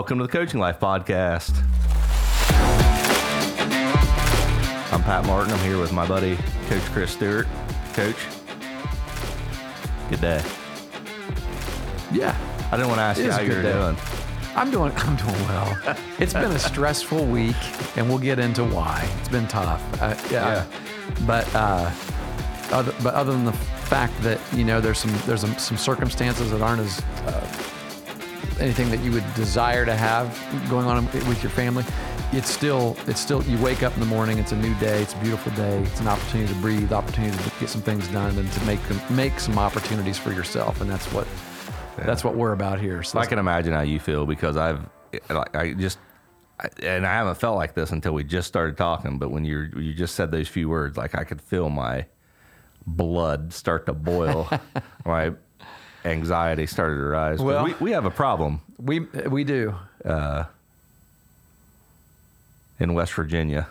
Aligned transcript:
Welcome 0.00 0.16
to 0.20 0.26
the 0.26 0.32
Coaching 0.32 0.60
Life 0.60 0.80
Podcast. 0.80 1.54
I'm 4.90 5.02
Pat 5.02 5.26
Martin. 5.26 5.52
I'm 5.52 5.58
here 5.58 5.78
with 5.78 5.92
my 5.92 6.08
buddy, 6.08 6.38
Coach 6.70 6.82
Chris 6.84 7.10
Stewart. 7.10 7.46
Coach, 7.92 8.16
good 10.08 10.22
day. 10.22 10.42
Yeah, 12.12 12.34
I 12.72 12.78
didn't 12.78 12.88
want 12.88 12.96
to 12.96 13.02
ask 13.02 13.20
you 13.20 13.30
how 13.30 13.42
you're 13.42 13.60
doing. 13.60 13.94
I'm 14.56 14.70
doing. 14.70 14.90
I'm 14.96 15.16
doing 15.16 15.42
well. 15.46 15.78
It's 16.18 16.32
been 16.32 16.50
a 16.50 16.58
stressful 16.58 17.26
week, 17.26 17.56
and 17.98 18.08
we'll 18.08 18.18
get 18.18 18.38
into 18.38 18.64
why. 18.64 19.06
It's 19.18 19.28
been 19.28 19.48
tough. 19.48 19.82
Uh, 20.00 20.16
yeah, 20.30 20.64
but 21.26 21.46
uh, 21.54 21.90
other, 22.72 22.94
but 23.02 23.12
other 23.12 23.32
than 23.32 23.44
the 23.44 23.52
fact 23.52 24.18
that 24.22 24.40
you 24.54 24.64
know 24.64 24.80
there's 24.80 24.98
some 24.98 25.12
there's 25.26 25.42
some, 25.42 25.58
some 25.58 25.76
circumstances 25.76 26.52
that 26.52 26.62
aren't 26.62 26.80
as 26.80 27.00
uh, 27.26 27.49
anything 28.60 28.90
that 28.90 29.00
you 29.00 29.12
would 29.12 29.34
desire 29.34 29.84
to 29.84 29.94
have 29.94 30.28
going 30.68 30.86
on 30.86 31.06
with 31.06 31.42
your 31.42 31.50
family. 31.50 31.84
It's 32.32 32.50
still 32.50 32.96
it's 33.06 33.20
still 33.20 33.42
you 33.44 33.58
wake 33.58 33.82
up 33.82 33.92
in 33.94 34.00
the 34.00 34.06
morning. 34.06 34.38
It's 34.38 34.52
a 34.52 34.56
new 34.56 34.74
day. 34.74 35.02
It's 35.02 35.14
a 35.14 35.18
beautiful 35.18 35.52
day. 35.52 35.78
It's 35.78 36.00
an 36.00 36.08
opportunity 36.08 36.52
to 36.52 36.60
breathe, 36.60 36.92
opportunity 36.92 37.36
to 37.36 37.50
get 37.58 37.68
some 37.68 37.82
things 37.82 38.06
done, 38.08 38.36
and 38.38 38.50
to 38.52 38.64
make 38.64 38.80
make 39.10 39.40
some 39.40 39.58
opportunities 39.58 40.18
for 40.18 40.32
yourself. 40.32 40.80
And 40.80 40.88
that's 40.88 41.06
what 41.12 41.26
that's 41.96 42.24
what 42.24 42.36
we're 42.36 42.52
about 42.52 42.80
here. 42.80 43.02
So 43.02 43.18
I 43.18 43.26
can 43.26 43.38
imagine 43.38 43.72
how 43.72 43.82
you 43.82 43.98
feel 44.00 44.26
because 44.26 44.56
I've, 44.56 44.88
like, 45.28 45.54
I 45.54 45.72
just, 45.72 45.98
and 46.82 47.06
I 47.06 47.12
haven't 47.12 47.36
felt 47.36 47.56
like 47.56 47.74
this 47.74 47.90
until 47.90 48.12
we 48.12 48.24
just 48.24 48.48
started 48.48 48.76
talking. 48.76 49.18
But 49.18 49.30
when 49.30 49.44
you 49.44 49.68
you 49.76 49.92
just 49.92 50.14
said 50.14 50.30
those 50.30 50.48
few 50.48 50.68
words, 50.68 50.96
like 50.96 51.14
I 51.14 51.24
could 51.24 51.40
feel 51.40 51.68
my 51.68 52.06
blood 52.86 53.52
start 53.52 53.86
to 53.86 53.92
boil, 53.92 54.48
my 55.04 55.32
anxiety 56.04 56.66
started 56.66 56.96
to 56.96 57.02
rise. 57.02 57.38
Well- 57.40 57.64
we, 57.64 57.74
we 57.74 57.90
have 57.92 58.04
a 58.04 58.10
problem 58.10 58.60
we 58.78 59.00
we 59.00 59.44
do. 59.44 59.74
Uh, 60.04 60.44
in 62.78 62.94
West 62.94 63.12
Virginia. 63.12 63.68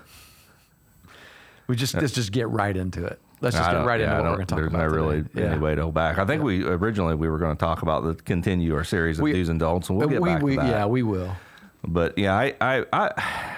We 1.67 1.75
just 1.75 1.95
let's 1.95 2.13
just 2.13 2.31
get 2.31 2.47
right 2.49 2.75
into 2.75 3.03
it. 3.05 3.19
Let's 3.41 3.55
just 3.55 3.69
get 3.69 3.86
right 3.86 3.99
yeah, 3.99 4.17
into 4.17 4.23
what 4.23 4.31
we're 4.31 4.36
going 4.36 4.39
to 4.39 4.45
talk 4.45 4.58
There's 4.59 4.73
about. 4.73 4.89
no 4.89 4.95
really 4.95 5.23
today. 5.23 5.47
any 5.47 5.59
way 5.59 5.75
to 5.75 5.83
hold 5.83 5.94
back. 5.94 6.17
I 6.17 6.25
think 6.25 6.44
we 6.44 6.63
originally 6.63 7.16
we 7.16 7.30
were 7.30 7.38
going 7.38 7.55
to 7.55 7.59
talk 7.59 7.81
about 7.81 8.03
the 8.03 8.16
continue 8.16 8.75
our 8.75 8.83
series 8.83 9.17
of 9.19 9.23
We- 9.23 9.33
do's 9.33 9.49
and 9.49 9.59
don'ts, 9.59 9.89
and 9.89 9.97
we'll 9.97 10.09
get 10.09 10.21
we, 10.21 10.30
back 10.30 10.41
we, 10.41 10.55
to 10.55 10.61
that. 10.61 10.69
Yeah, 10.69 10.86
we 10.86 11.03
will. 11.03 11.36
But 11.83 12.17
yeah, 12.17 12.36
I, 12.38 12.53
I, 12.59 12.86
I 12.91 13.55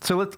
so 0.00 0.16
let's 0.16 0.36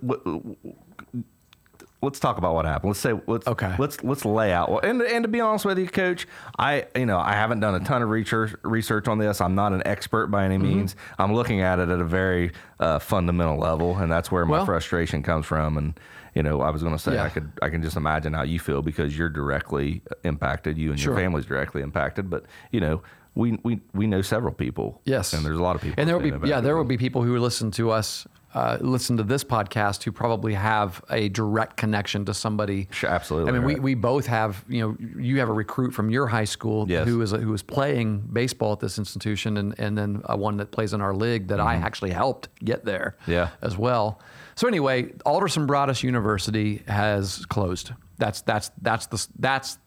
let's 2.04 2.20
talk 2.20 2.38
about 2.38 2.54
what 2.54 2.64
happened. 2.64 2.90
Let's 2.90 3.00
say 3.00 3.14
let's 3.26 3.46
Okay. 3.48 3.74
Let's 3.78 4.02
let's 4.04 4.24
lay 4.24 4.52
out. 4.52 4.70
Well, 4.70 4.80
and 4.80 5.02
and 5.02 5.24
to 5.24 5.28
be 5.28 5.40
honest 5.40 5.64
with 5.64 5.78
you, 5.78 5.88
Coach, 5.88 6.28
I 6.58 6.86
you 6.94 7.06
know 7.06 7.18
I 7.18 7.32
haven't 7.32 7.60
done 7.60 7.74
a 7.74 7.80
ton 7.80 8.02
of 8.02 8.10
research 8.10 8.54
research 8.62 9.08
on 9.08 9.18
this. 9.18 9.40
I'm 9.40 9.54
not 9.54 9.72
an 9.72 9.82
expert 9.86 10.28
by 10.28 10.44
Mm-hmm. 10.44 10.52
any 10.64 10.74
means. 10.74 10.96
I'm 11.18 11.34
looking 11.34 11.60
at 11.62 11.78
it 11.78 11.88
at 11.88 11.98
a 12.00 12.04
very 12.04 12.52
uh, 12.78 12.98
fundamental 12.98 13.58
level, 13.58 13.96
and 13.96 14.12
that's 14.12 14.30
where 14.30 14.44
my 14.46 14.58
Well- 14.58 14.66
frustration 14.66 15.22
comes 15.22 15.46
from. 15.46 15.76
And 15.78 15.98
you 16.34 16.42
know, 16.42 16.60
I 16.60 16.70
was 16.70 16.82
going 16.82 16.94
to 16.94 16.98
say 16.98 17.14
Yeah. 17.14 17.24
I 17.24 17.28
could 17.30 17.50
I 17.62 17.68
can 17.70 17.82
just 17.82 17.96
imagine 17.96 18.32
how 18.34 18.42
you 18.42 18.60
feel 18.60 18.82
because 18.82 19.16
you're 19.18 19.28
directly 19.28 20.02
impacted. 20.24 20.76
You 20.78 20.90
and 20.90 21.00
Sure. 21.00 21.12
your 21.14 21.20
family's 21.22 21.46
directly 21.46 21.82
impacted. 21.82 22.28
But 22.30 22.44
you 22.70 22.80
know. 22.80 23.02
We, 23.36 23.58
we, 23.64 23.80
we 23.92 24.06
know 24.06 24.22
several 24.22 24.54
people. 24.54 25.00
Yes, 25.06 25.32
And 25.32 25.44
there's 25.44 25.58
a 25.58 25.62
lot 25.62 25.74
of 25.74 25.82
people. 25.82 25.96
And 26.00 26.08
there 26.08 26.16
will 26.16 26.38
be 26.38 26.48
yeah, 26.48 26.60
there 26.60 26.76
will 26.76 26.84
be 26.84 26.96
people 26.96 27.24
who 27.24 27.36
listen 27.38 27.72
to 27.72 27.90
us, 27.90 28.28
uh, 28.54 28.78
listen 28.80 29.16
to 29.16 29.22
this 29.22 29.42
podcast, 29.44 30.02
who 30.04 30.12
probably 30.12 30.54
have 30.54 31.04
a 31.10 31.28
direct 31.28 31.76
connection 31.76 32.24
to 32.26 32.34
somebody. 32.34 32.88
Sure, 32.92 33.10
absolutely, 33.10 33.50
I 33.50 33.52
mean, 33.52 33.64
we, 33.64 33.74
right. 33.74 33.82
we 33.82 33.94
both 33.94 34.26
have. 34.26 34.64
You 34.68 34.80
know, 34.82 35.20
you 35.20 35.40
have 35.40 35.48
a 35.48 35.52
recruit 35.52 35.92
from 35.92 36.08
your 36.10 36.26
high 36.26 36.44
school 36.44 36.88
Yes. 36.88 37.06
who 37.06 37.20
is 37.20 37.32
who 37.32 37.52
is 37.52 37.62
playing 37.62 38.20
baseball 38.32 38.72
at 38.72 38.80
this 38.80 38.98
institution, 38.98 39.56
and 39.56 39.74
and 39.78 39.98
then 39.98 40.22
uh, 40.26 40.36
one 40.36 40.56
that 40.58 40.70
plays 40.70 40.92
in 40.92 41.00
our 41.00 41.14
league 41.14 41.48
that 41.48 41.60
I 41.60 41.74
actually 41.74 42.10
helped 42.12 42.48
get 42.64 42.84
there. 42.84 43.16
Mm-hmm. 43.22 43.32
Yeah. 43.32 43.48
as 43.62 43.76
well. 43.76 44.20
So 44.56 44.68
anyway, 44.68 45.12
Alderson 45.26 45.66
Broaddus 45.66 46.02
University 46.04 46.82
has 46.86 47.44
closed. 47.46 47.90
That's 48.18 48.40
that's 48.42 48.70
that's 48.80 49.06
the 49.06 49.26
that's 49.40 49.78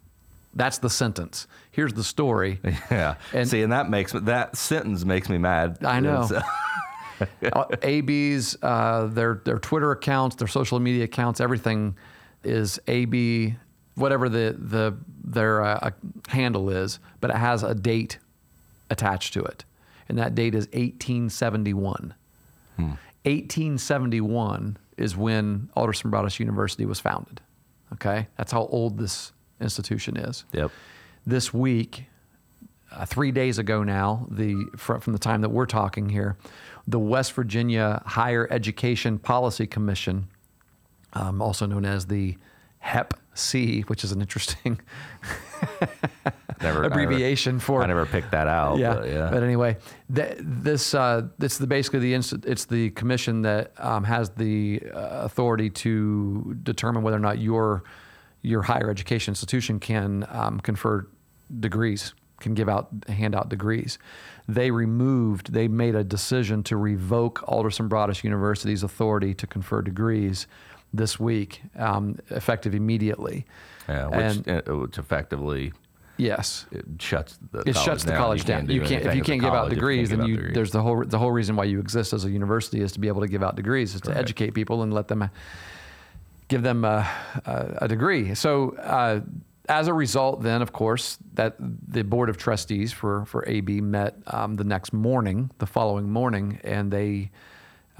that's 0.54 0.80
the 0.80 0.90
sentence. 0.90 1.48
Here's 1.72 1.94
the 1.94 2.04
story. 2.04 2.60
Yeah. 2.92 3.16
And- 3.32 3.48
See, 3.48 3.62
and 3.62 3.72
that 3.72 3.90
makes 3.90 4.12
that 4.12 4.58
sentence 4.58 5.06
makes 5.06 5.30
me 5.30 5.38
mad. 5.38 5.78
I 5.86 6.00
know. 6.02 6.28
It's, 7.20 7.32
uh, 7.56 7.60
Uh, 7.60 7.76
AB's 7.84 8.58
uh, 8.62 9.08
their 9.08 9.42
their 9.44 9.60
Twitter 9.60 9.92
accounts, 9.92 10.36
their 10.36 10.48
social 10.48 10.80
media 10.80 11.06
accounts, 11.06 11.40
everything 11.42 11.96
is 12.44 12.80
AB, 12.88 13.56
whatever 13.96 14.30
the 14.30 14.56
the 14.58 14.96
their 15.24 15.62
uh, 15.62 15.92
handle 16.30 16.70
is, 16.70 17.00
but 17.20 17.30
it 17.30 17.38
has 17.38 17.64
a 17.64 17.76
date 17.76 18.18
attached 18.90 19.34
to 19.34 19.44
it, 19.44 19.66
and 20.08 20.18
that 20.18 20.36
date 20.36 20.56
is 20.56 20.66
1871. 20.68 22.14
1871 23.26 24.78
is 24.98 25.18
when 25.18 25.70
Alderson 25.76 26.10
Broaddus 26.12 26.40
University 26.40 26.86
was 26.86 27.00
founded. 27.00 27.42
Okay, 27.94 28.28
that's 28.38 28.52
how 28.52 28.66
old 28.68 28.98
this 28.98 29.32
institution 29.60 30.18
is 30.18 30.46
yep. 30.54 30.72
this 31.26 31.54
week, 31.54 32.06
uh, 32.92 33.06
three 33.06 33.32
days 33.32 33.58
ago 33.58 33.84
now, 33.84 34.28
the 34.30 34.66
from, 34.76 35.00
from 35.02 35.14
the 35.14 35.20
time 35.20 35.42
that 35.42 35.50
we're 35.50 35.66
talking 35.66 36.10
here, 36.10 36.38
the 36.88 37.00
West 37.00 37.34
Virginia 37.34 38.02
Higher 38.06 38.48
Education 38.52 39.20
Policy 39.20 39.68
Commission, 39.68 40.28
um, 41.14 41.42
also 41.42 41.66
known 41.66 41.86
as 41.86 42.08
the 42.08 42.38
HEP 42.80 43.14
C, 43.34 43.82
which 43.82 44.04
is 44.04 44.12
an 44.12 44.22
interesting 44.22 44.80
Never 46.62 46.84
abbreviation 46.84 47.58
I 47.58 47.60
for 47.60 47.80
never, 47.82 47.84
I 47.84 47.88
never 47.88 48.06
picked 48.06 48.32
that 48.32 48.48
out. 48.48 48.80
yeah. 48.80 48.94
But 48.96 49.08
yeah. 49.08 49.30
But 49.32 49.44
anyway, 49.44 49.78
th- 50.14 50.38
this 50.40 50.96
uh, 50.96 51.28
it's 51.40 51.58
the 51.60 51.68
basically 51.68 52.00
the 52.00 52.14
inst- 52.16 52.46
it's 52.46 52.66
the 52.66 52.90
commission 52.92 53.44
that 53.44 53.74
um, 53.78 54.04
has 54.06 54.32
the 54.32 54.82
uh, 54.94 55.22
authority 55.24 55.70
to 55.70 56.58
determine 56.64 57.04
whether 57.04 57.18
or 57.18 57.22
not 57.22 57.38
your 57.40 57.84
your 58.42 58.64
higher 58.64 58.90
education 58.90 59.32
institution 59.34 59.80
can 59.80 60.26
um, 60.30 60.60
confer 60.60 61.08
degrees, 61.60 62.14
can 62.40 62.54
give 62.54 62.70
out 62.70 62.90
hand 63.08 63.36
out 63.36 63.50
degrees. 63.50 63.98
They 64.48 64.72
removed. 64.72 65.54
They 65.54 65.68
made 65.68 65.96
a 65.96 66.04
decision 66.04 66.64
to 66.64 66.78
revoke 66.78 67.44
Alderson 67.48 67.90
Broaddus 67.90 68.24
University's 68.24 68.84
authority 68.84 69.34
to 69.36 69.48
confer 69.48 69.82
degrees 69.82 70.48
this 70.94 71.20
week, 71.20 71.62
um, 71.78 72.18
effective 72.30 72.74
immediately. 72.74 73.46
yeah, 73.90 74.08
which, 74.08 74.20
and 74.48 74.50
uh, 74.50 74.62
which 74.76 74.98
effectively 74.98 75.74
yes, 76.18 76.66
it 76.72 76.86
shuts 77.00 77.38
the 77.52 77.60
it 77.60 77.74
college 77.74 77.86
shuts 77.86 78.04
the 78.06 78.12
down. 78.12 78.20
college 78.20 78.46
down. 78.46 78.66
do 78.66 78.74
You 78.74 78.82
can't 78.82 79.06
if 79.06 79.14
you 79.16 79.22
can't 79.22 79.42
give 79.42 79.54
out 79.54 79.70
degrees, 79.70 80.10
then 80.10 80.26
you 80.26 80.36
degrees. 80.38 80.56
there's 80.56 80.72
the 80.72 80.82
whole 80.82 81.04
the 81.06 81.20
whole 81.20 81.32
reason 81.32 81.56
why 81.58 81.66
you 81.66 81.80
exist 81.80 82.14
as 82.14 82.24
a 82.24 82.30
university 82.30 82.80
is 82.82 82.92
to 82.94 83.00
be 83.00 83.08
able 83.10 83.22
to 83.22 83.28
give 83.28 83.44
out 83.44 83.56
degrees, 83.56 83.96
is 83.96 84.02
to 84.02 84.12
Right. 84.12 84.18
educate 84.20 84.52
people 84.54 84.82
and 84.84 84.94
let 84.94 85.08
them 85.10 85.30
give 86.48 86.64
them 86.64 86.86
a, 86.86 87.06
a, 87.46 87.78
a 87.82 87.88
degree. 87.90 88.34
So 88.34 88.72
uh, 88.78 89.20
as 89.70 89.88
a 89.88 89.94
result, 89.94 90.44
then 90.44 90.62
of 90.62 90.72
course 90.74 91.18
that 91.34 91.56
the 91.60 92.04
board 92.04 92.30
of 92.30 92.38
trustees 92.38 92.94
for 92.94 93.26
for 93.26 93.44
AB 93.48 93.82
met 93.82 94.16
um, 94.28 94.56
the 94.56 94.64
next 94.64 94.94
morning, 94.94 95.52
the 95.60 95.68
following 95.68 96.10
morning, 96.10 96.60
and 96.64 96.92
they. 96.92 97.32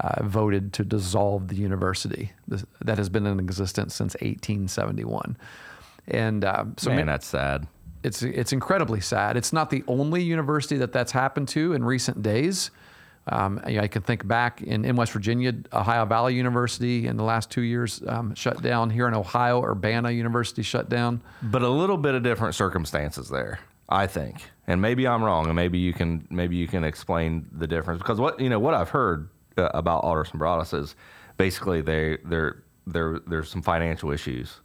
Uh, 0.00 0.22
voted 0.22 0.72
to 0.72 0.84
dissolve 0.84 1.48
the 1.48 1.56
university 1.56 2.30
This, 2.46 2.64
that 2.84 2.98
has 2.98 3.08
been 3.08 3.26
in 3.26 3.40
existence 3.40 3.96
since 3.96 4.14
1871, 4.20 5.36
and 6.06 6.44
um, 6.44 6.74
so 6.78 6.90
Man, 6.90 7.06
ma- 7.06 7.12
that's 7.12 7.26
sad. 7.26 7.66
it's 8.04 8.22
it's 8.22 8.52
incredibly 8.52 9.00
sad. 9.00 9.36
It's 9.36 9.52
not 9.52 9.70
the 9.70 9.82
only 9.88 10.22
university 10.22 10.76
that 10.76 10.92
that's 10.92 11.10
happened 11.10 11.48
to 11.48 11.72
in 11.72 11.82
recent 11.82 12.22
days. 12.22 12.70
Um, 13.30 13.60
I 13.64 13.80
I 13.80 13.88
can 13.88 14.02
think 14.02 14.26
back 14.26 14.62
in, 14.62 14.84
in 14.84 14.96
West 14.96 15.12
Virginia, 15.12 15.52
Ohio 15.72 16.04
Valley 16.06 16.34
University 16.34 17.06
in 17.06 17.16
the 17.16 17.24
last 17.24 17.50
two 17.50 17.62
years 17.62 18.02
um, 18.06 18.34
shut 18.34 18.62
down. 18.62 18.90
Here 18.90 19.06
in 19.08 19.14
Ohio, 19.14 19.62
Urbana 19.62 20.10
University 20.10 20.62
shut 20.62 20.88
down. 20.88 21.20
But 21.42 21.62
a 21.62 21.68
little 21.68 21.96
bit 21.96 22.14
of 22.14 22.22
different 22.22 22.54
circumstances 22.54 23.28
there, 23.28 23.60
I 23.88 24.06
think. 24.06 24.42
And 24.66 24.80
maybe 24.80 25.06
I'm 25.06 25.22
wrong, 25.22 25.46
and 25.46 25.56
maybe 25.56 25.78
you 25.78 25.92
can 25.92 26.26
maybe 26.30 26.56
you 26.56 26.66
can 26.66 26.84
explain 26.84 27.46
the 27.52 27.66
difference 27.66 28.00
because 28.00 28.18
what 28.20 28.38
you 28.40 28.48
know 28.48 28.58
what 28.58 28.74
I've 28.74 28.90
heard 28.90 29.28
uh, 29.56 29.68
about 29.74 30.04
Alderson 30.04 30.38
Broaddus 30.38 30.78
is 30.78 30.94
basically 31.36 31.80
they 31.80 32.18
they're 32.24 32.62
there 32.86 33.20
there's 33.26 33.50
some 33.50 33.62
financial 33.62 34.10
issues. 34.10 34.60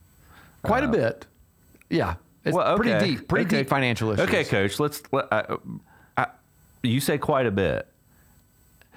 Quite 0.63 0.83
a 0.83 0.88
bit. 0.88 1.25
Yeah. 1.89 2.16
It's 2.45 2.54
Well, 2.56 2.75
pretty 2.75 3.06
deep, 3.06 3.27
pretty 3.27 3.45
Okay. 3.45 3.57
deep 3.59 3.69
financial 3.69 4.12
issues. 4.12 4.27
Okay, 4.27 4.44
coach. 4.44 4.77
Let's. 4.80 5.01
Let, 5.13 5.31
uh, 5.31 5.57
uh, 6.18 6.25
you 6.81 7.00
say 7.00 7.18
quite 7.18 7.45
a 7.45 7.51
bit. 7.51 7.88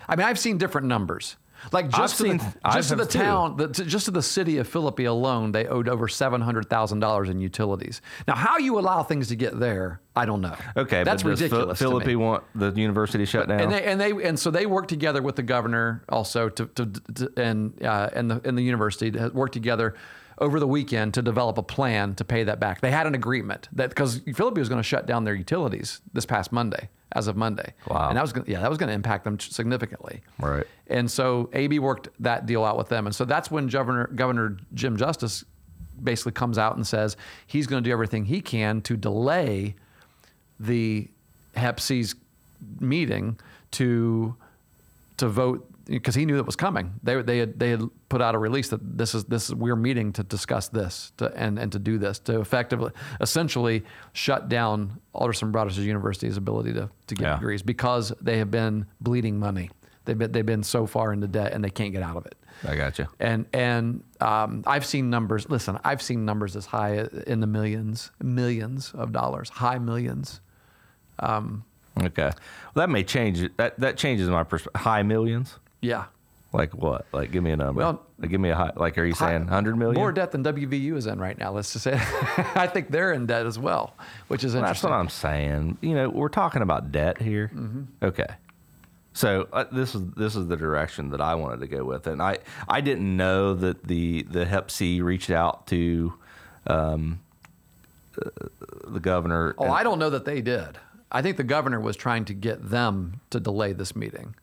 I 0.09 0.17
mean, 0.17 0.27
I've 0.27 0.39
seen 0.39 0.59
different 0.59 0.87
numbers. 0.87 1.37
Like 1.73 1.89
just 1.89 2.15
I've 2.15 2.19
to 2.19 2.23
seen- 2.25 2.39
the, 2.39 2.71
just 2.75 2.89
to 2.91 2.97
the 2.97 3.07
town, 3.07 3.57
the, 3.57 3.69
just 3.69 4.05
to 4.05 4.11
the 4.11 4.23
city 4.23 4.59
of 4.59 4.69
Philippi 4.69 5.07
alone, 5.07 5.53
they 5.53 5.67
owed 5.67 5.89
over 5.89 6.07
seven 6.07 6.41
hundred 6.43 6.69
thousand 6.69 7.01
dollars 7.01 7.29
in 7.31 7.41
utilities. 7.41 8.03
Now, 8.29 8.35
how 8.35 8.59
you 8.59 8.79
allow 8.79 9.03
things 9.03 9.29
to 9.29 9.37
get 9.37 9.59
there, 9.59 10.01
I 10.15 10.27
don't 10.27 10.43
know. 10.43 10.55
Okay, 10.77 11.03
that's 11.03 11.23
does 11.23 11.41
ridiculous. 11.41 11.81
me. 11.81 11.87
Philippi 11.87 12.15
want 12.17 12.45
the 12.55 12.71
university 12.73 13.25
shut 13.25 13.49
down? 13.49 13.61
and 13.61 13.73
they 13.73 13.85
and 13.85 14.01
they 14.01 14.11
and 14.29 14.39
so 14.39 14.51
they 14.51 14.67
work 14.67 14.87
together 14.87 15.23
with 15.23 15.37
the 15.37 15.43
governor 15.43 16.05
also 16.11 16.49
to, 16.51 16.67
to, 16.67 16.87
to 17.15 17.33
and 17.39 17.83
uh, 17.83 18.11
and 18.13 18.31
the 18.31 18.41
and 18.45 18.57
the 18.57 18.63
university 18.63 19.11
to 19.13 19.31
work 19.31 19.51
together 19.53 19.95
over 20.39 20.61
the 20.61 20.69
weekend 20.69 21.15
to 21.15 21.23
develop 21.23 21.57
a 21.57 21.63
plan 21.63 22.15
to 22.17 22.25
pay 22.25 22.45
that 22.45 22.61
back. 22.61 22.83
They 22.83 22.91
had 22.91 23.07
an 23.07 23.15
agreement 23.15 23.71
that 23.73 23.89
because 23.89 24.21
Philippi 24.35 24.61
was 24.61 24.69
going 24.69 24.79
to 24.79 24.87
shut 24.87 25.07
down 25.07 25.25
their 25.25 25.35
utilities 25.35 26.03
this 26.13 26.27
past 26.27 26.53
Monday, 26.53 26.91
as 27.13 27.29
of 27.29 27.37
Monday. 27.37 27.73
Wow. 27.89 28.09
And 28.09 28.17
that 28.17 28.23
was 28.23 28.33
gonna, 28.33 28.47
yeah, 28.49 28.61
that 28.61 28.69
was 28.69 28.79
going 28.79 28.89
to 28.89 28.95
impact 28.95 29.25
them 29.25 29.39
significantly. 29.39 30.23
Right. 30.39 30.67
And 30.89 31.11
so 31.11 31.51
AB 31.53 31.79
worked 31.79 32.09
that 32.21 32.47
deal 32.47 32.65
out 32.65 32.77
with 32.77 32.89
them. 32.89 33.07
And 33.07 33.15
so 33.15 33.25
that's 33.25 33.51
when 33.51 33.69
Governor 33.69 34.09
Governor 34.09 34.57
Jim 34.75 34.97
Justice 34.97 35.45
basically 36.03 36.33
comes 36.33 36.59
out 36.59 36.77
and 36.77 36.87
says 36.87 37.17
he's 37.47 37.67
going 37.67 37.83
to 37.83 37.89
do 37.89 37.93
everything 37.93 38.27
he 38.27 38.41
can 38.41 38.83
to 38.83 38.97
delay 38.97 39.77
the 40.61 41.09
Hep 41.55 41.81
C's 41.81 42.15
meeting 42.81 43.39
to 43.73 44.35
to 45.17 45.29
vote 45.29 45.71
because 45.87 46.15
he 46.15 46.27
knew 46.27 46.37
it 46.37 46.47
was 46.47 46.57
coming. 46.57 46.93
They 47.03 47.21
they 47.23 47.39
had 47.39 47.59
they 47.59 47.71
had 47.71 47.83
put 48.09 48.21
out 48.21 48.35
a 48.35 48.39
release 48.39 48.69
that 48.71 48.99
this 48.99 49.15
is 49.15 49.25
this 49.25 49.49
is 49.49 49.55
we're 49.55 49.77
meeting 49.77 50.13
to 50.15 50.23
discuss 50.23 50.69
this 50.69 51.13
to, 51.19 51.33
and 51.37 51.59
and 51.59 51.71
to 51.73 51.79
do 51.79 51.99
this 51.99 52.19
to 52.21 52.41
effectively 52.41 52.93
essentially 53.21 53.85
shut 54.13 54.49
down 54.49 55.01
Alderson 55.13 55.53
Broaddus 55.53 55.77
University's 55.79 56.37
ability 56.37 56.73
to 56.75 56.91
to 57.07 57.15
get 57.15 57.25
Yeah. 57.25 57.35
degrees 57.37 57.63
because 57.63 58.13
they 58.21 58.39
have 58.39 58.51
been 58.51 58.87
bleeding 59.01 59.39
money. 59.39 59.71
They've 60.05 60.19
been 60.19 60.33
they've 60.33 60.47
been 60.47 60.63
so 60.63 60.87
far 60.87 61.13
into 61.13 61.27
debt 61.29 61.53
and 61.53 61.65
they 61.65 61.71
can't 61.71 61.93
get 61.93 62.03
out 62.03 62.17
of 62.17 62.27
it. 62.27 62.35
I 62.67 62.75
got 62.77 62.99
you. 62.99 63.07
And 63.21 63.47
and 63.53 64.03
um, 64.21 64.63
I've 64.67 64.87
seen 64.87 65.11
numbers. 65.11 65.49
Listen, 65.51 65.79
I've 65.85 66.01
seen 66.01 66.25
numbers 66.25 66.57
as 66.57 66.67
high 66.67 67.07
in 67.27 67.41
the 67.41 67.47
millions, 67.47 68.11
millions 68.23 68.93
of 68.95 69.13
dollars, 69.13 69.51
high 69.51 69.79
millions. 69.79 70.41
Okay. 71.99 72.23
Well, 72.25 72.33
that 72.75 72.91
may 72.91 73.05
change. 73.05 73.41
That 73.57 73.79
that 73.81 73.97
changes 73.97 74.29
my 74.29 74.43
perspective. 74.45 74.81
High 74.83 75.03
millions. 75.03 75.59
Yeah, 75.81 76.05
Like 76.53 76.73
what? 76.75 77.07
Like 77.13 77.31
give 77.33 77.43
me 77.43 77.51
a 77.53 77.57
number. 77.57 77.79
Well, 77.81 78.03
like, 78.19 78.31
give 78.31 78.41
me 78.41 78.51
a 78.51 78.57
high. 78.57 78.73
Like 78.77 78.97
are 78.99 79.05
you 79.05 79.15
High- 79.15 79.33
saying 79.33 79.47
hundred 79.49 79.77
million? 79.77 80.01
More 80.01 80.13
debt 80.13 80.33
than 80.33 80.43
WVU 80.43 80.97
is 80.97 81.07
in 81.07 81.19
right 81.21 81.37
now. 81.39 81.53
Let's 81.53 81.73
just 81.73 81.85
say, 81.85 81.95
I 82.55 82.67
think 82.67 82.91
they're 82.91 83.13
in 83.13 83.27
debt 83.27 83.47
as 83.47 83.59
well, 83.59 83.95
which 84.29 84.43
is 84.43 84.55
Well, 84.55 84.63
that's 84.63 84.83
what 84.83 84.93
I'm 84.93 85.09
saying. 85.09 85.79
You 85.81 85.95
know, 85.95 86.09
we're 86.09 86.29
talking 86.29 86.63
about 86.63 86.91
debt 86.93 87.21
here. 87.21 87.51
Mm-hmm. 87.55 87.83
Okay. 88.05 88.27
So 89.13 89.49
uh, 89.53 89.65
this 89.73 89.95
is 89.95 90.03
this 90.13 90.37
is 90.37 90.47
the 90.47 90.57
direction 90.57 91.11
that 91.11 91.21
I 91.21 91.35
wanted 91.37 91.61
to 91.61 91.67
go 91.67 91.85
with, 91.85 92.07
and 92.07 92.21
I 92.23 92.39
I 92.69 92.81
didn't 92.81 93.17
know 93.17 93.55
that 93.55 93.85
the 93.85 94.23
the 94.23 94.45
Hep 94.45 94.71
C 94.71 95.01
reached 95.01 95.31
out 95.31 95.67
to 95.69 96.13
um, 96.67 97.21
uh, 98.21 98.29
the 98.89 99.01
governor. 99.01 99.55
oh, 99.59 99.65
and- 99.65 99.73
I 99.73 99.83
don't 99.83 99.99
know 99.99 100.11
that 100.11 100.25
they 100.25 100.41
did. 100.41 100.79
I 101.11 101.23
think 101.23 101.37
the 101.37 101.45
governor 101.45 101.81
was 101.81 101.97
trying 101.97 102.25
to 102.27 102.35
get 102.35 102.69
them 102.71 103.21
to 103.31 103.39
delay 103.41 103.73
this 103.73 103.95
meeting, 103.95 104.35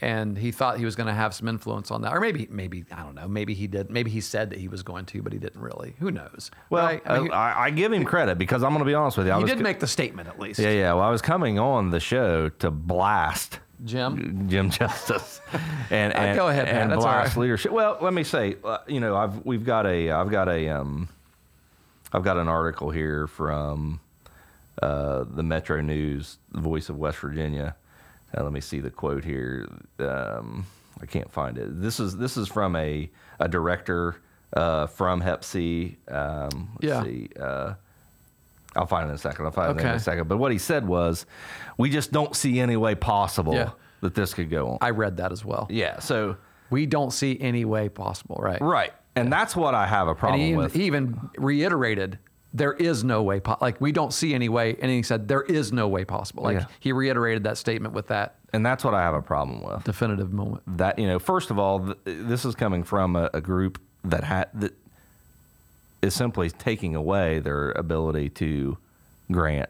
and 0.00 0.36
he 0.36 0.52
thought 0.52 0.78
he 0.78 0.84
was 0.84 0.94
going 0.94 1.06
to 1.06 1.12
have 1.14 1.34
some 1.34 1.48
influence 1.48 1.90
on 1.90 2.02
that, 2.02 2.12
or 2.12 2.20
maybe 2.20 2.46
maybe 2.50 2.84
I 2.92 3.02
don't 3.02 3.14
know. 3.14 3.26
Maybe 3.28 3.54
he 3.54 3.66
did. 3.66 3.90
Maybe 3.90 4.10
he 4.10 4.20
said 4.20 4.50
that 4.50 4.58
he 4.58 4.68
was 4.68 4.82
going 4.82 5.06
to, 5.06 5.22
but 5.22 5.32
he 5.32 5.38
didn't 5.38 5.60
really. 5.60 5.94
Who 6.00 6.10
knows? 6.10 6.50
well, 6.70 6.84
Right? 6.84 7.02
I 7.06 7.18
mean, 7.20 7.32
I, 7.32 7.64
I 7.64 7.70
give 7.70 7.92
him 7.92 8.04
credit 8.04 8.36
because 8.38 8.62
I'm 8.62 8.70
going 8.70 8.80
to 8.80 8.84
be 8.84 8.94
honest 8.94 9.16
with 9.16 9.26
you. 9.26 9.32
I 9.32 9.36
he 9.38 9.44
was 9.44 9.52
did 9.52 9.62
make 9.62 9.80
the 9.80 9.86
statement 9.86 10.28
at 10.28 10.38
least. 10.38 10.58
yeah, 10.60 10.70
yeah. 10.70 10.92
Well, 10.92 11.04
I 11.04 11.10
was 11.10 11.22
coming 11.22 11.58
on 11.58 11.90
the 11.90 12.00
show 12.00 12.48
to 12.50 12.70
blast 12.70 13.60
Jim. 13.84 14.48
Jim 14.48 14.70
Justice, 14.70 15.40
and 15.90 16.12
Uh, 16.12 16.16
and, 16.16 16.36
go 16.36 16.48
ahead, 16.48 16.68
and 16.68 16.90
That's 16.90 17.02
blast 17.02 17.36
right. 17.36 17.42
leadership. 17.42 17.72
Well, 17.72 17.98
let 18.00 18.12
me 18.12 18.24
say, 18.24 18.56
uh, 18.64 18.78
you 18.86 19.00
know, 19.00 19.16
I've 19.16 19.44
we've 19.46 19.64
got 19.64 19.86
a 19.86 20.10
I've 20.10 20.30
got 20.30 20.48
a 20.48 20.68
um, 20.68 21.08
I've 22.12 22.22
got 22.24 22.36
an 22.36 22.48
article 22.48 22.90
here 22.90 23.26
from 23.26 24.00
uh, 24.82 25.24
the 25.28 25.42
Metro 25.42 25.80
News, 25.80 26.38
the 26.52 26.60
Voice 26.60 26.88
of 26.88 26.98
West 26.98 27.18
Virginia. 27.18 27.76
Uh, 28.36 28.42
let 28.44 28.52
me 28.52 28.60
see 28.60 28.80
the 28.80 28.90
quote 28.90 29.24
here. 29.24 29.66
Um, 29.98 30.66
I 31.00 31.06
can't 31.06 31.30
find 31.30 31.58
it. 31.58 31.80
This 31.80 32.00
is 32.00 32.16
this 32.16 32.36
is 32.36 32.48
from 32.48 32.76
a 32.76 33.10
a 33.40 33.48
director 33.48 34.16
uh, 34.54 34.86
from 34.86 35.20
Hep 35.20 35.44
C. 35.44 35.96
Um, 36.08 36.70
let's 36.80 36.84
Yeah. 36.84 37.02
see. 37.02 37.28
Uh, 37.38 37.74
I'll 38.74 38.86
find 38.86 39.06
it 39.06 39.10
in 39.10 39.14
a 39.14 39.18
second. 39.18 39.46
I'll 39.46 39.52
find 39.52 39.78
it 39.78 39.82
in 39.82 39.86
a 39.88 39.98
second. 39.98 40.28
But 40.28 40.36
what 40.36 40.52
he 40.52 40.58
said 40.58 40.86
was, 40.86 41.24
we 41.78 41.88
just 41.88 42.12
don't 42.12 42.36
see 42.36 42.60
any 42.60 42.76
way 42.76 42.94
possible 42.94 43.54
Yeah. 43.54 43.70
that 44.02 44.14
this 44.14 44.34
could 44.34 44.50
go 44.50 44.68
on. 44.72 44.78
I 44.82 44.90
read 44.90 45.16
that 45.16 45.32
as 45.32 45.44
well. 45.44 45.66
yeah. 45.70 45.98
So 46.00 46.36
We 46.68 46.84
don't 46.84 47.12
see 47.12 47.38
any 47.40 47.64
way 47.64 47.88
possible, 47.88 48.36
right? 48.40 48.60
right, 48.60 48.92
and 49.14 49.32
that's 49.32 49.54
what 49.56 49.74
I 49.74 49.86
have 49.86 50.08
a 50.08 50.10
And 50.10 50.18
problem 50.18 50.40
he 50.40 50.48
even, 50.48 50.58
with. 50.58 50.74
he 50.74 50.84
even 50.84 51.30
reiterated 51.38 52.18
there 52.56 52.72
is 52.72 53.04
no 53.04 53.22
way 53.22 53.38
po- 53.40 53.58
like 53.60 53.80
we 53.80 53.92
don't 53.92 54.12
see 54.12 54.34
any 54.34 54.48
way 54.48 54.76
and 54.80 54.90
he 54.90 55.02
said 55.02 55.28
there 55.28 55.42
is 55.42 55.72
no 55.72 55.86
way 55.88 56.04
possible 56.04 56.42
like 56.44 56.58
Yeah. 56.58 56.66
he 56.80 56.92
reiterated 56.92 57.44
that 57.44 57.58
statement 57.58 57.92
with 57.94 58.06
that 58.08 58.36
and 58.52 58.64
that's 58.64 58.82
what 58.84 58.94
I 58.94 59.02
have 59.02 59.14
a 59.14 59.20
problem 59.22 59.62
with. 59.62 59.84
definitive 59.84 60.32
moment 60.32 60.62
That 60.78 60.98
you 60.98 61.06
know, 61.06 61.18
first 61.18 61.50
of 61.50 61.58
all, 61.58 61.80
th- 61.80 61.98
this 62.04 62.44
is 62.44 62.54
coming 62.54 62.82
from 62.84 63.14
a, 63.16 63.28
a 63.34 63.40
group 63.40 63.78
that 64.04 64.24
had 64.24 64.48
that 64.54 64.72
is 66.02 66.14
simply 66.14 66.50
taking 66.50 66.94
away 66.94 67.38
their 67.40 67.72
ability 67.72 68.30
to 68.30 68.78
grant 69.30 69.68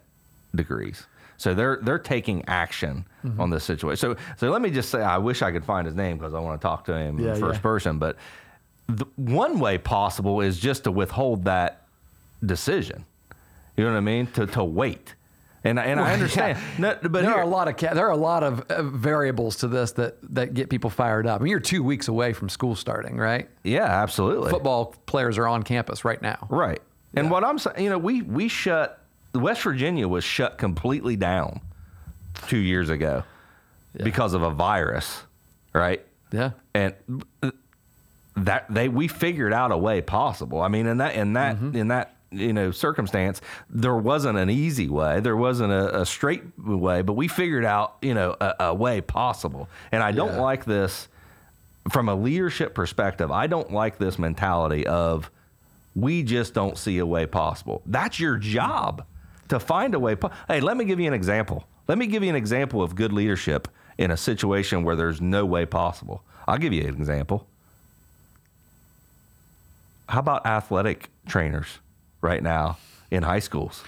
degrees. 0.54 1.06
So 1.38 1.54
they're 1.54 1.78
they're 1.82 1.98
taking 1.98 2.44
action 2.46 3.06
Mm-hmm. 3.24 3.40
on 3.40 3.50
this 3.50 3.64
situation. 3.64 3.96
So 3.96 4.16
so 4.36 4.50
let 4.50 4.62
me 4.62 4.70
just 4.70 4.88
say, 4.90 5.02
I 5.02 5.18
wish 5.18 5.42
I 5.42 5.50
could 5.50 5.64
find 5.64 5.84
his 5.84 5.96
name 5.96 6.16
because 6.18 6.32
I 6.32 6.38
want 6.38 6.60
to 6.60 6.62
talk 6.64 6.84
to 6.84 6.94
him 6.96 7.18
Yeah, 7.18 7.34
in 7.34 7.40
first 7.40 7.56
yeah. 7.56 7.62
person. 7.62 7.98
But 7.98 8.16
the 8.88 9.06
one 9.16 9.58
way 9.58 9.78
possible 9.78 10.40
is 10.42 10.60
just 10.60 10.84
to 10.84 10.92
withhold 10.92 11.44
that 11.46 11.85
decision. 12.46 13.04
You 13.76 13.84
know 13.84 13.90
what 13.92 13.98
I 13.98 14.00
mean? 14.00 14.26
To 14.28 14.46
to 14.46 14.64
wait. 14.64 15.14
And 15.64 15.78
and 15.80 15.98
I 16.00 16.12
understand. 16.14 16.58
yeah. 16.58 16.64
No, 16.78 16.98
but 17.02 17.12
there 17.12 17.22
here- 17.22 17.34
are 17.34 17.42
a 17.42 17.46
lot 17.46 17.68
of 17.68 17.76
ca- 17.76 17.92
there 17.94 18.06
are 18.06 18.12
a 18.12 18.16
lot 18.16 18.42
of 18.42 18.60
uh, 18.70 18.82
variables 18.82 19.56
to 19.56 19.68
this 19.68 19.92
that 19.92 20.16
that 20.34 20.54
get 20.54 20.70
people 20.70 20.90
fired 20.90 21.26
up. 21.26 21.40
I 21.40 21.44
mean, 21.44 21.50
you're 21.50 21.60
two 21.60 21.82
weeks 21.82 22.08
away 22.08 22.32
from 22.32 22.48
school 22.48 22.74
starting, 22.76 23.16
right? 23.16 23.48
yeah, 23.64 23.84
absolutely. 23.84 24.50
Football 24.50 24.94
players 25.06 25.36
are 25.38 25.48
on 25.48 25.62
campus 25.64 26.04
right 26.04 26.22
now. 26.22 26.46
Right. 26.48 26.80
And 27.14 27.30
what 27.30 27.44
I'm 27.44 27.58
saying, 27.58 27.82
you 27.82 27.90
know, 27.90 27.98
we 27.98 28.22
we 28.22 28.48
shut 28.48 29.00
West 29.34 29.62
Virginia 29.62 30.06
was 30.06 30.22
shut 30.24 30.56
completely 30.58 31.16
down 31.16 31.60
two 32.48 32.58
years 32.58 32.88
ago 32.90 33.24
because 33.96 34.34
of 34.34 34.42
a 34.42 34.50
virus, 34.50 35.22
right? 35.72 36.04
Yeah. 36.32 36.50
And 36.74 36.94
that 38.36 38.66
they 38.68 38.88
we 38.88 39.08
figured 39.08 39.52
out 39.52 39.72
a 39.72 39.76
way 39.76 40.00
possible. 40.02 40.60
I 40.60 40.68
mean, 40.68 40.86
in 40.86 40.98
that 40.98 41.14
in 41.14 41.32
that 41.34 41.56
in 41.56 41.88
that 41.88 42.15
you 42.30 42.52
know 42.52 42.70
circumstance, 42.70 43.40
there 43.70 43.96
wasn't 43.96 44.38
an 44.38 44.50
easy 44.50 44.88
way, 44.88 45.20
there 45.20 45.36
wasn't 45.36 45.72
a, 45.72 46.00
a 46.02 46.06
straight 46.06 46.42
way, 46.58 47.02
but 47.02 47.12
we 47.14 47.28
figured 47.28 47.64
out 47.64 47.96
you 48.02 48.14
know 48.14 48.36
a, 48.40 48.54
a 48.60 48.74
way 48.74 49.00
possible. 49.00 49.68
And 49.92 50.02
I 50.02 50.12
don't 50.12 50.34
Yeah. 50.34 50.40
like 50.40 50.64
this 50.64 51.08
from 51.90 52.08
a 52.08 52.14
leadership 52.14 52.74
perspective. 52.74 53.30
I 53.30 53.46
don't 53.46 53.72
like 53.72 53.98
this 53.98 54.18
mentality 54.18 54.86
of 54.86 55.30
we 55.94 56.22
just 56.24 56.52
don't 56.52 56.76
see 56.76 56.98
a 56.98 57.06
way 57.06 57.26
possible. 57.26 57.80
That's 57.86 58.18
your 58.20 58.36
job 58.36 59.04
to 59.48 59.60
find 59.60 59.94
a 59.94 59.98
way. 60.00 60.16
Po- 60.16 60.30
hey, 60.48 60.60
let 60.60 60.76
me 60.76 60.84
give 60.84 60.98
you 61.00 61.06
an 61.06 61.14
example. 61.14 61.64
Let 61.88 61.96
me 61.96 62.06
give 62.08 62.22
you 62.24 62.28
an 62.28 62.36
example 62.36 62.82
of 62.82 62.96
good 62.96 63.12
leadership 63.12 63.68
in 63.96 64.10
a 64.10 64.16
situation 64.16 64.82
where 64.82 64.96
there's 64.96 65.20
no 65.20 65.46
way 65.46 65.64
possible. 65.64 66.22
I'll 66.48 66.58
give 66.58 66.72
you 66.72 66.82
an 66.82 66.88
example. 66.96 67.46
How 70.08 70.20
about 70.20 70.44
athletic 70.46 71.08
trainers 71.26 71.78
right 72.26 72.42
now 72.42 72.78
in 73.10 73.22
high 73.22 73.38
schools? 73.38 73.82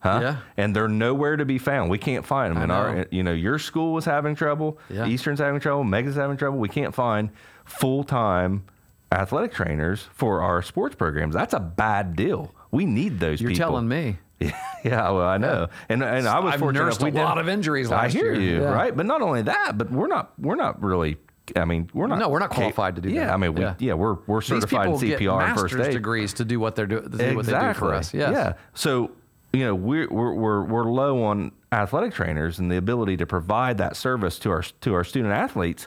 Huh? 0.00 0.18
Yeah. 0.22 0.36
And 0.56 0.76
they're 0.76 0.88
nowhere 0.88 1.36
to 1.36 1.44
be 1.44 1.58
found. 1.58 1.90
We 1.90 1.98
can't 1.98 2.24
find 2.24 2.50
them. 2.52 2.58
I 2.58 2.62
And 2.64 2.72
our, 2.72 3.06
you 3.10 3.22
know, 3.22 3.32
your 3.32 3.58
school 3.58 3.92
was 3.94 4.04
having 4.04 4.34
trouble. 4.34 4.78
Yeah. 4.90 5.06
Eastern's 5.06 5.38
having 5.40 5.60
trouble. 5.60 5.84
Meigs 5.84 6.14
having 6.16 6.36
trouble. 6.36 6.58
We 6.58 6.68
can't 6.68 6.94
find 6.94 7.30
full 7.64 8.04
time 8.04 8.64
athletic 9.10 9.52
trainers 9.54 10.06
for 10.12 10.42
our 10.42 10.62
sports 10.62 10.94
programs. 10.94 11.34
That's 11.34 11.54
a 11.54 11.60
bad 11.60 12.14
deal. 12.16 12.54
We 12.70 12.84
need 12.84 13.18
those 13.20 13.40
You're 13.40 13.50
people. 13.52 13.66
telling 13.68 13.88
me. 13.88 14.18
Yeah, 14.84 15.10
well, 15.10 15.26
I 15.26 15.38
know, 15.38 15.66
and 15.88 16.00
and 16.04 16.28
I 16.28 16.38
was 16.38 16.54
I've 16.54 16.60
fortunate. 16.60 16.84
nursed 16.84 17.02
we 17.02 17.10
a 17.10 17.14
lot 17.14 17.38
of 17.38 17.48
injuries 17.48 17.90
I 17.90 18.02
last 18.02 18.12
hear 18.12 18.34
year. 18.34 18.40
you, 18.40 18.62
Yeah. 18.62 18.68
right? 18.72 18.96
But 18.96 19.06
not 19.06 19.20
only 19.20 19.42
that, 19.42 19.76
but 19.76 19.90
we're 19.90 20.06
not 20.06 20.30
we're 20.38 20.54
not 20.54 20.80
really. 20.80 21.16
I 21.54 21.64
mean, 21.64 21.88
we're 21.94 22.06
not. 22.08 22.18
No, 22.18 22.28
we're 22.28 22.38
not 22.40 22.50
qualified 22.50 22.96
to 22.96 23.02
do 23.02 23.10
yeah, 23.10 23.26
that. 23.26 23.34
I 23.34 23.36
mean, 23.36 23.54
we, 23.54 23.60
Yeah. 23.62 23.74
yeah. 23.78 23.94
we're 23.94 24.14
we're 24.26 24.40
certified 24.40 24.88
in 24.88 24.94
CPR 24.94 25.42
and 25.42 25.58
first 25.58 25.74
master's 25.74 25.88
aid 25.88 25.92
degrees 25.92 26.32
to 26.34 26.44
do 26.44 26.58
what 26.58 26.74
they're 26.74 26.86
do, 26.86 27.00
to 27.02 27.08
do 27.08 27.36
what 27.36 27.46
they 27.46 27.52
do 27.52 27.74
for 27.74 27.94
us. 27.94 28.12
Yes. 28.12 28.32
Yeah. 28.32 28.52
So 28.74 29.12
you 29.52 29.64
know 29.64 29.74
we're, 29.74 30.08
we're 30.08 30.32
we're 30.34 30.62
we're 30.64 30.84
low 30.90 31.22
on 31.24 31.52
athletic 31.70 32.14
trainers 32.14 32.58
and 32.58 32.70
the 32.70 32.76
ability 32.76 33.16
to 33.18 33.26
provide 33.26 33.78
that 33.78 33.96
service 33.96 34.38
to 34.40 34.50
our 34.50 34.62
to 34.80 34.94
our 34.94 35.04
student 35.04 35.32
athletes. 35.32 35.86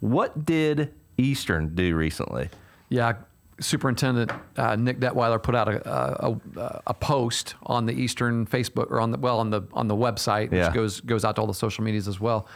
What 0.00 0.44
did 0.44 0.92
Eastern 1.18 1.74
do 1.74 1.94
recently? 1.96 2.48
Yeah, 2.88 3.14
Superintendent 3.60 4.30
uh, 4.56 4.76
Nick 4.76 4.98
Detweiler 5.00 5.40
put 5.42 5.54
out 5.54 5.68
a, 5.68 5.88
a, 6.26 6.40
a, 6.56 6.82
a 6.88 6.94
post 6.94 7.54
on 7.64 7.86
the 7.86 7.92
Eastern 7.92 8.46
Facebook 8.46 8.90
or 8.90 9.00
on 9.00 9.10
the 9.12 9.18
well 9.18 9.38
on 9.40 9.50
the 9.50 9.62
on 9.72 9.88
the 9.88 9.96
website, 9.96 10.50
which 10.50 10.58
Yeah. 10.58 10.72
goes 10.72 11.00
goes 11.00 11.24
out 11.24 11.36
to 11.36 11.40
all 11.40 11.46
the 11.46 11.54
social 11.54 11.84
medias 11.84 12.08
as 12.08 12.20
well. 12.20 12.46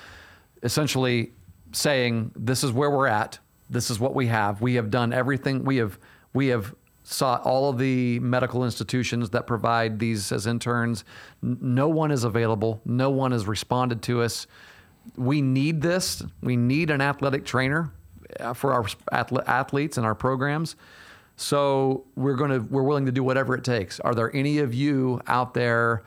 Essentially 0.62 1.32
saying 1.76 2.33
this 2.35 2.64
is 2.64 2.73
where 2.73 2.90
we're 2.90 3.06
at. 3.06 3.38
This 3.68 3.90
is 3.90 4.00
what 4.00 4.14
we 4.14 4.26
have. 4.28 4.61
We 4.61 4.75
have 4.75 4.90
done 4.90 5.12
everything. 5.12 5.64
We 5.64 5.76
have 5.76 5.99
we 6.33 6.49
have 6.49 6.75
sought 7.04 7.42
all 7.42 7.71
of 7.71 7.78
the 7.78 8.18
medical 8.21 8.64
institutions 8.64 9.30
that 9.30 9.47
provide 9.47 9.99
these 9.99 10.33
as 10.33 10.47
interns. 10.47 11.04
No 11.40 11.88
one 11.88 12.11
is 12.11 12.25
available. 12.25 12.80
No 12.85 13.11
one 13.11 13.33
has 13.33 13.47
responded 13.47 14.02
to 14.02 14.23
us. 14.23 14.47
We 15.16 15.40
need 15.40 15.83
this. 15.83 16.23
We 16.42 16.56
need 16.56 16.90
an 16.90 17.00
athletic 17.00 17.45
trainer 17.45 17.92
uh, 18.40 18.54
for 18.54 18.73
our 18.73 18.87
athletes 19.12 19.97
and 19.99 20.06
our 20.06 20.16
programs. 20.16 20.75
So 21.37 22.04
we're 22.16 22.35
going 22.35 22.50
to 22.50 22.59
we're 22.59 22.83
willing 22.83 23.06
to 23.06 23.12
do 23.12 23.23
whatever 23.23 23.54
it 23.54 23.62
takes. 23.62 24.00
Are 24.00 24.14
there 24.14 24.35
any 24.35 24.59
of 24.59 24.75
you 24.75 25.21
out 25.26 25.54
there 25.54 26.02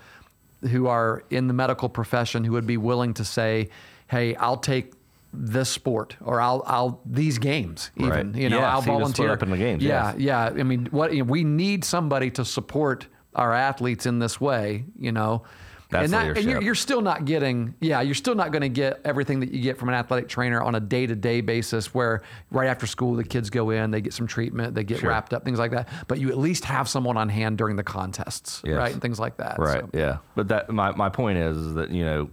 who 0.72 0.88
are 0.88 1.24
in 1.30 1.48
the 1.48 1.54
medical 1.54 1.88
profession 1.88 2.44
who 2.44 2.54
would 2.54 2.68
be 2.68 2.78
willing 2.78 3.14
to 3.14 3.24
say, 3.24 3.70
"Hey, 4.08 4.36
I'll 4.36 4.58
take 4.58 4.94
this 5.34 5.70
sport 5.70 6.18
or 6.22 6.42
I'll 6.42 6.64
I'll 6.66 7.02
these 7.06 7.38
games 7.38 7.92
even 7.98 8.10
Right. 8.10 8.36
you 8.36 8.50
know 8.50 8.60
Yeah, 8.60 8.74
I'll 8.74 8.82
so 8.82 8.92
you 8.94 9.00
just 9.00 9.16
volunteer 9.18 9.32
up 9.32 9.44
in 9.44 9.52
the 9.52 9.58
games, 9.58 9.84
yeah 9.84 10.14
yes. 10.14 10.20
yeah 10.20 10.60
I 10.60 10.64
mean 10.64 10.88
what 10.92 11.14
you 11.14 11.24
know, 11.24 11.32
we 11.32 11.44
need 11.44 11.84
somebody 11.86 12.32
to 12.32 12.44
support 12.46 13.08
our 13.36 13.54
athletes 13.54 14.06
in 14.08 14.18
this 14.20 14.42
way 14.42 14.86
you 14.98 15.12
know 15.12 15.44
That's 15.92 16.06
and, 16.06 16.14
that, 16.14 16.38
and 16.38 16.50
you're, 16.50 16.62
you're 16.64 16.76
still 16.76 17.02
not 17.02 17.26
getting 17.26 17.76
yeah 17.80 18.02
you're 18.02 18.16
still 18.16 18.34
not 18.34 18.52
going 18.52 18.64
to 18.64 18.70
get 18.70 19.02
everything 19.06 19.40
that 19.42 19.52
you 19.52 19.62
get 19.62 19.78
from 19.78 19.90
an 19.90 19.96
athletic 19.96 20.28
trainer 20.30 20.62
on 20.64 20.74
a 20.74 20.80
day-to-day 20.80 21.42
basis 21.42 21.94
where 21.94 22.24
right 22.50 22.68
after 22.68 22.88
school 22.88 23.14
the 23.16 23.24
kids 23.24 23.52
go 23.52 23.70
in 23.70 23.92
they 23.92 24.02
get 24.02 24.14
some 24.14 24.26
treatment 24.26 24.74
they 24.74 24.84
get 24.84 25.00
Sure. 25.00 25.10
wrapped 25.10 25.34
up 25.36 25.46
things 25.46 25.60
like 25.60 25.72
that 25.72 25.88
but 26.08 26.20
you 26.20 26.30
at 26.30 26.40
least 26.40 26.66
have 26.66 26.90
someone 26.90 27.18
on 27.18 27.30
hand 27.30 27.58
during 27.60 27.76
the 27.76 27.84
contests 27.84 28.62
Yes. 28.66 28.78
right 28.78 28.94
and 28.94 29.02
things 29.02 29.20
like 29.20 29.38
that 29.38 29.60
Right. 29.60 29.82
So- 29.82 29.90
Yeah. 29.94 30.18
But 30.36 30.48
that 30.48 30.70
my, 30.72 30.92
my 30.94 31.10
point 31.10 31.38
is, 31.38 31.56
is 31.58 31.74
that 31.76 31.92
you 31.92 32.04
know, 32.04 32.30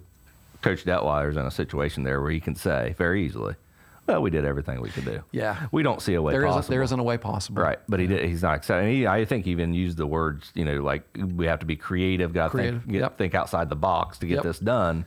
Coach 0.67 0.85
Detweiler's 0.85 1.37
in 1.37 1.47
a 1.47 1.51
situation 1.51 2.03
there 2.03 2.21
where 2.21 2.31
he 2.31 2.41
can 2.41 2.55
say 2.55 2.95
very 2.99 3.25
easily, 3.25 3.55
"Well, 4.07 4.21
we 4.23 4.31
did 4.31 4.45
everything 4.45 4.81
we 4.81 4.91
could 4.91 5.05
do. 5.05 5.23
Yeah. 5.33 5.67
We 5.73 5.83
don't 5.83 6.01
see 6.03 6.15
a 6.15 6.23
way 6.23 6.33
there 6.33 6.43
possible. 6.43 6.59
isn't 6.61 6.71
there 6.71 6.83
isn't 6.83 7.01
a 7.01 7.03
way 7.03 7.19
possible 7.19 7.63
Right, 7.63 7.79
but 7.89 8.01
he 8.01 8.07
did, 8.07 8.25
he's 8.25 8.43
not 8.43 8.57
accepting. 8.57 8.91
He, 8.93 9.07
I 9.07 9.25
think 9.25 9.45
he 9.47 9.51
even 9.53 9.75
used 9.75 9.97
the 9.97 10.07
words, 10.07 10.51
you 10.55 10.65
know, 10.65 10.83
like 10.83 11.03
we 11.17 11.47
have 11.47 11.61
to 11.61 11.67
be 11.67 11.77
creative, 11.77 12.33
got 12.33 12.53
to 12.53 12.59
think, 12.59 12.87
get, 12.89 13.01
yep. 13.01 13.19
think 13.19 13.35
outside 13.35 13.69
the 13.69 13.77
box 13.77 14.19
to 14.19 14.27
get 14.27 14.37
Yep. 14.37 14.43
this 14.45 14.59
done. 14.59 15.05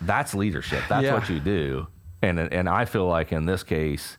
That's 0.00 0.34
leadership. 0.34 0.82
That's 0.88 1.04
Yeah. 1.04 1.14
what 1.14 1.28
you 1.28 1.40
do. 1.40 1.86
And 2.22 2.38
and 2.38 2.68
I 2.68 2.84
feel 2.84 3.06
like 3.06 3.32
in 3.32 3.46
this 3.46 3.62
case, 3.62 4.16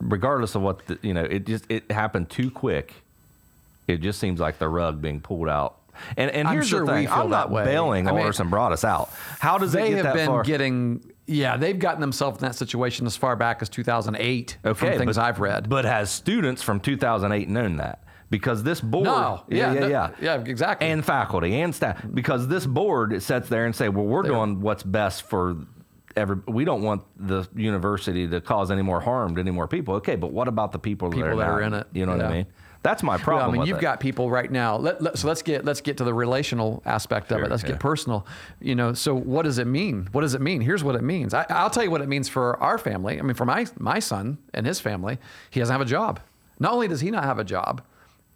regardless 0.00 0.54
of 0.54 0.62
what 0.62 0.86
the, 0.86 0.98
you 1.02 1.14
know, 1.14 1.24
it 1.24 1.46
just 1.46 1.64
it 1.70 1.90
happened 1.90 2.30
too 2.30 2.50
quick. 2.50 2.94
It 3.88 3.98
just 4.00 4.18
seems 4.20 4.38
like 4.40 4.58
the 4.58 4.68
rug 4.68 5.02
being 5.02 5.20
pulled 5.20 5.48
out. 5.48 5.76
And 6.16 6.30
and 6.30 6.48
I'm 6.48 6.54
here's 6.54 6.68
sure 6.68 6.84
the 6.86 6.92
we 6.92 6.98
thing, 7.06 7.08
I'm 7.08 7.30
not 7.30 7.50
way. 7.50 7.64
bailing 7.64 8.08
I 8.08 8.12
mean, 8.12 8.20
Alderson 8.20 8.50
Broaddus 8.50 8.84
out. 8.84 9.10
How 9.40 9.58
does 9.58 9.72
they 9.72 9.90
get 9.90 10.04
have 10.04 10.14
been 10.14 10.26
far? 10.26 10.42
getting 10.42 11.04
yeah 11.26 11.56
they've 11.56 11.78
gotten 11.78 12.00
themselves 12.00 12.38
in 12.38 12.48
that 12.48 12.54
situation 12.56 13.06
as 13.06 13.16
far 13.16 13.36
back 13.36 13.62
as 13.62 13.68
2008 13.68 14.58
Okay, 14.64 14.74
from 14.78 14.98
things 14.98 15.16
but- 15.16 15.22
I've 15.24 15.38
read 15.40 15.68
But 15.68 15.84
has 15.84 16.10
students 16.10 16.62
from 16.62 16.80
2008 16.80 17.48
known 17.48 17.76
that? 17.76 18.02
Because 18.30 18.62
this 18.62 18.80
board, 18.80 19.04
No. 19.04 19.42
yeah, 19.48 19.56
Yeah, 19.56 19.72
yeah, 19.74 19.80
no- 19.80 19.86
yeah, 19.88 20.10
yeah, 20.20 20.34
exactly. 20.46 20.88
and 20.88 21.04
faculty 21.04 21.60
and 21.60 21.74
staff, 21.74 22.02
because 22.14 22.48
this 22.48 22.64
board 22.66 23.22
sits 23.22 23.48
there 23.50 23.66
and 23.66 23.76
say, 23.76 23.90
well, 23.90 24.06
we're 24.06 24.22
doing 24.22 24.60
what's 24.62 24.82
best 24.82 25.24
for 25.24 25.54
every. 26.16 26.38
We 26.48 26.64
don't 26.64 26.80
want 26.82 27.02
the 27.18 27.46
university 27.54 28.26
to 28.28 28.40
cause 28.40 28.70
any 28.70 28.80
more 28.82 29.00
harm 29.02 29.34
to 29.34 29.40
any 29.42 29.50
more 29.50 29.68
people. 29.68 29.96
Okay, 29.96 30.16
but 30.16 30.32
what 30.32 30.48
about 30.48 30.72
the 30.72 30.78
people, 30.78 31.10
that, 31.10 31.20
are, 31.22 31.36
that 31.36 31.48
are 31.48 31.60
not? 31.60 31.66
in 31.66 31.74
it. 31.74 31.86
You 31.92 32.06
know 32.06 32.16
what 32.16 32.24
I 32.24 32.30
mean? 32.32 32.46
That's 32.82 33.02
my 33.02 33.16
Well, 33.16 33.24
problem. 33.24 33.50
I 33.50 33.58
mean, 33.58 33.66
you've 33.66 33.78
it. 33.78 33.82
got 33.82 34.00
people 34.00 34.28
right 34.30 34.50
now. 34.50 34.76
Let, 34.76 35.00
let- 35.00 35.18
so 35.18 35.28
let's 35.28 35.42
get 35.42 35.64
let's 35.64 35.80
get 35.80 35.96
to 35.98 36.04
the 36.04 36.14
relational 36.14 36.82
aspect 36.84 37.30
of 37.30 37.40
it. 37.42 37.50
Let's 37.50 37.62
yeah. 37.62 37.70
get 37.70 37.80
personal. 37.80 38.26
You 38.60 38.74
know, 38.74 38.92
so 38.92 39.14
what 39.14 39.42
does 39.42 39.58
it 39.58 39.66
mean? 39.66 40.08
What 40.12 40.22
does 40.22 40.34
it 40.34 40.40
mean? 40.40 40.60
Here's 40.60 40.82
what 40.82 40.96
it 40.96 41.02
means. 41.02 41.32
I, 41.32 41.46
I'll 41.48 41.70
tell 41.70 41.84
you 41.84 41.90
what 41.90 42.00
it 42.00 42.08
means 42.08 42.28
for 42.28 42.60
our 42.60 42.78
family. 42.78 43.18
I 43.18 43.22
mean, 43.22 43.34
for 43.34 43.44
my 43.44 43.66
my 43.78 44.00
son 44.00 44.38
and 44.52 44.66
his 44.66 44.80
family, 44.80 45.18
he 45.50 45.60
doesn't 45.60 45.72
have 45.72 45.80
a 45.80 45.84
job. 45.84 46.20
Not 46.58 46.72
only 46.72 46.88
does 46.88 47.00
he 47.00 47.10
not 47.10 47.24
have 47.24 47.38
a 47.38 47.44
job, 47.44 47.82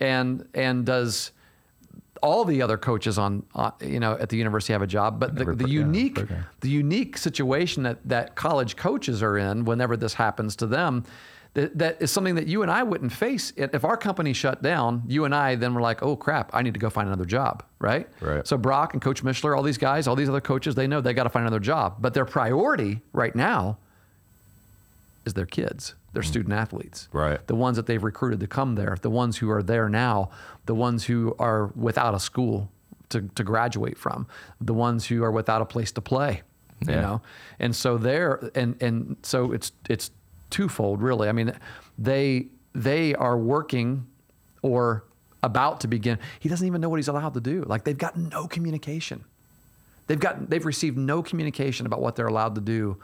and 0.01 0.49
and 0.55 0.87
does 0.87 1.33
all 2.23 2.45
the 2.45 2.63
other 2.63 2.79
coaches 2.79 3.19
on, 3.19 3.45
on 3.55 3.73
you 3.81 4.01
know 4.01 4.13
at 4.15 4.29
the 4.29 4.37
university 4.37 4.73
have 4.73 4.83
a 4.83 4.87
job, 4.87 5.21
but 5.21 5.35
the, 5.35 5.45
the 5.45 5.69
yeah, 5.69 5.81
unique 5.81 6.19
okay. 6.19 6.39
the 6.61 6.69
unique 6.69 7.19
situation 7.19 7.83
that 7.83 7.99
that 8.09 8.35
college 8.37 8.77
coaches 8.77 9.23
are 9.23 9.37
in 9.37 9.65
whenever 9.65 9.97
this 9.97 10.15
happens 10.15 10.57
to 10.57 10.67
them. 10.67 11.05
That, 11.57 11.79
that 11.79 12.03
is 12.03 12.11
something 12.11 12.35
that 12.35 12.47
you 12.47 12.61
and 12.61 12.71
I 12.71 12.83
wouldn't 12.83 13.13
face 13.13 13.51
if 13.57 13.83
our 13.83 13.97
company 13.97 14.35
shut 14.35 14.61
down. 14.61 15.03
You 15.07 15.25
and 15.25 15.35
I 15.35 15.55
then 15.55 15.73
were 15.73 15.81
like, 15.81 16.03
"Oh 16.03 16.15
crap, 16.15 16.51
I 16.53 16.61
need 16.61 16.75
to 16.75 16.81
go 16.81 16.91
find 16.91 17.09
another 17.09 17.25
job." 17.25 17.65
Right? 17.79 18.07
Right. 18.21 18.47
So 18.47 18.59
Brock 18.59 18.93
and 18.93 19.01
Coach 19.01 19.25
Mishler, 19.25 19.57
all 19.57 19.63
these 19.63 19.79
guys, 19.79 20.07
all 20.07 20.17
these 20.17 20.29
other 20.29 20.43
coaches, 20.43 20.75
they 20.75 20.87
know 20.87 21.01
they 21.01 21.15
got 21.15 21.23
to 21.23 21.31
find 21.31 21.45
another 21.45 21.59
job. 21.59 21.97
But 21.99 22.13
their 22.13 22.27
priority 22.27 23.01
right 23.15 23.35
now 23.35 23.79
is 25.25 25.33
their 25.33 25.47
kids, 25.47 25.95
their 26.13 26.23
student 26.23 26.53
athletes. 26.53 27.09
Mm. 27.11 27.19
Right. 27.19 27.47
The 27.47 27.55
ones 27.55 27.79
that 27.79 27.87
they've 27.87 28.05
recruited 28.05 28.41
to 28.41 28.47
come 28.47 28.75
there, 28.75 28.95
the 29.01 29.09
ones 29.09 29.39
who 29.39 29.51
are 29.51 29.63
there 29.63 29.89
now, 29.89 30.29
the 30.67 30.75
ones 30.75 31.05
who 31.05 31.35
are 31.39 31.69
without 31.75 32.15
a 32.15 32.21
school 32.21 32.71
to, 33.09 33.23
to 33.35 33.43
graduate 33.43 33.97
from, 33.97 34.27
the 34.61 34.75
ones 34.75 35.07
who 35.07 35.25
are 35.25 35.33
without 35.33 35.63
a 35.63 35.67
place 35.67 35.91
to 35.93 36.03
play. 36.03 36.43
You 36.87 36.97
know? 36.97 37.23
And 37.59 37.75
so 37.75 37.97
they're 37.97 38.51
and 38.55 38.77
and 38.83 39.17
so 39.23 39.53
it's 39.53 39.73
it's 39.89 40.11
twofold 40.51 41.03
really. 41.03 41.29
I 41.29 41.33
mean, 41.33 41.53
they 41.99 42.47
they 42.75 43.15
are 43.15 43.37
working 43.37 44.07
or 44.63 45.05
about 45.43 45.81
to 45.81 45.89
begin. 45.89 46.19
He 46.41 46.49
doesn't 46.49 46.67
even 46.67 46.81
know 46.81 46.89
what 46.89 46.97
he's 46.97 47.09
allowed 47.09 47.35
to 47.35 47.41
do. 47.41 47.63
Like 47.67 47.85
they've 47.85 47.97
got 47.97 48.17
no 48.17 48.47
communication. 48.47 49.25
They've 50.07 50.21
got 50.21 50.49
they've 50.51 50.65
received 50.65 50.97
no 50.97 51.23
communication 51.23 51.87
about 51.87 52.01
what 52.01 52.17
they're 52.17 52.27
allowed 52.29 52.55
to 52.57 52.61
do. 52.61 52.97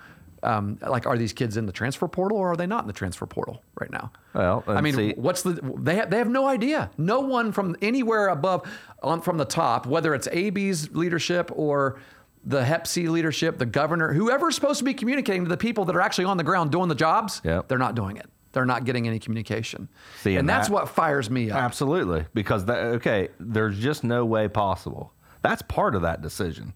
Um, 0.44 0.76
like, 0.82 1.06
are 1.06 1.16
these 1.16 1.32
kids 1.32 1.56
in 1.56 1.66
the 1.66 1.72
transfer 1.72 2.08
portal 2.08 2.36
or 2.36 2.50
are 2.50 2.56
they 2.56 2.66
not 2.66 2.82
in 2.82 2.88
the 2.88 2.92
transfer 2.92 3.26
portal 3.26 3.62
right 3.78 3.92
now? 3.92 4.10
Well, 4.34 4.64
I 4.66 4.80
mean, 4.80 4.94
see- 4.94 5.14
what's 5.16 5.42
the 5.42 5.60
they 5.78 5.94
have, 5.96 6.10
they 6.10 6.18
have 6.18 6.28
no 6.28 6.46
idea. 6.48 6.90
No 6.98 7.20
one 7.20 7.52
from 7.52 7.76
anywhere 7.80 8.26
above 8.26 8.68
on 9.04 9.20
from 9.20 9.38
the 9.38 9.44
top, 9.44 9.86
whether 9.86 10.14
it's 10.14 10.26
AB's 10.32 10.90
leadership 10.96 11.50
or 11.54 12.00
the 12.44 12.64
Hep 12.64 12.86
C 12.86 13.08
leadership, 13.08 13.58
the 13.58 13.66
governor, 13.66 14.12
whoever's 14.12 14.54
supposed 14.54 14.78
to 14.78 14.84
be 14.84 14.94
communicating 14.94 15.44
to 15.44 15.48
the 15.48 15.56
people 15.56 15.84
that 15.86 15.96
are 15.96 16.00
actually 16.00 16.24
on 16.24 16.36
the 16.36 16.44
ground 16.44 16.72
doing 16.72 16.88
the 16.88 16.94
jobs, 16.94 17.40
Yep. 17.44 17.68
they're 17.68 17.78
not 17.78 17.94
doing 17.94 18.16
it. 18.16 18.28
They're 18.52 18.66
not 18.66 18.84
getting 18.84 19.06
any 19.08 19.18
communication. 19.18 19.88
See, 20.20 20.32
and 20.32 20.40
and 20.40 20.48
that's 20.48 20.68
that- 20.68 20.74
what 20.74 20.88
fires 20.88 21.30
me 21.30 21.50
up. 21.50 21.58
Absolutely, 21.58 22.26
because 22.34 22.66
that, 22.66 22.78
okay, 22.96 23.28
there's 23.40 23.78
just 23.78 24.04
no 24.04 24.24
way 24.26 24.48
possible. 24.48 25.12
That's 25.40 25.62
part 25.62 25.94
of 25.94 26.02
that 26.02 26.20
decision, 26.20 26.74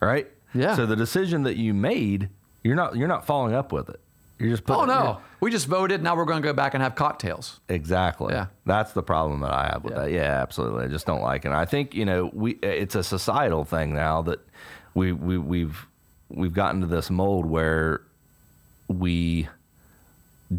right? 0.00 0.28
Yeah. 0.54 0.74
So 0.76 0.86
the 0.86 0.96
decision 0.96 1.42
that 1.42 1.56
you 1.56 1.74
made, 1.74 2.28
you're 2.62 2.76
not 2.76 2.94
you're 2.96 3.08
not 3.08 3.26
following 3.26 3.54
up 3.54 3.72
with 3.72 3.88
it. 3.90 4.00
You're 4.38 4.50
just 4.50 4.64
Oh 4.68 4.74
putting, 4.80 4.88
no, 4.94 5.18
we 5.40 5.50
just 5.50 5.66
voted. 5.66 6.02
Now 6.02 6.14
we're 6.14 6.26
going 6.26 6.40
to 6.42 6.46
go 6.46 6.52
back 6.52 6.74
and 6.74 6.82
have 6.82 6.94
cocktails. 6.94 7.58
Exactly. 7.70 8.34
Yeah. 8.34 8.46
That's 8.66 8.92
the 8.92 9.02
problem 9.02 9.40
that 9.40 9.50
I 9.52 9.70
have 9.72 9.82
with 9.82 9.94
Yeah. 9.94 10.00
that. 10.02 10.10
Yeah, 10.12 10.42
absolutely. 10.42 10.84
I 10.84 10.88
just 10.88 11.06
don't 11.06 11.22
like 11.22 11.44
it. 11.46 11.48
And 11.48 11.56
I 11.56 11.64
think, 11.64 11.94
you 11.94 12.04
know, 12.04 12.30
we 12.34 12.52
it's 12.62 12.94
a 12.94 13.02
societal 13.02 13.64
thing 13.64 13.94
now 13.94 14.20
that 14.22 14.40
we, 14.96 15.12
we 15.12 15.36
we've 15.36 15.86
we've 16.30 16.54
gotten 16.54 16.80
to 16.80 16.86
this 16.86 17.10
mold 17.10 17.44
where 17.46 18.00
we 18.88 19.46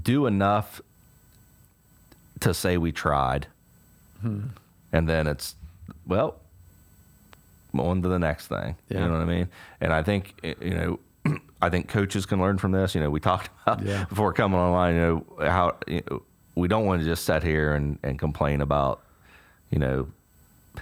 do 0.03 0.27
enough 0.27 0.79
to 2.41 2.53
say 2.53 2.77
we 2.77 2.91
tried. 2.91 3.48
Hmm. 4.22 4.41
And 4.94 5.10
then 5.10 5.25
it's 5.27 5.56
well, 6.06 6.36
on 7.77 8.01
to 8.03 8.08
the 8.10 8.20
next 8.20 8.48
thing. 8.48 8.75
Yeah. 8.89 9.00
You 9.00 9.06
know 9.08 9.13
what 9.13 9.22
I 9.22 9.25
mean? 9.25 9.50
And 9.82 9.91
I 9.91 10.03
think 10.03 10.36
you 10.62 11.00
know, 11.25 11.38
I 11.62 11.70
think 11.70 11.88
coaches 11.89 12.27
can 12.27 12.39
learn 12.39 12.60
from 12.60 12.72
this. 12.72 12.94
You 12.94 13.01
know, 13.01 13.10
we 13.10 13.20
talked 13.20 13.50
about 13.65 13.84
Yeah. 13.84 14.06
before 14.06 14.34
coming 14.34 14.60
online. 14.60 14.96
You 14.96 15.01
know 15.01 15.48
how 15.50 15.77
you 15.88 16.03
know, 16.10 16.22
we 16.56 16.67
don't 16.67 16.86
want 16.86 17.01
to 17.01 17.06
just 17.08 17.25
sit 17.25 17.41
here 17.41 17.74
and, 17.74 17.98
and 18.03 18.20
complain 18.20 18.62
about 18.62 19.01
you 19.72 19.79
know 19.79 20.08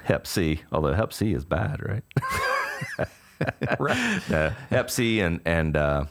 Hep 0.04 0.28
C, 0.28 0.62
although 0.74 0.94
Hep 0.94 1.14
C 1.14 1.34
is 1.34 1.46
bad, 1.46 1.82
right? 1.82 3.08
right. 3.80 4.32
uh, 4.32 4.52
and 4.72 5.42
and 5.46 5.78
uh, 5.78 6.06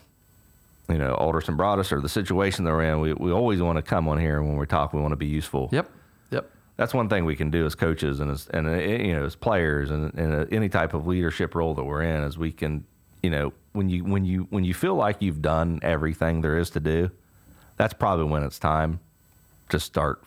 you 0.89 0.99
know 0.99 1.15
Alderson 1.15 1.57
Broaddus 1.57 1.93
or 1.93 2.01
the 2.01 2.09
situation 2.09 2.65
they're 2.65 2.83
in. 2.83 3.01
We 3.01 3.13
we 3.15 3.33
always 3.33 3.61
want 3.61 3.77
to 3.77 3.83
come 3.83 4.09
on 4.09 4.19
here 4.19 4.39
and 4.39 4.49
when 4.49 4.59
we 4.59 4.67
talk. 4.67 4.93
We 4.93 5.01
want 5.01 5.13
to 5.13 5.17
be 5.17 5.27
useful. 5.27 5.69
Yep. 5.73 5.91
Yep. 6.31 6.51
That's 6.77 6.93
one 6.93 7.09
thing 7.09 7.25
we 7.25 7.37
can 7.37 7.51
do 7.51 7.67
as 7.67 7.75
coaches 7.75 8.21
and 8.21 8.31
as 8.31 8.49
and 8.49 8.67
uh, 8.67 8.73
you 8.73 9.15
know 9.15 9.25
as 9.25 9.37
players 9.37 9.91
and, 9.91 10.13
and 10.15 10.35
uh, 10.35 10.47
any 10.51 10.69
type 10.69 10.95
of 10.95 11.07
leadership 11.07 11.55
role 11.55 11.75
that 11.75 11.85
we're 11.85 12.03
in 12.03 12.23
is 12.25 12.37
we 12.37 12.53
can 12.53 12.85
you 13.23 13.31
know 13.31 13.53
when 13.73 13.89
you 13.89 14.05
when 14.05 14.25
you 14.25 14.47
when 14.51 14.65
you 14.65 14.75
feel 14.75 14.95
like 14.95 15.21
you've 15.21 15.43
done 15.43 15.81
everything 15.83 16.41
there 16.41 16.59
is 16.59 16.71
to 16.71 16.81
do, 16.81 17.11
that's 17.77 17.95
probably 17.95 18.27
when 18.27 18.43
it's 18.43 18.59
time 18.59 19.01
to 19.71 19.81
start 19.81 20.23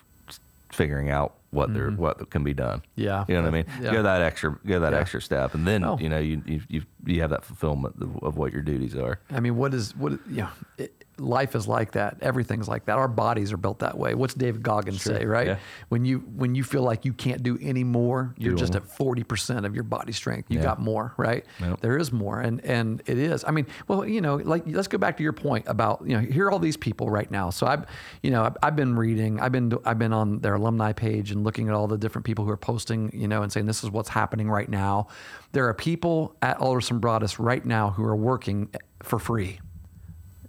figuring 0.71 1.09
out 1.09 1.36
what 1.51 1.74
there 1.74 1.89
what 1.91 2.29
can 2.29 2.43
be 2.43 2.53
done. 2.53 2.79
Mm-hmm. 2.79 3.01
Yeah. 3.01 3.25
you 3.27 3.36
know 3.36 3.41
what 3.43 3.47
I 3.47 3.51
mean. 3.51 3.65
Yeah. 3.81 3.91
Go 3.93 4.03
that 4.03 4.21
extra 4.21 4.57
go 4.65 4.79
that 4.81 4.93
Yeah. 4.93 5.00
extra 5.00 5.21
step, 5.21 5.53
and 5.55 5.65
then 5.65 5.83
Oh. 5.83 5.97
you 5.97 6.09
know 6.09 6.19
you 6.19 6.41
you 6.45 6.62
you, 6.67 6.81
you 7.05 7.21
have 7.21 7.29
that 7.29 7.45
fulfillment 7.45 7.95
of, 8.01 8.21
of 8.24 8.38
what 8.38 8.51
your 8.51 8.62
duties 8.62 8.95
are. 8.95 9.19
I 9.31 9.39
mean, 9.39 9.55
what 9.55 9.74
is 9.74 9.95
what? 9.95 10.19
Yeah, 10.29 10.50
it, 10.77 10.97
life 11.19 11.55
is 11.55 11.67
like 11.67 11.93
that. 11.93 12.17
Everything's 12.21 12.67
like 12.67 12.86
that. 12.86 12.97
Our 12.97 13.07
bodies 13.07 13.51
are 13.51 13.57
built 13.57 13.79
that 13.79 13.97
way. 13.97 14.13
What's 14.13 14.33
David 14.33 14.63
Goggins 14.63 15.01
say? 15.01 15.25
Right? 15.25 15.47
yeah. 15.47 15.57
When 15.89 16.05
you 16.05 16.19
when 16.19 16.55
you 16.55 16.63
feel 16.63 16.83
like 16.83 17.05
you 17.05 17.13
can't 17.13 17.41
do 17.43 17.57
any 17.62 17.83
more, 17.83 18.33
you're 18.38 18.53
Do 18.53 18.59
just 18.59 18.74
more. 18.74 18.81
at 18.83 18.89
forty 18.89 19.24
percent 19.24 19.65
of 19.65 19.74
your 19.75 19.83
body 19.83 20.12
strength. 20.13 20.51
You 20.51 20.57
Yeah. 20.59 20.63
got 20.65 20.79
more, 20.81 21.13
right? 21.17 21.45
Yep. 21.59 21.81
There 21.81 21.97
is 21.97 22.12
more, 22.12 22.39
and 22.39 22.63
and 22.63 23.01
it 23.05 23.17
is. 23.17 23.43
I 23.47 23.51
mean, 23.51 23.65
well, 23.88 24.05
you 24.07 24.21
know, 24.21 24.36
like 24.36 24.63
let's 24.67 24.88
go 24.88 24.97
back 24.97 25.17
to 25.17 25.24
your 25.24 25.33
point 25.33 25.65
about 25.67 26.01
you 26.05 26.15
know 26.15 26.19
here 26.21 26.45
are 26.47 26.51
all 26.51 26.59
these 26.59 26.77
people 26.77 27.09
right 27.09 27.29
now. 27.31 27.50
So 27.50 27.65
I've 27.67 27.86
you 28.21 28.31
know 28.31 28.43
I've, 28.43 28.57
I've 28.62 28.75
been 28.75 28.95
reading. 28.95 29.39
I've 29.39 29.51
been 29.51 29.74
I've 29.86 30.00
been 30.00 30.13
on 30.13 30.39
their 30.39 30.55
alumni 30.55 30.93
page 30.93 31.31
and 31.31 31.43
looking 31.43 31.67
at 31.67 31.74
all 31.74 31.88
the 31.88 31.97
different 31.97 32.25
people 32.25 32.45
who 32.45 32.51
are 32.51 32.57
posting. 32.57 33.09
You 33.13 33.27
know, 33.27 33.41
and 33.43 33.51
saying 33.51 33.65
this 33.65 33.83
is 33.83 33.89
what's 33.91 34.09
happening 34.09 34.50
right 34.50 34.69
now. 34.69 35.07
There 35.53 35.67
are 35.67 35.74
people 35.74 36.36
at 36.41 36.57
Alderson 36.59 37.00
Broaddus 37.00 37.38
right 37.39 37.65
now 37.65 37.89
who 37.91 38.03
are 38.03 38.15
working 38.15 38.69
for 39.03 39.17
free 39.19 39.59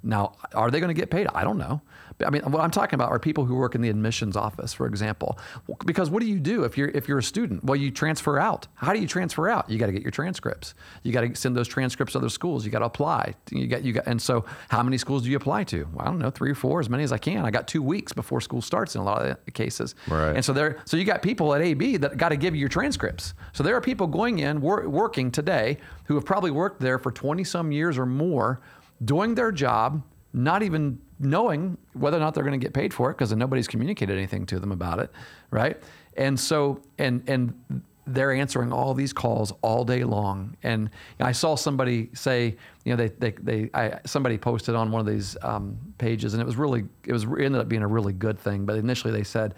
Now, 0.02 0.34
are 0.54 0.70
they 0.70 0.80
going 0.80 0.94
to 0.94 1.00
get 1.00 1.10
paid? 1.10 1.26
I 1.34 1.44
don't 1.44 1.58
know. 1.58 1.80
I 2.24 2.30
mean, 2.30 2.42
what 2.42 2.62
I'm 2.62 2.70
talking 2.70 2.94
about 2.94 3.10
are 3.10 3.18
people 3.18 3.44
who 3.44 3.54
work 3.54 3.74
in 3.74 3.80
the 3.80 3.88
admissions 3.88 4.36
office, 4.36 4.72
for 4.72 4.86
example. 4.86 5.38
Because 5.84 6.10
what 6.10 6.20
do 6.20 6.28
you 6.28 6.40
do 6.40 6.64
if 6.64 6.76
you're 6.76 6.88
if 6.88 7.06
you're 7.06 7.18
a 7.18 7.22
student? 7.22 7.62
Well, 7.64 7.76
you 7.76 7.90
transfer 7.90 8.38
out. 8.38 8.66
How 8.74 8.92
do 8.92 9.00
you 9.00 9.06
transfer 9.06 9.48
out? 9.48 9.70
You 9.70 9.78
got 9.78 9.86
to 9.86 9.92
get 9.92 10.02
your 10.02 10.10
transcripts. 10.10 10.74
You 11.02 11.12
got 11.12 11.20
to 11.20 11.34
send 11.34 11.56
those 11.56 11.68
transcripts 11.68 12.12
to 12.12 12.18
other 12.18 12.28
schools. 12.28 12.64
You 12.64 12.70
got 12.70 12.80
to 12.80 12.86
apply. 12.86 13.34
You 13.50 13.66
got 13.66 13.84
you 13.84 13.92
got. 13.92 14.06
And 14.06 14.20
so, 14.20 14.44
how 14.68 14.82
many 14.82 14.98
schools 14.98 15.22
do 15.22 15.30
you 15.30 15.36
apply 15.36 15.64
to? 15.64 15.86
Well, 15.92 16.02
I 16.02 16.04
don't 16.06 16.18
know, 16.18 16.30
three 16.30 16.50
or 16.50 16.56
four, 16.56 16.80
as 16.80 16.88
many 16.88 17.04
as 17.04 17.12
I 17.12 17.18
can. 17.18 17.44
I 17.44 17.50
got 17.50 17.68
two 17.68 17.82
weeks 17.82 18.12
before 18.12 18.40
school 18.40 18.62
starts 18.62 18.94
in 18.94 19.00
a 19.00 19.04
lot 19.04 19.24
of 19.24 19.54
cases. 19.54 19.94
Right. 20.08 20.34
And 20.34 20.44
so 20.44 20.52
there, 20.52 20.78
so 20.84 20.96
you 20.96 21.04
got 21.04 21.22
people 21.22 21.54
at 21.54 21.62
AB 21.62 21.98
that 21.98 22.16
got 22.16 22.30
to 22.30 22.36
give 22.36 22.54
you 22.54 22.60
your 22.60 22.68
transcripts. 22.68 23.34
So 23.52 23.62
there 23.62 23.76
are 23.76 23.80
people 23.80 24.06
going 24.06 24.40
in 24.40 24.60
wor- 24.60 24.88
working 24.88 25.30
today 25.30 25.78
who 26.04 26.14
have 26.14 26.24
probably 26.24 26.50
worked 26.50 26.80
there 26.80 26.98
for 26.98 27.12
20 27.12 27.44
some 27.44 27.70
years 27.70 27.98
or 27.98 28.06
more, 28.06 28.60
doing 29.04 29.34
their 29.34 29.52
job, 29.52 30.02
not 30.32 30.62
even 30.62 30.98
knowing 31.20 31.76
whether 31.94 32.16
or 32.16 32.20
not 32.20 32.34
they're 32.34 32.44
going 32.44 32.58
to 32.58 32.64
get 32.64 32.72
paid 32.72 32.94
for 32.94 33.10
it 33.10 33.14
because 33.14 33.34
nobody's 33.34 33.68
communicated 33.68 34.16
anything 34.16 34.46
to 34.46 34.60
them 34.60 34.72
about 34.72 34.98
it, 34.98 35.10
right? 35.50 35.80
And 36.16 36.38
so, 36.38 36.82
and 36.98 37.22
and 37.28 37.82
they're 38.06 38.32
answering 38.32 38.72
all 38.72 38.94
these 38.94 39.12
calls 39.12 39.52
all 39.60 39.84
day 39.84 40.02
long. 40.02 40.56
And 40.62 40.90
I 41.20 41.32
saw 41.32 41.56
somebody 41.56 42.10
say, 42.14 42.56
you 42.84 42.92
know, 42.92 42.96
they 42.96 43.08
they, 43.08 43.30
they 43.42 43.70
I, 43.74 44.00
somebody 44.06 44.38
posted 44.38 44.74
on 44.74 44.90
one 44.90 45.00
of 45.00 45.06
these 45.06 45.36
um, 45.42 45.78
pages, 45.98 46.34
and 46.34 46.40
it 46.40 46.46
was 46.46 46.56
really 46.56 46.84
it 47.04 47.12
was 47.12 47.24
it 47.24 47.44
ended 47.44 47.60
up 47.60 47.68
being 47.68 47.82
a 47.82 47.88
really 47.88 48.12
good 48.12 48.38
thing. 48.38 48.64
But 48.64 48.76
initially, 48.76 49.12
they 49.12 49.24
said. 49.24 49.54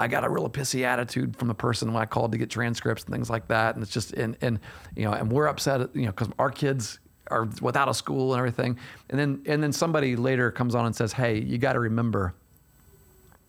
I 0.00 0.06
got 0.06 0.22
a 0.22 0.28
real 0.28 0.48
pissy 0.48 0.84
attitude 0.84 1.36
from 1.36 1.48
the 1.48 1.56
person 1.56 1.92
when 1.92 2.00
I 2.00 2.06
called 2.06 2.30
to 2.30 2.38
get 2.38 2.48
transcripts 2.48 3.02
and 3.02 3.12
things 3.12 3.28
like 3.28 3.48
that, 3.48 3.74
and 3.74 3.82
it's 3.82 3.92
just 3.92 4.12
and 4.12 4.36
and 4.40 4.60
you 4.94 5.04
know, 5.04 5.12
and 5.12 5.28
we're 5.28 5.48
upset, 5.48 5.92
you 5.92 6.02
know, 6.02 6.12
because 6.12 6.28
our 6.38 6.52
kids 6.52 7.00
are 7.30 7.48
without 7.60 7.88
a 7.88 7.94
school 7.94 8.32
and 8.34 8.38
everything. 8.38 8.78
And 9.10 9.18
then 9.18 9.42
and 9.46 9.62
then 9.62 9.72
somebody 9.72 10.16
later 10.16 10.50
comes 10.50 10.74
on 10.74 10.86
and 10.86 10.94
says, 10.96 11.12
"Hey, 11.12 11.38
you 11.40 11.58
got 11.58 11.74
to 11.74 11.80
remember, 11.80 12.34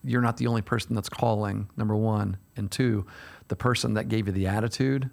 you're 0.03 0.21
not 0.21 0.38
the 0.38 0.48
only 0.48 0.62
person 0.62 0.95
that's 0.95 1.09
calling. 1.09 1.69
Number 1.77 1.95
one, 1.95 2.38
and 2.55 2.69
two, 2.71 3.05
the 3.48 3.55
person 3.55 3.93
that 3.95 4.07
gave 4.09 4.27
you 4.27 4.33
the 4.33 4.48
attitude 4.48 5.09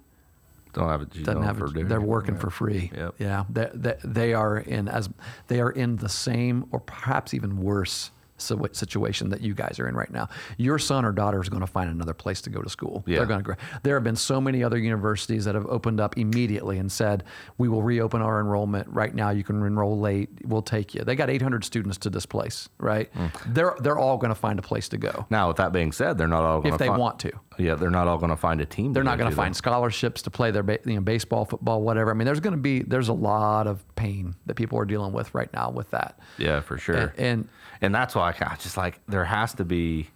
Don't 0.73 0.87
have 0.89 1.01
you 1.01 1.23
doesn't 1.23 1.33
don't 1.33 1.43
have. 1.43 1.61
it- 1.61 1.89
They're 1.89 1.99
working 2.01 2.35
Right. 2.35 2.41
for 2.41 2.49
free. 2.49 2.91
Yep. 2.95 3.15
Yeah, 3.19 3.43
they, 3.49 3.69
they, 3.73 3.95
they 4.03 4.33
are 4.33 4.57
in 4.59 4.87
as 4.87 5.09
they 5.47 5.59
are 5.59 5.71
in 5.71 5.97
the 5.97 6.09
same 6.09 6.65
or 6.71 6.79
perhaps 6.79 7.33
even 7.33 7.57
worse 7.61 8.11
situation 8.37 9.29
that 9.29 9.41
you 9.41 9.53
guys 9.53 9.79
are 9.79 9.87
in 9.87 9.95
right 9.95 10.11
now. 10.11 10.29
Your 10.57 10.79
son 10.79 11.05
or 11.05 11.11
daughter 11.11 11.41
is 11.41 11.49
going 11.49 11.61
to 11.61 11.67
find 11.67 11.89
another 11.89 12.13
place 12.13 12.41
to 12.41 12.49
go 12.49 12.61
to 12.61 12.69
school. 12.69 13.03
Yeah. 13.05 13.17
They're 13.17 13.25
going 13.25 13.43
to. 13.43 13.57
There 13.83 13.95
have 13.95 14.03
been 14.03 14.15
so 14.15 14.39
many 14.39 14.63
other 14.63 14.77
universities 14.77 15.45
that 15.45 15.55
have 15.55 15.65
opened 15.65 15.99
up 15.99 16.17
immediately 16.17 16.77
and 16.77 16.91
said, 16.91 17.23
"We 17.57 17.67
will 17.67 17.83
reopen 17.83 18.21
our 18.21 18.39
enrollment 18.39 18.87
right 18.89 19.13
now. 19.13 19.29
You 19.31 19.43
can 19.43 19.63
enroll 19.65 19.99
late. 19.99 20.29
We'll 20.43 20.61
take 20.61 20.93
you." 20.93 21.03
They 21.03 21.15
got 21.15 21.29
800 21.29 21.63
students 21.63 21.97
to 21.99 22.09
this 22.09 22.25
place, 22.25 22.69
Right? 22.79 23.13
Mm. 23.13 23.53
They're 23.53 23.75
they're 23.79 23.97
all 23.97 24.17
going 24.17 24.29
to 24.29 24.35
find 24.35 24.59
a 24.59 24.61
place 24.61 24.89
to 24.89 24.97
go 24.97 25.25
Now, 25.29 25.47
with 25.47 25.57
that 25.57 25.71
being 25.71 25.91
said, 25.91 26.17
they're 26.17 26.27
not 26.27 26.43
all 26.43 26.61
going 26.61 26.71
to 26.71 26.75
if 26.75 26.79
they 26.79 26.89
want 26.89 27.19
to. 27.19 27.31
Yeah, 27.57 27.75
they're 27.75 27.89
not 27.89 28.07
all 28.07 28.17
going 28.17 28.29
to 28.29 28.35
find 28.37 28.61
a 28.61 28.65
team. 28.65 28.93
They're 28.93 29.03
not 29.03 29.17
going 29.17 29.29
to 29.29 29.35
find 29.35 29.55
scholarships 29.55 30.21
to 30.23 30.29
play 30.29 30.51
their 30.51 30.63
ba- 30.63 30.79
you 30.85 30.95
know, 30.95 31.01
baseball, 31.01 31.45
football, 31.45 31.81
whatever. 31.81 32.11
I 32.11 32.13
mean, 32.13 32.25
there's 32.25 32.39
going 32.39 32.55
to 32.55 32.61
be 32.61 32.83
there's 32.83 33.09
a 33.09 33.13
lot 33.13 33.67
of 33.67 33.83
pain 33.95 34.35
that 34.45 34.55
people 34.55 34.77
are 34.79 34.85
dealing 34.85 35.13
with 35.13 35.33
right 35.33 35.51
now 35.53 35.69
with 35.71 35.89
that. 35.91 36.19
Yeah, 36.37 36.59
for 36.61 36.77
sure. 36.77 36.95
And, 36.95 37.11
and 37.17 37.49
and 37.81 37.95
that's 37.95 38.15
why 38.15 38.29
I 38.39 38.55
just 38.55 38.77
like 38.77 38.99
there 39.07 39.25
has 39.25 39.53
to 39.55 39.65
be, 39.65 40.09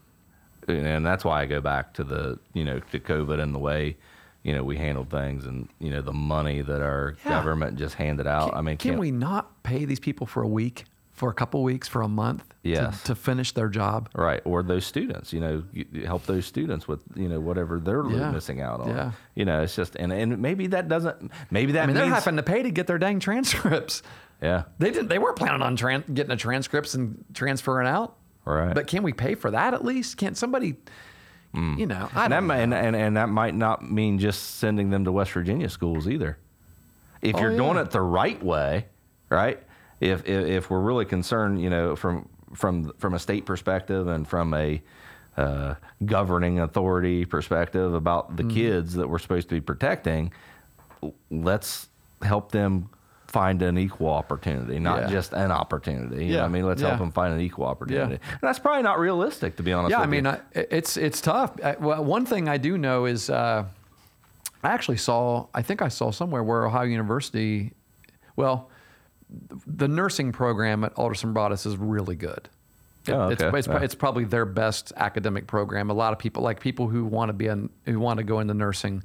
and 0.67 1.05
that's 1.05 1.25
why 1.25 1.41
I 1.41 1.45
go 1.45 1.61
back 1.61 1.93
to 1.95 2.03
the 2.03 2.39
you 2.53 2.63
know 2.63 2.79
to 2.91 2.99
COVID 2.99 3.39
and 3.41 3.53
the 3.55 3.59
way 3.59 3.97
you 4.43 4.53
know 4.53 4.63
we 4.63 4.77
handled 4.77 5.09
things 5.09 5.45
and 5.45 5.67
you 5.79 5.89
know 5.89 6.01
the 6.01 6.13
money 6.13 6.61
that 6.61 6.81
our 6.81 7.15
Yeah. 7.25 7.31
government 7.31 7.77
just 7.77 7.95
handed 7.95 8.27
out. 8.27 8.55
I 8.55 8.61
mean, 8.61 8.77
can 8.77 8.97
we 8.97 9.11
not 9.11 9.63
pay 9.63 9.85
these 9.85 9.99
people 9.99 10.25
for 10.27 10.41
a 10.43 10.47
week, 10.47 10.85
for 11.21 11.29
a 11.29 11.33
couple 11.35 11.61
weeks, 11.61 11.87
for 11.87 12.01
a 12.01 12.07
month, 12.07 12.43
Yes. 12.63 12.99
to, 13.03 13.07
to 13.09 13.15
finish 13.15 13.51
their 13.51 13.69
job? 13.69 14.09
Right, 14.15 14.41
or 14.43 14.63
those 14.63 14.85
students, 14.87 15.31
you 15.31 15.39
know, 15.39 15.63
you- 15.71 15.85
help 16.07 16.25
those 16.25 16.47
students 16.47 16.87
with 16.87 16.99
you 17.15 17.29
know 17.29 17.39
whatever 17.39 17.79
they're 17.79 18.03
Yeah. 18.09 18.31
missing 18.31 18.59
out 18.59 18.79
on. 18.81 18.89
Yeah. 18.89 19.11
You 19.35 19.45
know, 19.45 19.61
it's 19.61 19.75
just 19.75 19.95
and 19.95 20.11
and 20.11 20.39
maybe 20.41 20.65
that 20.67 20.87
doesn't 20.87 21.31
maybe 21.51 21.73
that 21.73 21.83
I 21.83 21.85
mean, 21.85 21.95
they're 21.95 22.05
having 22.09 22.37
to 22.37 22.43
pay 22.43 22.63
to 22.63 22.71
get 22.71 22.87
their 22.87 22.97
dang 22.97 23.19
transcripts. 23.19 24.01
yeah 24.41 24.63
They 24.79 24.89
didn't. 24.89 25.09
They 25.09 25.19
weren't 25.19 25.35
planning 25.37 25.61
on 25.61 25.77
tran- 25.77 26.11
getting 26.11 26.29
the 26.29 26.35
transcripts 26.37 26.95
and 26.95 27.23
transferring 27.35 27.87
out. 27.87 28.15
Right. 28.45 28.73
But 28.73 28.87
can 28.87 29.03
we 29.03 29.13
pay 29.13 29.35
for 29.35 29.51
that 29.51 29.75
at 29.75 29.85
least? 29.85 30.17
Can't 30.17 30.35
somebody? 30.35 30.75
Mm. 31.55 31.77
You 31.77 31.85
know, 31.85 32.09
I 32.15 32.23
and 32.25 32.33
that 32.33 32.43
know. 32.43 32.53
and, 32.55 32.73
and 32.73 32.95
and 32.95 33.17
that 33.17 33.29
might 33.29 33.53
not 33.53 33.83
mean 33.87 34.17
just 34.17 34.55
sending 34.57 34.89
them 34.89 35.05
to 35.05 35.11
West 35.11 35.33
Virginia 35.33 35.69
schools 35.69 36.07
either. 36.07 36.39
If 37.21 37.35
Oh, 37.35 37.41
you're 37.41 37.55
doing 37.57 37.77
it 37.77 37.91
the 37.91 38.01
right 38.01 38.41
way, 38.41 38.87
right? 39.29 39.61
If, 40.01 40.25
if 40.27 40.45
if 40.47 40.69
we're 40.69 40.81
really 40.81 41.05
concerned, 41.05 41.61
you 41.61 41.69
know, 41.69 41.95
from 41.95 42.27
from 42.53 42.91
from 42.97 43.13
a 43.13 43.19
state 43.19 43.45
perspective 43.45 44.07
and 44.07 44.27
from 44.27 44.53
a 44.53 44.81
uh, 45.37 45.75
governing 46.05 46.59
authority 46.59 47.23
perspective 47.25 47.93
about 47.93 48.35
Mm-hmm. 48.35 48.47
the 48.47 48.53
kids 48.53 48.93
that 48.95 49.07
we're 49.07 49.19
supposed 49.19 49.47
to 49.49 49.55
be 49.55 49.61
protecting, 49.61 50.33
let's 51.29 51.87
help 52.21 52.51
them 52.51 52.89
find 53.27 53.61
an 53.61 53.77
equal 53.77 54.09
opportunity, 54.09 54.77
not 54.79 55.03
Yeah. 55.03 55.07
just 55.07 55.31
an 55.33 55.51
opportunity. 55.51 56.25
You 56.25 56.31
know 56.33 56.37
Yeah, 56.39 56.45
I 56.45 56.49
mean, 56.49 56.65
let's 56.65 56.81
yeah. 56.81 56.89
help 56.89 56.99
them 56.99 57.11
find 57.13 57.33
an 57.33 57.39
equal 57.39 57.65
opportunity. 57.65 58.15
And 58.29 58.39
that's 58.41 58.59
probably 58.59 58.83
not 58.83 58.99
realistic, 58.99 59.55
to 59.55 59.63
be 59.63 59.71
honest. 59.71 59.91
Yeah, 59.91 60.01
I 60.01 60.05
mean. 60.07 60.27
I, 60.27 60.39
it's 60.53 60.97
it's 60.97 61.21
tough. 61.21 61.51
I, 61.63 61.75
well, 61.79 62.03
one 62.03 62.25
thing 62.25 62.49
I 62.49 62.57
do 62.57 62.77
know 62.77 63.05
is 63.05 63.29
uh, 63.29 63.63
I 64.63 64.69
actually 64.69 64.97
saw. 64.97 65.45
I 65.53 65.61
think 65.61 65.81
I 65.81 65.87
saw 65.89 66.11
somewhere 66.11 66.43
where 66.43 66.65
Ohio 66.65 66.83
University, 66.85 67.71
well, 68.35 68.69
the 69.67 69.87
nursing 69.87 70.31
program 70.31 70.83
at 70.83 70.93
Alderson 70.93 71.33
Broaddus 71.33 71.65
is 71.65 71.77
really 71.77 72.15
good. 72.15 72.49
It- 73.07 73.11
Oh, 73.13 73.29
it's, 73.29 73.41
okay. 73.41 73.57
it's, 73.57 73.67
Yeah. 73.67 73.79
it's 73.81 73.95
probably 73.95 74.25
their 74.25 74.45
best 74.45 74.93
academic 74.95 75.47
program. 75.47 75.89
A 75.89 75.93
lot 75.93 76.13
of 76.13 76.19
people, 76.19 76.43
like 76.43 76.59
people 76.59 76.87
who 76.87 77.03
want 77.05 77.29
to 77.29 77.33
be 77.33 77.47
in, 77.47 77.69
who 77.85 77.99
want 77.99 78.17
to 78.17 78.23
go 78.23 78.39
into 78.39 78.53
nursing, 78.53 79.03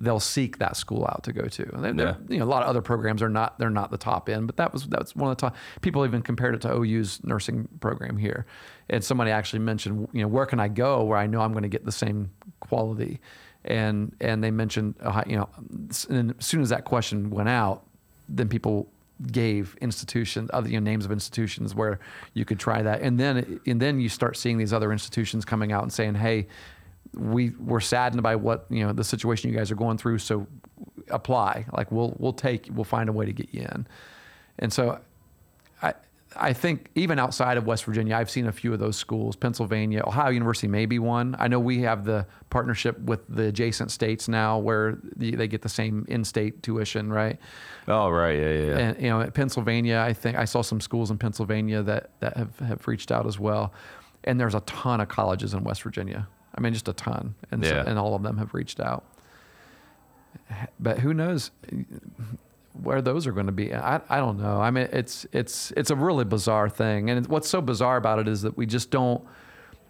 they'll 0.00 0.20
seek 0.20 0.58
that 0.58 0.76
school 0.76 1.04
out 1.06 1.22
to 1.24 1.32
go 1.32 1.46
to. 1.48 1.74
And 1.82 1.98
Yeah. 1.98 2.14
you 2.28 2.38
know, 2.38 2.44
a 2.44 2.46
lot 2.46 2.62
of 2.62 2.68
other 2.68 2.82
programs 2.82 3.20
are 3.22 3.28
not 3.30 3.58
they're 3.58 3.70
not 3.70 3.90
the 3.90 3.96
top 3.98 4.28
end, 4.28 4.46
but 4.46 4.56
that 4.58 4.72
was 4.72 4.84
that's 4.86 5.16
one 5.16 5.30
of 5.30 5.36
the 5.36 5.40
top. 5.40 5.56
People 5.80 6.04
even 6.04 6.22
compared 6.22 6.54
it 6.54 6.60
to 6.62 6.72
OU's 6.72 7.24
nursing 7.24 7.68
program 7.80 8.16
here, 8.16 8.44
and 8.90 9.02
somebody 9.02 9.30
actually 9.30 9.58
mentioned, 9.60 10.08
you 10.12 10.22
know, 10.22 10.28
where 10.28 10.46
can 10.46 10.60
I 10.60 10.68
go 10.68 11.02
where 11.04 11.18
I 11.18 11.26
know 11.26 11.40
I'm 11.40 11.52
going 11.52 11.62
to 11.62 11.68
get 11.68 11.84
the 11.84 11.90
same 11.92 12.30
quality, 12.60 13.18
and 13.64 14.14
and 14.20 14.44
they 14.44 14.50
mentioned, 14.50 14.94
uh, 15.00 15.22
you 15.26 15.36
know, 15.36 15.48
and 16.10 16.34
as 16.38 16.46
soon 16.46 16.60
as 16.60 16.68
that 16.68 16.84
question 16.84 17.30
went 17.30 17.48
out, 17.48 17.82
then 18.28 18.48
people 18.48 18.88
gave 19.30 19.76
institutions 19.80 20.50
other 20.52 20.68
you 20.68 20.80
know, 20.80 20.84
names 20.84 21.04
of 21.04 21.12
institutions 21.12 21.74
where 21.74 21.98
you 22.34 22.44
could 22.44 22.58
try 22.58 22.82
that. 22.82 23.00
And 23.02 23.18
then 23.18 23.60
and 23.66 23.80
then 23.80 24.00
you 24.00 24.08
start 24.08 24.36
seeing 24.36 24.58
these 24.58 24.72
other 24.72 24.92
institutions 24.92 25.44
coming 25.44 25.72
out 25.72 25.82
and 25.82 25.92
saying 25.92 26.14
hey 26.14 26.46
we 27.14 27.50
we're 27.50 27.80
saddened 27.80 28.22
by 28.22 28.36
what 28.36 28.66
you 28.70 28.86
know 28.86 28.92
the 28.92 29.04
situation 29.04 29.50
you 29.50 29.56
guys 29.56 29.70
are 29.70 29.76
going 29.76 29.98
through 29.98 30.18
so 30.18 30.46
apply. 31.10 31.66
Like 31.72 31.90
we'll 31.90 32.14
we'll 32.18 32.32
take 32.32 32.68
we'll 32.72 32.84
find 32.84 33.08
a 33.08 33.12
way 33.12 33.26
to 33.26 33.32
get 33.32 33.52
you 33.52 33.62
in. 33.62 33.86
And 34.58 34.72
so 34.72 34.98
i 36.36 36.52
think 36.52 36.90
even 36.94 37.18
outside 37.18 37.56
of 37.56 37.66
West 37.66 37.84
Virginia, 37.84 38.14
I've 38.14 38.30
seen 38.30 38.46
a 38.46 38.52
few 38.52 38.72
of 38.72 38.78
those 38.78 38.96
schools. 38.96 39.36
Pennsylvania, 39.36 40.02
Ohio 40.06 40.30
University 40.30 40.68
may 40.68 40.86
be 40.86 40.98
one. 40.98 41.34
I 41.38 41.48
know 41.48 41.58
we 41.58 41.80
have 41.82 42.04
the 42.04 42.26
partnership 42.50 42.98
with 43.00 43.20
the 43.28 43.44
adjacent 43.44 43.90
states 43.90 44.28
now, 44.28 44.58
where 44.58 44.98
the, 45.16 45.34
they 45.34 45.48
get 45.48 45.62
the 45.62 45.68
same 45.68 46.04
in-state 46.08 46.62
tuition, 46.62 47.12
right? 47.12 47.38
oh 47.88 48.10
right, 48.10 48.38
yeah, 48.38 48.50
yeah. 48.50 48.64
yeah. 48.64 48.78
And 48.78 49.02
you 49.02 49.08
know, 49.08 49.20
at 49.20 49.34
Pennsylvania, 49.34 50.04
I 50.06 50.12
think 50.12 50.36
I 50.36 50.44
saw 50.44 50.62
some 50.62 50.80
schools 50.80 51.10
in 51.10 51.18
Pennsylvania 51.18 51.82
that 51.82 52.10
that 52.20 52.36
have, 52.36 52.58
have 52.58 52.86
reached 52.86 53.10
out 53.10 53.26
as 53.26 53.38
well. 53.38 53.72
And 54.24 54.38
there's 54.38 54.54
a 54.54 54.60
ton 54.60 55.00
of 55.00 55.08
colleges 55.08 55.54
in 55.54 55.64
West 55.64 55.82
Virginia. 55.82 56.28
I 56.54 56.60
mean, 56.60 56.72
just 56.72 56.88
a 56.88 56.92
ton, 56.92 57.34
and 57.50 57.64
so, 57.64 57.84
and 57.86 57.98
all 57.98 58.14
of 58.14 58.22
them 58.22 58.36
have 58.38 58.52
reached 58.52 58.80
out. 58.80 59.04
But 60.80 60.98
who 60.98 61.14
knows 61.14 61.50
where 62.74 63.02
those 63.02 63.26
are 63.26 63.32
going 63.32 63.46
to 63.46 63.52
be? 63.52 63.74
I, 63.74 64.00
I 64.08 64.18
don't 64.18 64.38
know. 64.38 64.60
I 64.60 64.70
mean, 64.70 64.88
it's 64.92 65.26
it's 65.32 65.72
it's 65.76 65.90
a 65.90 65.96
really 65.96 66.24
bizarre 66.24 66.68
thing, 66.68 67.10
and 67.10 67.26
what's 67.26 67.48
so 67.48 67.60
bizarre 67.60 67.96
about 67.96 68.18
it 68.18 68.28
is 68.28 68.42
that 68.42 68.56
we 68.56 68.66
just 68.66 68.90
don't 68.90 69.24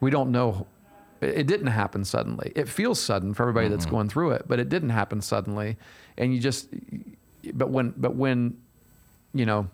we 0.01 0.11
don't 0.11 0.31
know. 0.31 0.67
It 1.21 1.49
didn't 1.49 1.69
happen 1.69 2.05
suddenly. 2.05 2.53
It 2.55 2.69
feels 2.69 3.01
sudden 3.01 3.35
for 3.35 3.43
everybody 3.43 3.69
that's 3.69 3.87
mm-hmm. 3.87 3.95
going 3.95 4.09
through 4.09 4.33
it, 4.33 4.45
but 4.47 4.61
it 4.61 4.69
didn't 4.69 4.91
happen 4.91 5.21
suddenly. 5.21 5.77
And 6.17 6.33
you 6.33 6.41
just, 6.41 6.69
but 7.55 7.71
when, 7.71 7.93
but 7.97 8.15
when, 8.15 8.57
you 9.35 9.45
know, 9.45 9.69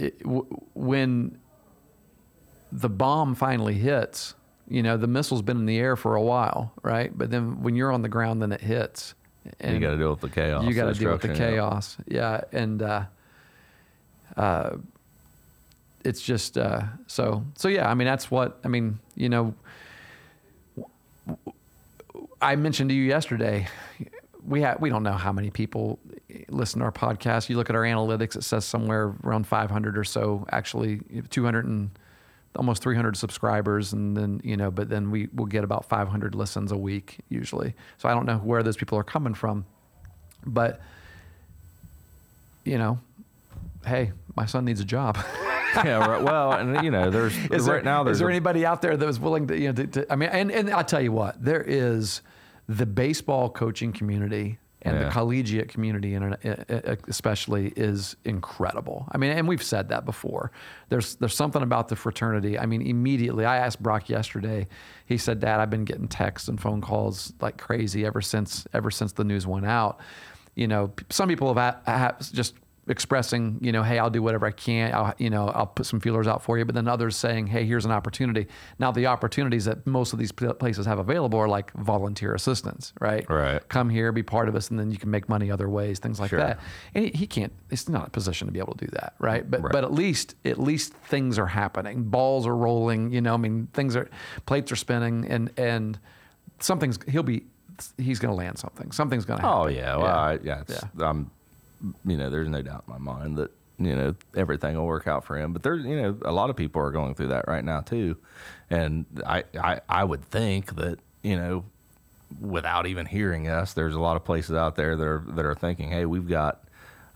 it, 0.00 0.18
w- 0.24 0.46
when 0.74 1.38
the 2.72 2.88
bomb 2.88 3.36
finally 3.36 3.74
hits, 3.74 4.34
you 4.66 4.82
know, 4.82 4.96
the 4.96 5.06
missile's 5.06 5.42
been 5.42 5.58
in 5.58 5.66
the 5.66 5.78
air 5.78 5.94
for 5.94 6.16
a 6.16 6.22
while, 6.22 6.72
right? 6.82 7.16
But 7.16 7.30
then 7.30 7.62
when 7.62 7.76
you're 7.76 7.92
on 7.92 8.02
the 8.02 8.08
ground, 8.08 8.42
then 8.42 8.50
it 8.50 8.62
hits. 8.62 9.14
And 9.60 9.74
you 9.74 9.80
got 9.80 9.92
to 9.92 9.98
deal 9.98 10.10
with 10.10 10.20
the 10.20 10.28
chaos. 10.28 10.64
you 10.64 10.74
got 10.74 10.92
to 10.92 10.98
deal 10.98 11.12
with 11.12 11.22
the 11.22 11.28
yeah. 11.28 11.34
chaos. 11.34 11.96
Yeah, 12.06 12.40
and 12.52 12.82
uh, 12.82 13.04
uh, 14.36 14.76
it's 16.04 16.22
just 16.22 16.58
uh, 16.58 16.82
so 17.06 17.44
so. 17.56 17.68
Yeah, 17.68 17.90
I 17.90 17.94
mean 17.94 18.06
that's 18.06 18.30
what 18.30 18.58
I 18.64 18.68
mean. 18.68 18.98
You 19.14 19.28
know, 19.28 19.54
I 22.40 22.56
mentioned 22.56 22.90
to 22.90 22.94
you 22.94 23.04
yesterday. 23.04 23.68
we 24.46 24.60
have 24.62 24.80
we 24.80 24.90
don't 24.90 25.02
know 25.02 25.12
how 25.12 25.32
many 25.32 25.50
people 25.50 25.98
listen 26.48 26.80
to 26.80 26.84
our 26.84 26.92
podcast. 26.92 27.48
You 27.48 27.56
look 27.56 27.70
at 27.70 27.76
our 27.76 27.82
analytics; 27.82 28.36
it 28.36 28.44
says 28.44 28.64
somewhere 28.64 29.14
around 29.24 29.46
500 29.46 29.98
or 29.98 30.04
so. 30.04 30.46
Actually, 30.50 31.00
200 31.30 31.64
and 31.66 31.90
almost 32.56 32.82
300 32.82 33.16
subscribers, 33.16 33.92
and 33.92 34.16
then 34.16 34.40
you 34.44 34.56
know, 34.56 34.70
but 34.70 34.88
then 34.88 35.10
we 35.10 35.28
will 35.34 35.46
get 35.46 35.64
about 35.64 35.84
500 35.88 36.34
listens 36.34 36.72
a 36.72 36.76
week 36.76 37.18
usually. 37.28 37.74
So 37.98 38.08
I 38.08 38.14
don't 38.14 38.26
know 38.26 38.38
where 38.38 38.62
those 38.62 38.76
people 38.76 38.98
are 38.98 39.04
coming 39.04 39.34
from, 39.34 39.64
but 40.46 40.80
you 42.64 42.78
know, 42.78 42.98
hey, 43.86 44.12
my 44.36 44.46
son 44.46 44.64
needs 44.64 44.80
a 44.80 44.84
job. 44.84 45.18
yeah, 45.76 46.06
right. 46.06 46.22
Well, 46.22 46.52
and 46.52 46.84
you 46.84 46.90
know, 46.90 47.10
there's 47.10 47.36
is 47.50 47.66
right 47.66 47.76
there, 47.76 47.82
now. 47.82 48.04
There's 48.04 48.16
is 48.16 48.18
there 48.20 48.28
a- 48.28 48.32
anybody 48.32 48.64
out 48.66 48.82
there 48.82 48.96
that 48.96 49.06
was 49.06 49.18
willing 49.18 49.46
to, 49.48 49.58
you 49.58 49.68
know, 49.68 49.72
to, 49.74 49.86
to- 49.86 50.12
I 50.12 50.16
mean, 50.16 50.28
and, 50.28 50.50
and 50.52 50.70
I'll 50.70 50.84
tell 50.84 51.00
you 51.00 51.12
what, 51.12 51.42
there 51.42 51.62
is 51.62 52.20
the 52.68 52.86
baseball 52.86 53.50
coaching 53.50 53.92
community 53.92 54.58
and 54.84 55.00
the 55.00 55.10
collegiate 55.10 55.68
community, 55.68 56.14
in, 56.14 56.36
especially, 57.08 57.72
is 57.76 58.16
incredible. 58.24 59.06
I 59.12 59.18
mean, 59.18 59.30
and 59.30 59.46
we've 59.46 59.62
said 59.62 59.88
that 59.90 60.04
before. 60.04 60.50
There's 60.88 61.14
there's 61.16 61.34
something 61.34 61.62
about 61.62 61.88
the 61.88 61.96
fraternity. 61.96 62.58
I 62.58 62.66
mean, 62.66 62.82
immediately, 62.82 63.44
I 63.44 63.58
asked 63.58 63.82
Brock 63.82 64.08
yesterday. 64.08 64.66
He 65.06 65.18
said, 65.18 65.40
"Dad, 65.40 65.60
I've 65.60 65.70
been 65.70 65.84
getting 65.84 66.08
texts 66.08 66.48
and 66.48 66.60
phone 66.60 66.80
calls 66.80 67.32
like 67.40 67.58
crazy 67.58 68.04
ever 68.04 68.20
since 68.20 68.66
ever 68.72 68.90
since 68.90 69.12
the 69.12 69.24
news 69.24 69.46
went 69.46 69.66
out." 69.66 70.00
You 70.54 70.68
know, 70.68 70.92
some 71.08 71.28
people 71.28 71.54
have, 71.54 71.80
have 71.86 72.32
just 72.32 72.54
expressing, 72.88 73.58
you 73.60 73.70
know, 73.70 73.82
hey, 73.82 73.98
I'll 73.98 74.10
do 74.10 74.22
whatever 74.22 74.46
I 74.46 74.50
can. 74.50 74.92
I'll, 74.92 75.14
you 75.16 75.30
know, 75.30 75.48
I'll 75.48 75.66
put 75.66 75.86
some 75.86 76.00
feelers 76.00 76.26
out 76.26 76.42
for 76.42 76.58
you. 76.58 76.64
But 76.64 76.74
then 76.74 76.88
others 76.88 77.16
saying, 77.16 77.46
hey, 77.46 77.64
here's 77.64 77.84
an 77.84 77.92
opportunity. 77.92 78.48
Now, 78.78 78.90
the 78.90 79.06
opportunities 79.06 79.66
that 79.66 79.86
most 79.86 80.12
of 80.12 80.18
these 80.18 80.32
places 80.32 80.86
have 80.86 80.98
available 80.98 81.38
are 81.38 81.48
like 81.48 81.72
volunteer 81.74 82.34
assistance, 82.34 82.92
right? 83.00 83.28
Right. 83.30 83.66
Come 83.68 83.88
here, 83.88 84.10
be 84.10 84.24
part 84.24 84.48
of 84.48 84.56
us, 84.56 84.70
and 84.70 84.78
then 84.78 84.90
you 84.90 84.98
can 84.98 85.10
make 85.10 85.28
money 85.28 85.50
other 85.50 85.68
ways, 85.68 86.00
things 86.00 86.18
like 86.18 86.30
Sure. 86.30 86.40
that. 86.40 86.58
And 86.94 87.14
he, 87.14 87.26
can't. 87.26 87.52
It's 87.70 87.88
not 87.88 88.08
a 88.08 88.10
position 88.10 88.48
to 88.48 88.52
be 88.52 88.58
able 88.58 88.74
to 88.74 88.86
do 88.86 88.90
that, 88.92 89.14
right? 89.18 89.48
But 89.48 89.62
Right. 89.62 89.72
but 89.72 89.84
at 89.84 89.92
least 89.92 90.34
at 90.44 90.58
least 90.58 90.92
things 90.92 91.38
are 91.38 91.46
happening. 91.46 92.04
Balls 92.04 92.46
are 92.46 92.56
rolling. 92.56 93.12
You 93.12 93.20
know, 93.20 93.34
I 93.34 93.36
mean, 93.36 93.68
things 93.72 93.94
are 93.96 94.10
plates 94.44 94.72
are 94.72 94.76
spinning, 94.76 95.26
and 95.28 95.50
and 95.56 95.98
something's 96.58 96.98
he'll 97.08 97.22
be. 97.22 97.44
He's 97.96 98.18
going 98.18 98.30
to 98.30 98.36
land 98.36 98.58
something. 98.58 98.92
Something's 98.92 99.24
going 99.24 99.40
to 99.40 99.46
oh, 99.46 99.64
happen. 99.64 99.74
Oh 99.74 99.76
yeah, 99.76 99.96
well, 99.96 100.06
I, 100.06 100.38
yeah, 100.42 100.60
it's, 100.60 100.82
I'm, 100.98 101.02
um, 101.02 101.30
you 102.04 102.16
know, 102.16 102.30
there's 102.30 102.48
no 102.48 102.62
doubt 102.62 102.84
in 102.86 102.92
my 102.92 102.98
mind 102.98 103.36
that 103.36 103.50
you 103.78 103.94
know 103.94 104.14
everything 104.36 104.76
will 104.76 104.86
work 104.86 105.06
out 105.06 105.24
for 105.24 105.38
him. 105.38 105.52
But 105.52 105.62
there's, 105.62 105.84
you 105.84 106.00
know, 106.00 106.16
a 106.22 106.32
lot 106.32 106.50
of 106.50 106.56
people 106.56 106.82
are 106.82 106.90
going 106.90 107.14
through 107.14 107.28
that 107.28 107.46
right 107.48 107.64
now 107.64 107.80
too, 107.80 108.16
and 108.70 109.06
I, 109.26 109.44
I, 109.58 109.80
I 109.88 110.04
would 110.04 110.24
think 110.24 110.76
that 110.76 110.98
you 111.22 111.36
know, 111.36 111.64
without 112.40 112.86
even 112.86 113.06
hearing 113.06 113.48
us, 113.48 113.72
there's 113.72 113.94
a 113.94 114.00
lot 114.00 114.16
of 114.16 114.24
places 114.24 114.56
out 114.56 114.76
there 114.76 114.96
that 114.96 115.06
are 115.06 115.24
that 115.28 115.44
are 115.44 115.54
thinking, 115.54 115.90
hey, 115.90 116.04
we've 116.04 116.28
got 116.28 116.64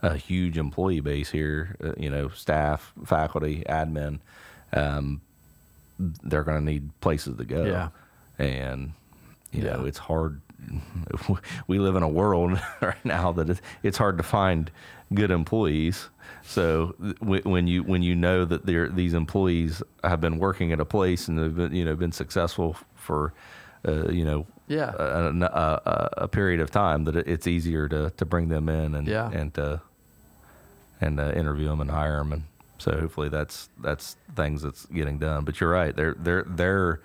a 0.02 0.16
huge 0.16 0.58
employee 0.58 1.00
base 1.00 1.30
here, 1.30 1.76
uh, 1.82 1.92
you 1.96 2.10
know, 2.10 2.28
staff, 2.28 2.92
faculty, 3.04 3.64
admin. 3.68 4.20
Um, 4.72 5.20
they're 5.98 6.44
going 6.44 6.58
to 6.58 6.64
need 6.64 6.90
places 7.00 7.36
to 7.38 7.44
go. 7.44 7.64
Yeah. 7.64 7.88
And, 8.38 8.92
you 9.52 9.62
know, 9.62 9.84
it's 9.84 9.98
hard. 9.98 10.40
We 11.66 11.78
live 11.78 11.96
in 11.96 12.02
a 12.02 12.08
world 12.08 12.60
right 12.80 13.04
now 13.04 13.32
that 13.32 13.50
it- 13.50 13.60
it's 13.82 13.98
hard 13.98 14.16
to 14.18 14.22
find 14.22 14.70
good 15.14 15.30
employees. 15.30 16.08
So 16.42 16.94
when 17.20 17.66
you 17.66 17.82
when 17.82 18.02
you 18.02 18.14
know 18.14 18.44
that 18.44 18.66
these 18.66 19.14
employees 19.14 19.82
have 20.04 20.20
been 20.20 20.38
working 20.38 20.72
at 20.72 20.80
a 20.80 20.84
place 20.84 21.28
and 21.28 21.38
have 21.38 21.56
been, 21.56 21.74
you 21.74 21.84
know 21.84 21.96
been 21.96 22.12
successful 22.12 22.76
for 22.94 23.32
uh, 23.86 24.08
you 24.10 24.24
know 24.24 24.46
Yeah. 24.68 24.92
a, 24.98 25.30
a, 25.30 25.44
a, 25.44 26.10
a 26.24 26.28
period 26.28 26.60
of 26.60 26.70
time 26.70 27.04
that 27.04 27.16
it's 27.16 27.46
easier 27.46 27.88
to, 27.88 28.10
to 28.16 28.24
bring 28.24 28.48
them 28.48 28.68
in 28.68 28.94
and 28.94 29.06
Yeah. 29.08 29.30
and 29.30 29.52
to 29.54 29.80
and 31.00 31.20
uh, 31.20 31.32
interview 31.32 31.66
them 31.68 31.80
and 31.80 31.90
hire 31.90 32.18
them 32.18 32.32
and 32.32 32.42
so 32.78 32.92
hopefully 33.00 33.28
that's 33.28 33.68
that's 33.80 34.16
things 34.34 34.62
that's 34.62 34.86
getting 34.86 35.18
done. 35.18 35.44
But 35.44 35.60
you're 35.60 35.70
right, 35.70 35.94
they're 35.96 36.14
they're 36.18 36.44
they're 36.46 37.00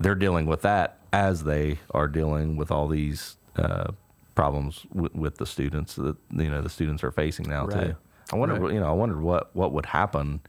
they're 0.00 0.14
dealing 0.16 0.46
with 0.46 0.62
that 0.62 0.98
as 1.12 1.44
they 1.44 1.78
are 1.92 2.08
dealing 2.08 2.56
with 2.56 2.70
all 2.70 2.88
these 2.88 3.36
uh, 3.56 3.90
problems 4.34 4.86
with, 4.92 5.14
with 5.14 5.36
the 5.38 5.46
students 5.46 5.94
that 5.96 6.16
you 6.32 6.50
know 6.50 6.62
the 6.62 6.68
students 6.68 7.02
are 7.04 7.10
facing 7.10 7.48
now 7.48 7.66
Right. 7.66 7.86
too. 7.88 7.96
I 8.32 8.36
wonder, 8.36 8.54
Right. 8.60 8.72
you 8.74 8.80
know, 8.80 8.88
I 8.88 8.92
wondered 8.92 9.20
what 9.20 9.54
what 9.54 9.72
would 9.72 9.86
happen 9.86 10.40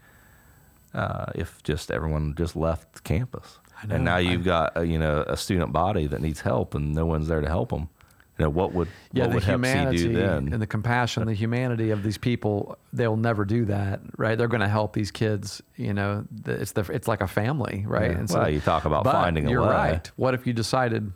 uh, 0.93 1.25
if 1.35 1.63
just 1.63 1.89
everyone 1.91 2.35
just 2.35 2.55
left 2.55 3.03
campus, 3.03 3.57
know. 3.87 3.95
and 3.95 4.05
now 4.05 4.17
you've 4.17 4.43
got 4.43 4.73
a, 4.77 4.85
you 4.85 4.99
know 4.99 5.23
a 5.27 5.35
student 5.37 5.71
body 5.73 6.05
that 6.07 6.21
needs 6.21 6.41
help, 6.41 6.75
and 6.75 6.93
no 6.93 7.05
one's 7.05 7.27
there 7.27 7.41
to 7.41 7.47
help 7.47 7.69
them. 7.69 7.89
You 8.41 8.45
know, 8.47 8.49
what 8.49 8.73
would 8.73 8.87
yeah, 9.13 9.25
what 9.25 9.29
the 9.29 9.35
would 9.35 9.43
Hep 9.43 9.49
C 9.63 9.67
humanity 9.69 9.97
do 9.99 10.13
then? 10.13 10.51
and 10.51 10.59
the 10.59 10.65
compassion, 10.65 11.27
the 11.27 11.35
humanity 11.35 11.91
of 11.91 12.01
these 12.01 12.17
people, 12.17 12.75
they'll 12.91 13.15
never 13.15 13.45
do 13.45 13.65
that, 13.65 13.99
right? 14.17 14.35
They're 14.35 14.47
going 14.47 14.61
to 14.61 14.67
help 14.67 14.93
these 14.93 15.11
kids. 15.11 15.61
You 15.77 15.93
know, 15.93 16.25
it's 16.47 16.71
the 16.71 16.81
it's 16.91 17.07
like 17.07 17.21
a 17.21 17.27
family, 17.27 17.83
right? 17.85 18.17
Yeah. 18.17 18.25
Well, 18.27 18.49
you 18.49 18.59
talk 18.59 18.85
about 18.85 19.03
finding 19.03 19.45
a 19.45 19.51
You're 19.51 19.61
way. 19.61 19.67
right. 19.67 20.11
What 20.15 20.33
if 20.33 20.47
you 20.47 20.53
decided? 20.53 21.11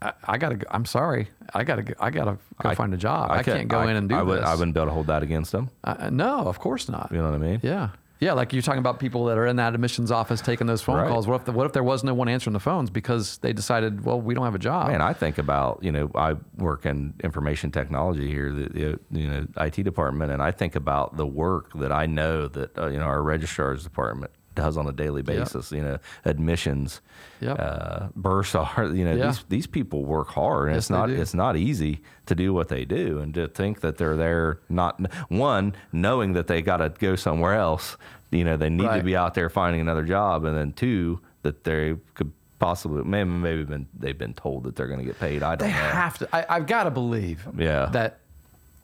I, 0.00 0.14
I 0.24 0.38
gotta. 0.38 0.56
Go, 0.56 0.66
I'm 0.70 0.86
sorry. 0.86 1.28
I 1.52 1.62
gotta. 1.62 1.82
Go, 1.82 1.92
I 2.00 2.08
gotta 2.08 2.38
go 2.62 2.68
I- 2.70 2.74
find 2.74 2.94
a 2.94 2.96
job. 2.96 3.30
I, 3.30 3.42
could- 3.42 3.56
can't 3.56 3.68
go 3.68 3.82
in 3.82 3.96
and 3.96 4.08
do 4.08 4.14
I 4.14 4.22
would, 4.22 4.38
this. 4.40 4.46
I 4.48 4.54
wouldn't 4.54 4.72
be 4.72 4.80
able 4.80 4.88
to 4.88 4.94
hold 4.94 5.08
that 5.08 5.22
against 5.22 5.52
them. 5.52 5.68
Uh, 5.84 6.08
no, 6.10 6.38
of 6.38 6.58
course 6.58 6.88
not. 6.88 7.10
You 7.12 7.18
know 7.18 7.24
what 7.24 7.34
I 7.34 7.38
mean? 7.38 7.60
Yeah. 7.62 7.90
Yeah, 8.20 8.34
like 8.34 8.52
you're 8.52 8.60
talking 8.60 8.80
about 8.80 9.00
people 9.00 9.24
that 9.26 9.38
are 9.38 9.46
in 9.46 9.56
that 9.56 9.72
admissions 9.74 10.10
office 10.10 10.42
taking 10.42 10.66
those 10.66 10.82
phone 10.82 10.96
Right. 10.96 11.08
calls. 11.08 11.26
What 11.26 11.36
if 11.36 11.44
the, 11.46 11.52
what 11.52 11.64
if 11.66 11.72
there 11.72 11.82
was 11.82 12.04
no 12.04 12.12
one 12.12 12.28
answering 12.28 12.52
the 12.52 12.60
phones 12.60 12.90
because 12.90 13.38
they 13.38 13.54
decided, 13.54 14.04
well, 14.04 14.20
we 14.20 14.34
don't 14.34 14.44
have 14.44 14.54
a 14.54 14.58
job? 14.58 14.88
Man, 14.88 15.00
I 15.00 15.14
think 15.14 15.38
about 15.38 15.82
you 15.82 15.90
know 15.90 16.10
I 16.14 16.34
work 16.56 16.84
in 16.84 17.14
information 17.24 17.70
technology 17.70 18.28
here, 18.28 18.52
the, 18.52 18.68
the 18.68 19.18
you 19.18 19.26
know 19.26 19.46
IT 19.56 19.82
department, 19.84 20.32
and 20.32 20.42
I 20.42 20.50
think 20.50 20.76
about 20.76 21.16
the 21.16 21.26
work 21.26 21.72
that 21.76 21.92
I 21.92 22.04
know 22.06 22.46
that 22.48 22.78
uh, 22.78 22.88
you 22.88 22.98
know 22.98 23.06
our 23.06 23.22
registrar's 23.22 23.84
department 23.84 24.30
does 24.54 24.76
on 24.76 24.86
a 24.86 24.92
daily 24.92 25.22
basis. 25.22 25.70
You 25.72 25.82
know, 25.82 25.98
admissions, 26.24 27.00
Yep. 27.40 27.56
uh, 27.58 28.08
bursar. 28.16 28.94
You 28.94 29.04
know, 29.04 29.14
Yeah. 29.14 29.26
these 29.26 29.44
these 29.48 29.66
people 29.66 30.04
work 30.04 30.28
hard, 30.28 30.68
and 30.68 30.74
Yes, 30.76 30.84
it's 30.84 30.90
not 30.90 31.10
it's 31.10 31.34
not 31.34 31.56
easy 31.56 32.00
to 32.26 32.34
do 32.34 32.52
what 32.52 32.68
they 32.68 32.84
do, 32.84 33.18
and 33.18 33.32
to 33.34 33.48
think 33.48 33.80
that 33.80 33.98
they're 33.98 34.16
there 34.16 34.58
not 34.68 35.00
one 35.28 35.74
knowing 35.92 36.32
that 36.34 36.46
they 36.46 36.62
got 36.62 36.78
to 36.78 36.88
go 36.98 37.16
somewhere 37.16 37.54
else. 37.54 37.96
You 38.30 38.44
know, 38.44 38.56
they 38.56 38.70
need 38.70 38.88
to 38.90 39.02
be 39.02 39.16
out 39.16 39.34
there 39.34 39.48
finding 39.48 39.80
another 39.80 40.04
job, 40.04 40.44
and 40.44 40.56
then 40.56 40.72
two 40.72 41.20
that 41.42 41.64
they 41.64 41.96
could 42.14 42.30
possibly 42.58 43.02
maybe 43.04 43.30
maybe 43.30 43.64
been 43.64 43.86
they've 43.98 44.18
been 44.18 44.34
told 44.34 44.64
that 44.64 44.76
they're 44.76 44.86
going 44.88 45.00
to 45.00 45.04
get 45.06 45.18
paid. 45.18 45.42
I 45.42 45.56
don't 45.56 45.68
They 45.68 45.72
know. 45.74 45.80
have 45.80 46.18
to. 46.18 46.28
I, 46.32 46.56
I've 46.56 46.66
got 46.66 46.84
to 46.84 46.90
believe 46.90 47.46
Yeah. 47.56 47.86
that 47.92 48.18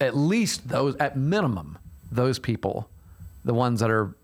at 0.01 0.17
least 0.17 0.69
those, 0.69 0.95
at 0.97 1.17
minimum, 1.17 1.79
those 2.13 2.39
people, 2.39 2.89
the 3.45 3.55
ones 3.55 3.81
that 3.81 3.91
are 3.91 4.15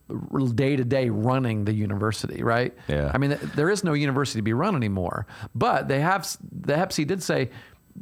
day 0.54 0.76
to 0.76 0.84
day 0.84 1.08
running 1.08 1.64
the 1.64 1.72
university, 1.72 2.42
right? 2.42 2.74
Yeah. 2.88 3.10
I 3.14 3.18
mean, 3.18 3.38
there 3.54 3.70
is 3.70 3.84
no 3.84 3.92
university 3.92 4.38
to 4.38 4.42
be 4.42 4.52
run 4.52 4.76
anymore. 4.76 5.26
But 5.54 5.88
they 5.88 6.00
have. 6.00 6.36
The 6.50 6.76
Hep 6.76 6.92
C 6.92 7.04
did 7.04 7.22
say 7.22 7.50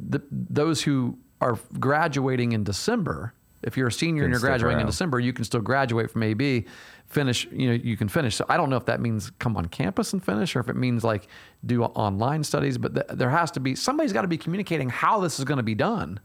that 0.09 0.21
those 0.31 0.81
who 0.81 1.17
are 1.39 1.57
graduating 1.79 2.51
in 2.53 2.63
December. 2.63 3.33
If 3.63 3.77
you're 3.77 3.87
a 3.87 3.91
senior 3.91 4.23
and 4.23 4.31
you're 4.31 4.39
graduating 4.39 4.79
in. 4.79 4.87
December, 4.87 5.19
you 5.19 5.33
can 5.33 5.45
still 5.45 5.61
graduate 5.61 6.09
from 6.09 6.23
AB, 6.23 6.65
finish. 7.05 7.47
You 7.51 7.67
know, 7.69 7.73
you 7.73 7.95
can 7.95 8.07
finish. 8.07 8.35
So 8.35 8.45
I 8.49 8.57
don't 8.57 8.71
know 8.71 8.77
if 8.77 8.85
that 8.85 8.99
means 8.99 9.31
come 9.37 9.55
on 9.55 9.67
campus 9.67 10.13
and 10.13 10.23
finish, 10.23 10.55
or 10.55 10.61
if 10.61 10.69
it 10.69 10.75
means 10.75 11.03
like 11.03 11.27
do 11.63 11.83
online 11.83 12.43
studies. 12.43 12.79
But 12.79 12.95
th- 12.95 13.05
there 13.13 13.29
has 13.29 13.51
to 13.51 13.59
be 13.59 13.75
somebody's 13.75 14.13
got 14.13 14.23
to 14.23 14.27
be 14.27 14.37
communicating 14.37 14.89
how 14.89 15.19
this 15.19 15.37
is 15.37 15.45
going 15.45 15.57
to 15.57 15.63
be 15.63 15.75
done. 15.75 16.19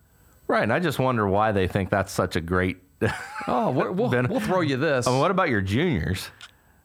Right, 0.49 0.63
and 0.63 0.73
I 0.73 0.79
just 0.79 0.99
wonder 0.99 1.27
why 1.27 1.53
they 1.53 1.67
think 1.67 1.91
that's 1.91 2.13
such 2.13 2.37
a 2.37 2.41
great. 2.41 2.79
Oh, 3.49 3.71
we'll, 3.71 4.09
Ben- 4.09 4.29
we'll 4.29 4.41
throw 4.41 4.61
you 4.61 4.77
this. 4.77 5.07
I 5.07 5.11
mean, 5.11 5.21
what 5.21 5.31
about 5.31 5.49
your 5.49 5.61
juniors? 5.61 6.31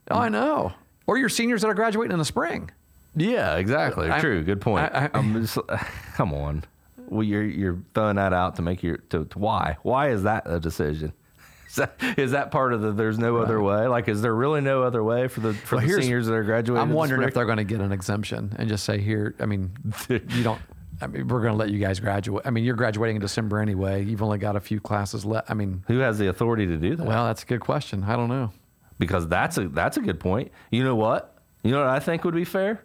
oh, 0.10 0.17
I 0.17 0.30
know. 0.30 0.74
Or 1.08 1.17
your 1.17 1.30
seniors 1.30 1.62
that 1.62 1.67
are 1.69 1.74
graduating 1.74 2.12
in 2.13 2.19
the 2.19 2.26
spring. 2.26 2.69
Yeah, 3.15 3.56
exactly. 3.58 4.10
I- 4.10 4.19
True. 4.19 4.43
Good 4.43 4.62
point. 4.62 4.91
I- 4.93 5.06
I- 5.13 5.17
um, 5.17 5.36
I'm 5.36 5.41
just, 5.41 5.58
come 6.15 6.34
on. 6.34 6.63
Well, 7.08 7.24
you're 7.24 7.43
you're 7.43 7.78
throwing 7.93 8.15
that 8.15 8.32
out 8.32 8.56
to 8.56 8.62
make 8.62 8.84
your 8.84 8.97
to, 9.10 9.26
to 9.26 9.39
why? 9.39 9.78
Why 9.84 10.12
is 10.12 10.24
that 10.24 10.43
a 10.45 10.60
decision? 10.60 11.12
Is 11.71 11.76
that, 11.78 11.93
is 12.17 12.32
that 12.32 12.52
part 12.52 12.74
of 12.74 12.82
the 12.82 12.91
there's 12.91 13.17
no 13.17 13.38
other 13.38 13.62
way? 13.62 13.88
Like, 13.88 14.10
is 14.10 14.21
there 14.21 14.36
really 14.36 14.60
no 14.60 14.84
other 14.84 15.02
way 15.02 15.30
for 15.30 15.39
the 15.39 15.54
for 15.54 15.78
Well, 15.78 15.88
the 15.88 16.02
seniors 16.02 16.28
that 16.28 16.34
are 16.34 16.43
graduating? 16.43 16.82
I'm 16.82 16.91
wondering 16.91 17.26
if 17.26 17.34
they're 17.34 17.45
going 17.45 17.60
to 17.60 17.63
get 17.63 17.80
an 17.80 17.93
exemption 17.93 18.54
and 18.60 18.67
just 18.67 18.84
say 18.84 19.00
here. 19.00 19.36
I 19.39 19.45
mean, 19.45 19.71
you 20.10 20.43
don't. 20.43 20.60
I 21.02 21.08
mean, 21.08 21.28
we're 21.28 21.42
going 21.42 21.54
to 21.54 21.58
let 21.58 21.70
you 21.70 21.80
guys 21.80 22.00
graduate. 22.00 22.46
I 22.46 22.50
mean, 22.52 22.64
you're 22.64 22.76
graduating 22.76 23.16
in 23.18 23.22
December 23.22 23.60
anyway. 23.60 24.04
You've 24.04 24.22
only 24.22 24.38
got 24.38 24.56
a 24.56 24.60
few 24.60 24.80
classes 24.80 25.26
left. 25.26 25.50
I 25.50 25.54
mean, 25.56 25.84
Who 25.88 26.00
has 26.00 26.18
the 26.20 26.28
authority 26.30 26.68
to 26.68 26.78
do 26.78 26.96
that? 26.96 27.06
well, 27.08 27.26
that's 27.26 27.44
a 27.44 27.46
good 27.46 27.62
question. 27.62 28.04
I 28.04 28.16
don't 28.16 28.30
know. 28.30 28.52
because 29.00 29.28
that's 29.28 29.58
a 29.58 29.68
that's 29.68 29.98
a 29.98 30.02
good 30.02 30.20
point. 30.20 30.52
You 30.70 30.84
know 30.84 30.96
what? 30.96 31.36
You 31.64 31.72
know 31.72 31.80
what 31.80 31.88
I 31.90 32.00
think 32.00 32.24
would 32.24 32.36
be 32.36 32.46
fair? 32.46 32.84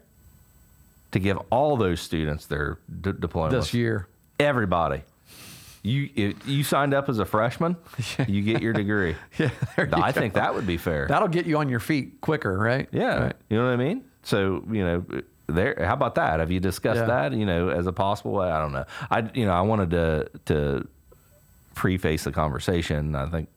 To 1.13 1.19
give 1.19 1.39
all 1.51 1.77
those 1.77 2.01
students 2.01 2.47
their 2.47 2.79
d- 3.01 3.13
diplomas 3.19 3.53
This 3.55 3.75
year, 3.75 4.09
Everybody. 4.41 5.03
You 5.83 6.35
you 6.45 6.65
signed 6.65 6.95
up 6.95 7.09
as 7.09 7.21
a 7.21 7.25
freshman, 7.25 7.77
you 8.27 8.43
get 8.43 8.61
your 8.61 8.73
degree. 8.73 9.15
yeah, 9.39 9.51
you 9.79 9.85
I 9.93 10.11
go. 10.11 10.21
think 10.21 10.35
that 10.35 10.53
would 10.53 10.67
be 10.67 10.79
fair. 10.79 11.07
that'll 11.07 11.29
get 11.29 11.47
you 11.47 11.59
on 11.59 11.69
your 11.69 11.79
feet 11.81 12.21
quicker, 12.21 12.59
right? 12.59 12.89
yeah, 12.91 13.19
Right. 13.27 13.37
you 13.49 13.57
know 13.57 13.65
what 13.67 13.71
I 13.73 13.77
mean. 13.77 14.05
So 14.25 14.65
you 14.69 14.85
know, 14.85 15.05
there. 15.47 15.77
How 15.85 15.95
about 15.95 16.15
that? 16.17 16.41
Have 16.41 16.51
you 16.51 16.61
discussed 16.61 17.01
Yeah. 17.01 17.07
that? 17.07 17.33
You 17.33 17.47
know, 17.47 17.69
as 17.69 17.87
a 17.87 17.93
possible 17.93 18.33
way. 18.33 18.51
I 18.51 18.61
don't 18.61 18.73
know. 18.73 18.85
I 19.11 19.31
you 19.35 19.45
know 19.47 19.53
I 19.53 19.61
wanted 19.63 19.91
to 19.91 20.31
to 20.47 20.89
preface 21.75 22.25
the 22.25 22.33
conversation. 22.33 23.15
I 23.15 23.27
think 23.27 23.49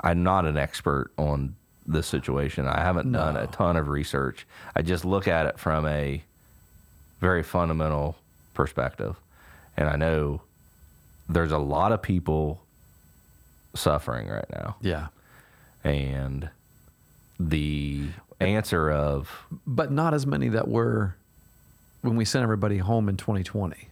I'm 0.00 0.22
not 0.22 0.44
an 0.44 0.56
expert 0.56 1.10
on 1.16 1.54
this 1.86 2.06
situation. 2.06 2.66
I 2.66 2.80
haven't 2.80 3.12
done 3.12 3.36
a 3.36 3.46
ton 3.46 3.76
of 3.76 3.88
research. 3.88 4.46
I 4.74 4.82
just 4.82 5.04
look 5.04 5.28
at 5.28 5.46
it 5.46 5.58
from 5.58 5.86
a 5.86 6.22
very 7.20 7.42
fundamental 7.42 8.16
perspective, 8.54 9.16
and 9.76 9.88
I 9.88 9.96
know 9.96 10.42
there's 11.28 11.52
a 11.52 11.58
lot 11.58 11.92
of 11.92 12.02
people 12.02 12.60
suffering 13.74 14.28
right 14.28 14.48
now, 14.50 14.76
Yeah. 14.80 15.06
and 15.82 16.48
the 17.40 18.08
answer 18.46 18.90
of 18.90 19.30
But 19.66 19.90
not 19.90 20.14
as 20.14 20.26
many 20.26 20.48
that 20.48 20.68
were 20.68 21.14
when 22.02 22.16
we 22.16 22.24
sent 22.24 22.42
everybody 22.42 22.78
home 22.78 23.08
in 23.08 23.16
2020. 23.16 23.88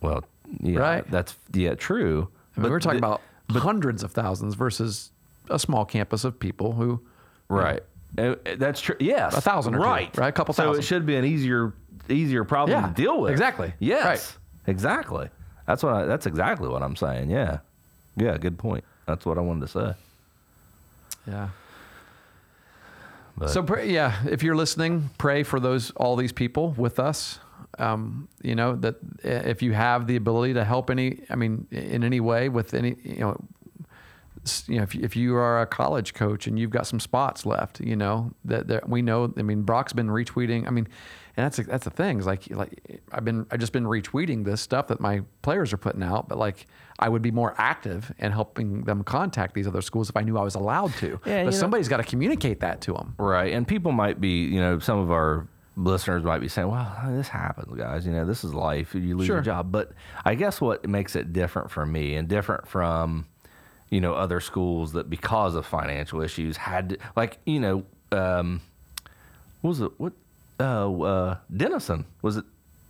Well, 0.00 0.24
yeah, 0.60 0.78
Right? 0.78 1.10
That's 1.10 1.36
yeah, 1.52 1.74
true. 1.74 2.28
I 2.56 2.60
mean, 2.60 2.70
we're 2.70 2.80
talking 2.80 3.00
the- 3.00 3.06
about 3.06 3.20
hundreds 3.50 4.02
of 4.02 4.12
thousands 4.12 4.54
versus 4.54 5.10
a 5.50 5.58
small 5.58 5.84
campus 5.84 6.24
of 6.24 6.38
people 6.38 6.72
who, 6.72 7.00
right. 7.48 7.82
Uh, 8.16 8.36
That's 8.56 8.80
true. 8.80 8.96
Yes, 9.00 9.36
A 9.36 9.40
thousand 9.40 9.74
or 9.74 9.78
two, 9.78 9.84
right? 9.84 10.16
right? 10.16 10.28
A 10.28 10.32
couple 10.32 10.54
So 10.54 10.64
thousand. 10.64 10.82
it 10.82 10.86
should 10.86 11.04
be 11.06 11.16
an 11.16 11.24
easier, 11.26 11.72
easier 12.08 12.42
problem 12.44 12.80
Yeah, 12.80 12.88
to 12.88 12.94
deal 12.94 13.20
with. 13.20 13.30
exactly. 13.32 13.74
Yes. 13.78 14.04
Right. 14.04 14.36
Exactly. 14.66 15.28
That's 15.66 15.82
what. 15.82 15.94
I, 15.94 16.04
that's 16.06 16.26
exactly 16.26 16.68
what 16.68 16.82
I'm 16.82 16.96
saying. 16.96 17.30
Yeah. 17.30 17.58
Yeah. 18.16 18.38
Good 18.38 18.58
point. 18.58 18.82
That's 19.06 19.26
what 19.26 19.36
I 19.36 19.42
wanted 19.42 19.60
to 19.62 19.68
say. 19.68 19.94
yeah. 21.26 21.48
But- 23.38 23.50
So 23.50 23.62
pray, 23.62 23.90
yeah, 23.90 24.16
if 24.28 24.42
you're 24.42 24.56
listening, 24.56 25.10
pray 25.18 25.42
for 25.42 25.60
those 25.60 25.90
all 25.92 26.16
these 26.16 26.32
people 26.32 26.74
with 26.76 26.98
us. 26.98 27.38
Um, 27.78 28.28
you 28.42 28.54
know 28.54 28.74
that 28.76 28.96
if 29.22 29.62
you 29.62 29.72
have 29.72 30.06
the 30.06 30.16
ability 30.16 30.54
to 30.54 30.64
help 30.64 30.90
any, 30.90 31.20
I 31.30 31.36
mean, 31.36 31.66
in 31.70 32.02
any 32.02 32.18
way 32.18 32.48
with 32.48 32.74
any, 32.74 32.96
you 33.04 33.20
know, 33.20 33.36
you 34.66 34.76
know, 34.78 34.82
if, 34.82 34.94
if 34.94 35.16
you 35.16 35.36
are 35.36 35.60
a 35.60 35.66
college 35.66 36.14
coach 36.14 36.46
and 36.46 36.58
you've 36.58 36.70
got 36.70 36.86
some 36.86 36.98
spots 37.00 37.44
left, 37.44 37.80
you 37.80 37.94
know 37.96 38.32
that, 38.46 38.68
that 38.68 38.88
we 38.88 39.02
know. 39.02 39.32
I 39.36 39.42
mean, 39.42 39.62
Brock's 39.62 39.92
been 39.92 40.08
retweeting. 40.08 40.66
I 40.66 40.70
mean, 40.70 40.88
and 41.36 41.44
that's 41.44 41.58
that's 41.58 41.84
the 41.84 41.90
thing. 41.90 42.18
Is 42.18 42.26
like 42.26 42.50
like 42.50 43.00
I've 43.12 43.24
been 43.24 43.46
I've 43.50 43.60
just 43.60 43.72
been 43.72 43.84
retweeting 43.84 44.44
this 44.44 44.60
stuff 44.60 44.88
that 44.88 45.00
my 45.00 45.22
players 45.42 45.72
are 45.72 45.76
putting 45.76 46.02
out, 46.02 46.28
but 46.28 46.38
like 46.38 46.66
I 46.98 47.08
would 47.08 47.22
be 47.22 47.30
more 47.30 47.54
active 47.58 48.12
in 48.18 48.32
helping 48.32 48.82
them 48.82 49.04
contact 49.04 49.54
these 49.54 49.66
other 49.68 49.82
schools 49.82 50.08
if 50.10 50.16
I 50.16 50.22
knew 50.22 50.36
I 50.36 50.42
was 50.42 50.54
allowed 50.56 50.92
to. 50.94 51.20
Yeah, 51.24 51.38
you 51.40 51.44
but 51.44 51.44
know- 51.44 51.50
somebody's 51.52 51.88
got 51.88 51.98
to 51.98 52.02
communicate 52.04 52.60
that 52.60 52.80
to 52.82 52.92
them. 52.94 53.14
Right. 53.18 53.52
And 53.52 53.66
people 53.68 53.92
might 53.92 54.20
be, 54.20 54.44
you 54.44 54.60
know, 54.60 54.78
some 54.80 54.98
of 54.98 55.10
our 55.12 55.46
listeners 55.76 56.24
might 56.24 56.40
be 56.40 56.48
saying, 56.48 56.68
well, 56.68 56.92
this 57.10 57.28
happens, 57.28 57.72
guys. 57.78 58.04
You 58.04 58.12
know, 58.12 58.24
this 58.26 58.42
is 58.42 58.52
life. 58.52 58.94
You 58.94 59.16
lose 59.16 59.26
Sure. 59.26 59.36
your 59.36 59.42
job. 59.44 59.70
But 59.70 59.92
I 60.24 60.34
guess 60.34 60.60
what 60.60 60.88
makes 60.88 61.14
it 61.14 61.32
different 61.32 61.70
for 61.70 61.86
me 61.86 62.16
and 62.16 62.26
different 62.26 62.66
from, 62.66 63.26
you 63.90 64.00
know, 64.00 64.14
other 64.14 64.40
schools 64.40 64.92
that 64.94 65.08
because 65.08 65.54
of 65.54 65.64
financial 65.66 66.20
issues 66.20 66.56
had 66.56 66.88
to, 66.90 66.98
like, 67.14 67.38
you 67.46 67.60
know, 67.60 67.84
um, 68.10 68.60
what 69.60 69.68
was 69.70 69.80
it? 69.82 69.92
What? 69.98 70.14
Uh, 70.58 70.92
uh, 71.00 71.36
Denison. 71.56 72.04
Was 72.22 72.36
it? 72.38 72.44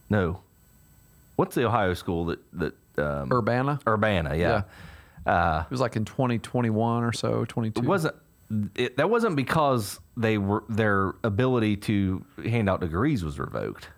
No. 0.08 0.40
What's 1.36 1.54
the 1.54 1.66
Ohio 1.66 1.92
school 1.92 2.24
that, 2.26 2.38
that, 2.54 2.74
um, 2.98 3.32
Urbana. 3.32 3.78
Urbana, 3.87 4.34
yeah. 4.37 4.62
Uh, 5.26 5.62
It 5.66 5.70
was 5.70 5.80
like 5.80 5.96
in 5.96 6.04
2021 6.04 7.04
or 7.04 7.12
so, 7.12 7.44
22. 7.44 7.80
it 7.80 7.87
wasn't 7.87 8.14
it, 8.74 8.96
that 8.96 9.11
wasn't 9.11 9.37
because 9.37 10.00
they 10.16 10.38
were 10.38 10.64
their 10.68 11.14
ability 11.22 11.76
to 11.76 12.24
hand 12.44 12.68
out 12.68 12.80
degrees 12.80 13.22
was 13.22 13.38
revoked. 13.38 13.88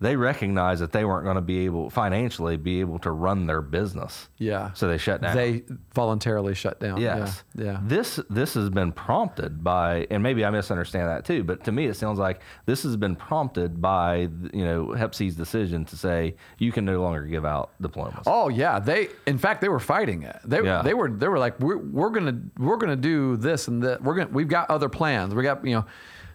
They 0.00 0.14
recognized 0.14 0.80
that 0.80 0.92
they 0.92 1.04
weren't 1.04 1.24
going 1.24 1.34
to 1.36 1.40
be 1.40 1.64
able 1.64 1.90
financially 1.90 2.56
be 2.56 2.78
able 2.80 3.00
to 3.00 3.10
run 3.10 3.46
their 3.46 3.60
business. 3.60 4.28
Yeah. 4.38 4.72
So 4.74 4.86
they 4.86 4.96
shut 4.96 5.20
down. 5.22 5.34
They 5.36 5.64
voluntarily 5.92 6.54
shut 6.54 6.78
down. 6.78 7.00
Yes. 7.00 7.42
Yeah. 7.56 7.64
yeah. 7.64 7.80
This 7.82 8.20
this 8.30 8.54
has 8.54 8.70
been 8.70 8.92
prompted 8.92 9.64
by, 9.64 10.06
and 10.10 10.22
maybe 10.22 10.44
I 10.44 10.50
misunderstand 10.50 11.08
that 11.08 11.24
too, 11.24 11.42
but 11.42 11.64
to 11.64 11.72
me 11.72 11.86
it 11.86 11.94
sounds 11.94 12.18
like 12.20 12.42
this 12.64 12.84
has 12.84 12.96
been 12.96 13.16
prompted 13.16 13.82
by 13.82 14.28
you 14.52 14.64
know 14.64 14.92
Hep 14.92 15.14
C's 15.16 15.34
decision 15.34 15.84
to 15.86 15.96
say 15.96 16.36
you 16.58 16.70
can 16.70 16.84
no 16.84 17.02
longer 17.02 17.22
give 17.22 17.44
out 17.44 17.70
diplomas. 17.80 18.22
Oh 18.26 18.48
yeah, 18.48 18.78
they 18.78 19.08
in 19.26 19.36
fact 19.38 19.60
they 19.60 19.68
were 19.68 19.80
fighting 19.80 20.22
it. 20.22 20.38
They 20.44 20.62
Yeah. 20.62 20.82
they 20.82 20.94
were 20.94 21.10
they 21.10 21.26
were 21.26 21.40
like 21.40 21.58
we're 21.58 21.78
we're 21.78 22.10
gonna 22.10 22.38
we're 22.56 22.76
gonna 22.76 22.94
do 22.94 23.36
this 23.36 23.66
and 23.66 23.82
that. 23.82 24.00
We're 24.02 24.14
gonna 24.14 24.30
we've 24.30 24.48
got 24.48 24.70
other 24.70 24.88
plans. 24.88 25.34
We 25.34 25.42
got 25.42 25.64
you 25.66 25.74
know, 25.74 25.86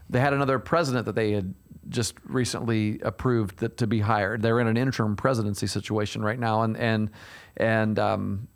they 0.09 0.19
had 0.19 0.33
another 0.33 0.59
president 0.59 1.05
that 1.05 1.15
they 1.15 1.31
had 1.31 1.53
just 1.89 2.15
recently 2.25 2.99
approved 3.01 3.57
that 3.59 3.77
to 3.77 3.87
be 3.87 3.99
hired. 3.99 4.41
They're 4.41 4.59
in 4.59 4.67
an 4.67 4.77
interim 4.77 5.15
presidency 5.15 5.67
situation 5.67 6.21
right 6.23 6.39
now, 6.39 6.63
and 6.63 6.77
and 6.77 7.09
and 7.57 7.99
um, 7.99 8.47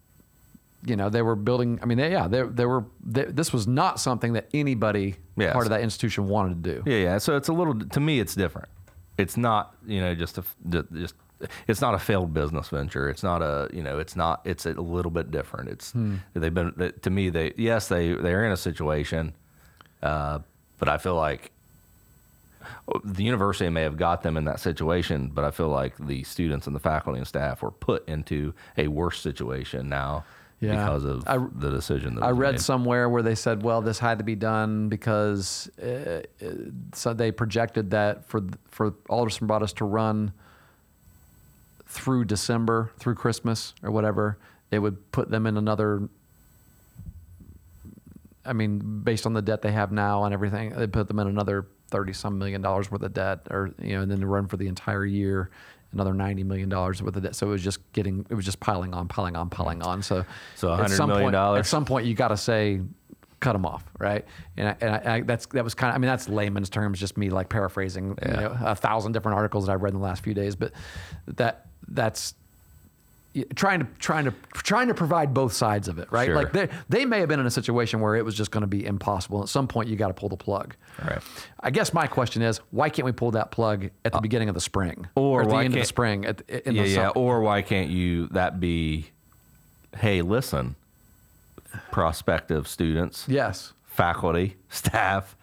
you 0.86 0.96
know 0.96 1.10
they 1.10 1.22
were 1.22 1.36
building. 1.36 1.80
I 1.82 1.86
mean, 1.86 1.98
they, 1.98 2.12
yeah, 2.12 2.28
they 2.28 2.44
they 2.44 2.66
were. 2.66 2.86
They, 3.06 3.26
this 3.26 3.52
was 3.52 3.68
not 3.68 4.00
something 4.00 4.34
that 4.34 4.48
anybody 4.54 5.16
Yes. 5.36 5.54
part 5.54 5.66
of 5.66 5.70
that 5.70 5.82
institution 5.82 6.28
wanted 6.28 6.64
to 6.64 6.74
do. 6.76 6.84
Yeah, 6.90 6.98
yeah. 6.98 7.18
So 7.20 7.38
it's 7.38 7.48
a 7.48 7.54
little 7.54 7.78
to 7.80 8.00
me, 8.00 8.20
it's 8.20 8.34
different. 8.36 8.70
It's 9.18 9.38
not 9.38 9.76
you 9.86 10.00
know 10.00 10.16
just 10.16 10.38
a 10.38 10.44
just 10.94 11.14
it's 11.68 11.82
not 11.82 11.94
a 11.94 12.00
failed 12.00 12.34
business 12.34 12.70
venture. 12.70 13.08
It's 13.10 13.22
not 13.24 13.42
a 13.44 13.70
you 13.72 13.84
know 13.84 14.00
it's 14.00 14.16
not 14.16 14.42
it's 14.46 14.66
a 14.66 14.72
little 14.74 15.12
bit 15.12 15.30
different. 15.30 15.70
It's 15.70 15.94
they've 16.34 16.54
been 16.54 16.94
to 17.02 17.10
me 17.10 17.30
they 17.30 17.54
yes 17.58 17.88
they 17.88 18.14
they're 18.14 18.46
in 18.46 18.52
a 18.52 18.58
situation, 18.58 19.34
uh, 20.02 20.40
but 20.80 20.90
I 20.90 20.98
feel 20.98 21.16
like 21.16 21.52
the 23.04 23.24
university 23.24 23.70
may 23.70 23.84
have 23.84 23.98
got 23.98 24.24
them 24.24 24.38
in 24.38 24.46
that 24.46 24.60
situation, 24.60 25.32
but 25.34 25.44
I 25.46 25.52
feel 25.52 25.70
like 25.70 25.98
the 25.98 26.24
students 26.24 26.68
and 26.68 26.76
the 26.76 26.80
faculty 26.80 27.18
and 27.20 27.28
staff 27.28 27.62
were 27.62 27.72
put 27.72 28.08
into 28.08 28.54
a 28.78 28.88
worse 28.88 29.20
situation 29.20 29.90
now 29.90 30.24
Yeah. 30.60 30.72
because 30.84 31.04
of 31.06 31.24
I- 31.28 31.38
the 31.38 31.70
decision 31.70 32.16
that 32.16 32.24
I 32.24 32.32
read 32.32 32.54
made. 32.54 32.62
somewhere 32.62 33.08
where 33.10 33.22
they 33.22 33.36
said, 33.36 33.62
well, 33.64 33.82
this 33.82 34.00
had 34.00 34.18
to 34.18 34.24
be 34.24 34.36
done 34.36 34.90
because 34.90 35.70
uh, 35.82 36.22
uh, 36.44 36.50
so 36.94 37.14
they 37.14 37.32
projected 37.32 37.92
that 37.92 38.26
for 38.26 38.42
for 38.70 38.94
Alderson 39.10 39.48
Broaddus 39.48 39.74
to 39.76 39.86
run 39.86 40.32
through 41.86 42.26
December, 42.26 42.92
through 43.00 43.16
Christmas 43.16 43.74
or 43.84 43.92
whatever, 43.92 44.38
it 44.72 44.80
would 44.80 45.12
put 45.12 45.30
them 45.30 45.46
in 45.48 45.58
another. 45.58 46.10
I 48.46 48.54
mean, 48.54 49.02
based 49.04 49.26
on 49.26 49.34
the 49.34 49.42
debt 49.42 49.62
they 49.62 49.72
have 49.74 49.92
now 49.92 50.24
and 50.24 50.34
everything, 50.34 50.70
they 50.76 50.88
put 50.88 51.08
them 51.08 51.20
in 51.20 51.28
another 51.28 51.66
thirty 51.90 52.14
some 52.14 52.38
million 52.38 52.62
dollars 52.62 52.92
worth 52.92 53.02
of 53.04 53.14
debt, 53.14 53.48
or 53.50 53.72
you 53.82 53.96
know, 53.96 54.02
and 54.02 54.12
then 54.12 54.20
to 54.20 54.28
run 54.28 54.48
for 54.48 54.58
the 54.58 54.68
entire 54.68 55.06
year, 55.06 55.50
another 55.94 56.14
ninety 56.14 56.44
million 56.44 56.70
dollars 56.70 57.02
worth 57.02 57.16
of 57.16 57.24
debt. 57.24 57.36
So 57.36 57.48
it 57.48 57.52
was 57.52 57.64
just 57.64 57.80
getting, 57.94 58.26
it 58.30 58.34
was 58.36 58.46
just 58.46 58.60
piling 58.60 58.94
on, 58.94 59.08
piling 59.08 59.36
on, 59.36 59.50
piling 59.50 59.82
on. 59.82 60.02
So, 60.02 60.26
So 60.56 60.68
at 60.70 60.80
100 60.80 60.96
some 60.96 61.10
million 61.10 61.26
point- 61.26 61.34
dollars? 61.34 61.60
At 61.60 61.66
some 61.66 61.86
point, 61.86 62.06
you 62.06 62.14
got 62.14 62.30
to 62.30 62.38
say, 62.38 62.82
cut 63.40 63.54
them 63.54 63.66
off, 63.66 63.84
right? 64.00 64.26
And, 64.58 64.70
I, 64.70 64.76
and 64.82 64.90
I, 64.96 65.16
I, 65.16 65.22
that's 65.22 65.46
that 65.48 65.64
was 65.64 65.76
kind 65.76 65.90
of, 65.92 65.96
I 65.96 65.98
mean, 66.00 66.08
that's 66.08 66.28
layman's 66.28 66.70
terms, 66.70 67.00
just 67.00 67.18
me 67.18 67.30
like 67.30 67.50
paraphrasing, 67.50 68.18
you 68.26 68.32
know, 68.34 68.58
a 68.62 68.76
thousand 68.76 69.12
different 69.12 69.36
articles 69.38 69.68
that 69.68 69.74
I've 69.74 69.82
read 69.84 69.94
in 69.94 70.00
the 70.00 70.06
last 70.06 70.24
few 70.24 70.34
days. 70.34 70.56
But 70.56 70.72
that 71.28 71.68
that's 71.88 72.34
trying 73.56 73.80
to 73.80 73.88
trying 74.00 74.26
to 74.26 74.34
trying 74.54 74.88
to 74.88 74.94
provide 74.94 75.34
both 75.34 75.54
sides 75.54 75.88
of 75.88 76.00
it, 76.00 76.12
right? 76.12 76.28
Sure. 76.28 76.36
Like 76.36 76.54
they 76.54 76.70
they 76.90 77.06
may 77.06 77.20
have 77.20 77.30
been 77.30 77.40
in 77.40 77.46
a 77.46 77.52
situation 77.52 78.00
where 78.00 78.16
it 78.16 78.26
was 78.26 78.36
just 78.36 78.52
going 78.52 78.62
to 78.62 78.68
be 78.68 78.86
impossible. 78.86 79.42
At 79.42 79.50
some 79.50 79.68
point, 79.68 79.90
you 79.90 79.96
got 79.96 80.08
to 80.08 80.14
pull 80.14 80.30
the 80.30 80.38
plug. 80.38 80.76
Right. 81.04 81.20
I 81.60 81.70
guess 81.70 81.94
my 81.94 82.08
question 82.08 82.42
is, 82.42 82.60
why 82.72 82.90
can't 82.90 83.06
we 83.06 83.12
pull 83.12 83.32
that 83.32 83.52
plug 83.52 83.90
at 84.06 84.12
the 84.14 84.22
beginning 84.22 84.50
of 84.50 84.56
the 84.56 84.62
spring, 84.62 85.08
Uh, 85.16 85.22
or 85.22 85.42
at 85.44 85.50
the 85.50 85.56
end 85.56 85.74
of 85.74 85.80
the 85.80 85.86
spring, 85.86 86.26
at, 86.26 86.42
in 86.50 86.76
yeah, 86.76 86.84
the 86.84 86.90
yeah. 86.90 87.10
Or 87.10 87.42
why 87.42 87.62
can't 87.62 87.90
you 87.90 88.28
that 88.28 88.60
be? 88.60 89.12
Hey, 89.96 90.22
listen, 90.22 90.76
prospective 91.92 92.68
students, 92.68 93.26
yes, 93.28 93.74
faculty, 93.86 94.56
staff. 94.70 95.36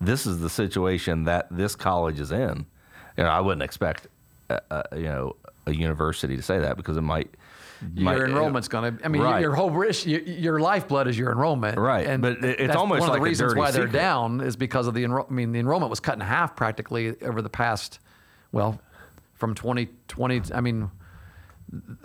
This 0.00 0.24
is 0.24 0.40
the 0.40 0.48
situation 0.48 1.24
that 1.24 1.46
this 1.50 1.76
college 1.76 2.20
is 2.20 2.32
in. 2.32 2.64
You 3.18 3.24
know, 3.24 3.28
I 3.28 3.40
wouldn't 3.40 3.62
expect, 3.62 4.06
you 4.94 5.02
know, 5.04 5.36
a 5.66 5.72
university 5.74 6.36
to 6.36 6.42
say 6.42 6.58
that 6.58 6.76
because 6.76 6.96
it 6.96 7.02
might. 7.02 7.30
might- 7.94 8.16
your 8.16 8.26
enrollment's 8.26 8.68
going 8.68 8.96
to. 8.98 9.04
I 9.04 9.08
mean, 9.08 9.22
Right. 9.22 9.40
your 9.40 9.54
whole 9.54 9.70
risk, 9.70 10.06
your, 10.06 10.20
your 10.20 10.60
lifeblood 10.60 11.08
is 11.08 11.18
your 11.18 11.30
enrollment, 11.32 11.78
Right, 11.78 12.06
And 12.06 12.20
but 12.22 12.44
it- 12.44 12.60
it's 12.60 12.76
almost 12.76 13.00
one 13.00 13.10
of 13.10 13.14
the 13.16 13.20
reasons 13.22 13.54
why 13.54 13.70
they're 13.70 13.86
down 13.86 14.40
is 14.40 14.56
because 14.56 14.86
of 14.86 14.94
the 14.94 15.04
enroll. 15.04 15.26
I 15.28 15.32
mean, 15.32 15.52
the 15.52 15.60
enrollment 15.60 15.88
was 15.90 16.00
cut 16.00 16.14
in 16.14 16.20
half 16.20 16.56
practically 16.56 17.20
over 17.22 17.40
the 17.42 17.48
past, 17.50 17.98
well, 18.52 18.80
from 19.34 19.54
2020. 19.54 20.42
I 20.54 20.60
mean, 20.60 20.90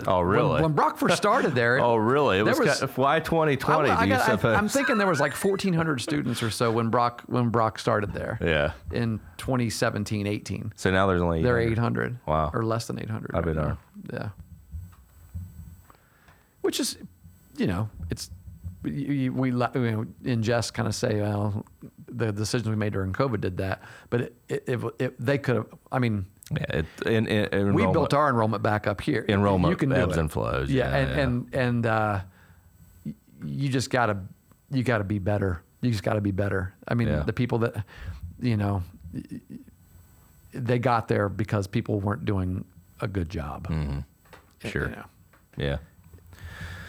Oh, 0.06 0.22
really? 0.22 0.54
when, 0.54 0.64
when 0.64 0.72
Brock 0.74 0.98
first 0.98 1.18
started 1.18 1.56
there, 1.56 1.80
oh, 1.84 1.96
really? 1.96 2.40
It 2.40 2.46
there 2.46 2.56
was, 2.56 2.80
kind- 2.80 2.92
why 2.98 3.20
2020? 3.20 3.90
I, 3.90 3.96
I 3.96 4.04
do 4.04 4.10
you 4.10 4.16
got- 4.16 4.30
I- 4.30 4.32
suppose? 4.36 4.58
I'm 4.58 4.68
thinking 4.68 4.98
there 4.98 5.08
was 5.08 5.20
like 5.20 5.34
1,400 5.34 6.02
students 6.02 6.44
or 6.44 6.50
so 6.52 6.72
when 6.72 6.90
Brock 6.90 7.24
when 7.28 7.50
Brock 7.50 7.80
started 7.80 8.14
there. 8.14 8.38
Yeah. 8.42 8.74
In 8.92 9.20
2017, 9.38 10.28
18. 10.28 10.74
So 10.76 10.92
now 10.92 11.08
there's 11.08 11.22
only 11.22 11.42
They're 11.42 11.60
800. 11.60 12.18
Wow. 12.26 12.52
Or 12.54 12.64
less 12.64 12.88
than 12.88 13.00
800. 13.00 13.32
I'll 13.34 13.42
be 13.42 13.52
right 13.54 13.78
Yeah. 14.14 14.30
Which 16.62 16.80
is, 16.80 16.98
you 17.58 17.68
know, 17.68 17.90
it's, 18.10 18.30
you, 18.84 18.92
you, 18.92 19.34
we, 19.34 19.52
know, 19.52 20.06
in 20.24 20.44
jest 20.44 20.74
kind 20.74 20.88
of 20.88 20.96
say, 20.96 21.22
well, 21.22 21.66
the 22.08 22.32
decisions 22.32 22.70
we 22.70 22.76
made 22.76 22.94
during 22.94 23.14
COVID 23.14 23.42
did 23.42 23.58
that. 23.58 23.82
But 24.10 24.22
it, 24.22 24.36
it, 24.50 24.64
it, 24.68 24.80
it 25.00 25.20
they 25.20 25.38
could 25.38 25.56
have. 25.56 25.68
I 25.92 26.00
mean, 26.00 26.26
Yeah, 26.52 26.66
it, 26.70 26.86
in, 27.08 27.28
in, 27.28 27.74
we 27.74 27.82
built 27.84 28.14
our 28.14 28.30
enrollment 28.30 28.62
back 28.62 28.86
up 28.86 29.02
here. 29.02 29.26
Enrollment 29.28 29.72
you 29.72 29.78
can 29.78 29.92
ebbs 29.92 30.18
and 30.18 30.32
flows. 30.32 30.70
Yeah, 30.70 30.90
Yeah, 30.90 30.96
and 30.98 31.20
and 31.20 31.54
and 31.56 31.86
uh, 31.86 32.20
you 33.44 33.70
just 33.70 33.90
gotta 33.90 34.18
you 34.70 34.84
gotta 34.84 35.04
be 35.04 35.18
better. 35.20 35.62
You 35.82 35.90
just 35.92 36.04
gotta 36.04 36.22
be 36.22 36.32
better. 36.32 36.74
I 36.88 36.94
mean, 36.94 37.08
Yeah. 37.08 37.24
the 37.24 37.34
people 37.34 37.60
that 37.60 37.84
you 38.40 38.58
know 38.58 38.84
they 40.54 40.80
got 40.80 41.08
there 41.08 41.30
because 41.30 41.68
people 41.68 42.00
weren't 42.00 42.26
doing 42.26 42.64
a 43.02 43.08
good 43.08 43.30
job. 43.30 43.68
Mm-hmm. 43.68 44.00
Sure. 44.70 44.90
You 44.90 44.96
know, 44.96 45.06
Yeah. 45.58 45.78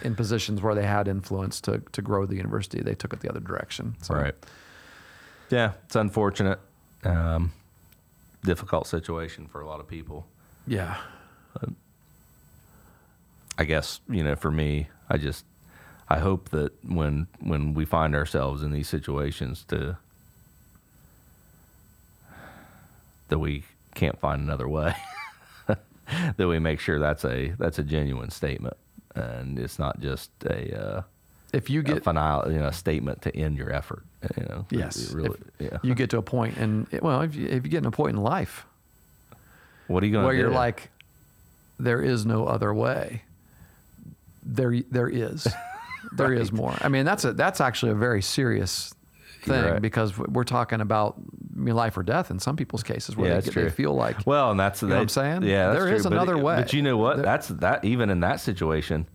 in 0.02 0.14
positions 0.14 0.60
where 0.62 0.74
they 0.74 0.86
had 0.86 1.08
influence 1.08 1.60
to 1.62 1.78
to 1.92 2.02
grow 2.02 2.26
the 2.26 2.36
university, 2.36 2.82
they 2.82 2.94
took 2.94 3.12
it 3.12 3.20
the 3.20 3.28
other 3.30 3.40
direction. 3.40 3.96
So, 4.02 4.14
Right. 4.14 4.34
Yeah, 5.50 5.72
it's 5.86 5.96
unfortunate. 5.96 6.58
Um, 7.04 7.52
difficult 8.46 8.86
situation 8.86 9.46
for 9.46 9.60
a 9.60 9.66
lot 9.66 9.80
of 9.80 9.88
people. 9.88 10.26
Yeah. 10.66 10.96
I 13.58 13.64
guess 13.64 14.00
you 14.08 14.22
know, 14.22 14.36
for 14.36 14.50
me, 14.50 14.88
I 15.08 15.16
just 15.16 15.44
I 16.08 16.18
hope 16.18 16.50
that 16.50 16.72
when 16.84 17.26
when 17.40 17.74
we 17.74 17.84
find 17.84 18.14
ourselves 18.14 18.62
in 18.62 18.70
these 18.70 18.88
situations, 18.88 19.64
to 19.68 19.96
that 23.28 23.38
we 23.38 23.64
can't 23.94 24.18
find 24.18 24.42
another 24.42 24.68
way. 24.68 24.94
that 26.36 26.46
we 26.46 26.58
make 26.58 26.80
sure 26.80 26.98
that's 26.98 27.24
a 27.24 27.54
that's 27.58 27.78
a 27.78 27.82
genuine 27.82 28.30
statement, 28.30 28.76
and 29.14 29.58
it's 29.58 29.78
not 29.78 30.00
just 30.00 30.30
a. 30.44 30.78
Uh, 30.78 31.02
If 31.56 31.70
you 31.70 31.80
a 31.80 31.82
get 31.82 32.04
final, 32.04 32.50
you 32.52 32.58
know, 32.58 32.70
statement 32.70 33.22
to 33.22 33.36
end 33.36 33.56
your 33.56 33.72
effort. 33.72 34.04
You 34.36 34.44
know, 34.48 34.66
yes, 34.70 35.12
really, 35.12 35.38
yeah. 35.60 35.78
you 35.82 35.94
get 35.94 36.10
to 36.10 36.18
a 36.18 36.22
point, 36.22 36.56
and 36.56 36.88
well, 37.00 37.20
if 37.20 37.36
you, 37.36 37.46
if 37.46 37.64
you 37.64 37.70
get 37.70 37.82
to 37.82 37.88
a 37.88 37.92
point 37.92 38.16
in 38.16 38.22
life 38.22 38.66
what 39.86 40.02
are 40.02 40.06
you 40.06 40.12
going 40.12 40.22
to 40.22 40.26
where 40.26 40.34
do? 40.34 40.42
you're 40.42 40.50
like, 40.50 40.90
there 41.78 42.02
is 42.02 42.26
no 42.26 42.46
other 42.46 42.72
way. 42.74 43.22
There, 44.42 44.80
there 44.90 45.08
is, 45.08 45.46
there 46.12 46.32
is 46.32 46.52
more. 46.52 46.76
I 46.80 46.88
mean, 46.88 47.04
that's 47.04 47.24
a 47.24 47.32
that's 47.32 47.60
actually 47.60 47.92
a 47.92 47.96
very 47.96 48.22
serious 48.22 48.94
thing 49.42 49.64
right. 49.64 49.82
because 49.82 50.16
we're 50.18 50.44
talking 50.44 50.80
about 50.80 51.16
life 51.56 51.96
or 51.96 52.02
death 52.02 52.30
in 52.30 52.38
some 52.40 52.56
people's 52.56 52.82
cases 52.82 53.16
where 53.16 53.30
yeah, 53.30 53.40
they, 53.40 53.50
they 53.50 53.70
feel 53.70 53.94
like 53.94 54.26
well, 54.26 54.50
and 54.50 54.58
that's 54.58 54.82
know 54.82 54.94
what 54.94 55.02
I'm 55.02 55.08
saying? 55.08 55.42
Yeah, 55.42 55.72
there 55.72 55.84
is 55.84 55.88
true. 55.88 55.96
is 55.96 56.02
But- 56.04 56.12
another 56.12 56.38
way. 56.38 56.56
But 56.56 56.72
you 56.72 56.82
know 56.82 56.96
what? 56.96 57.16
There- 57.16 57.24
that's 57.24 57.48
that. 57.48 57.84
Even 57.84 58.10
in 58.10 58.20
that 58.20 58.40
situation, 58.40 59.06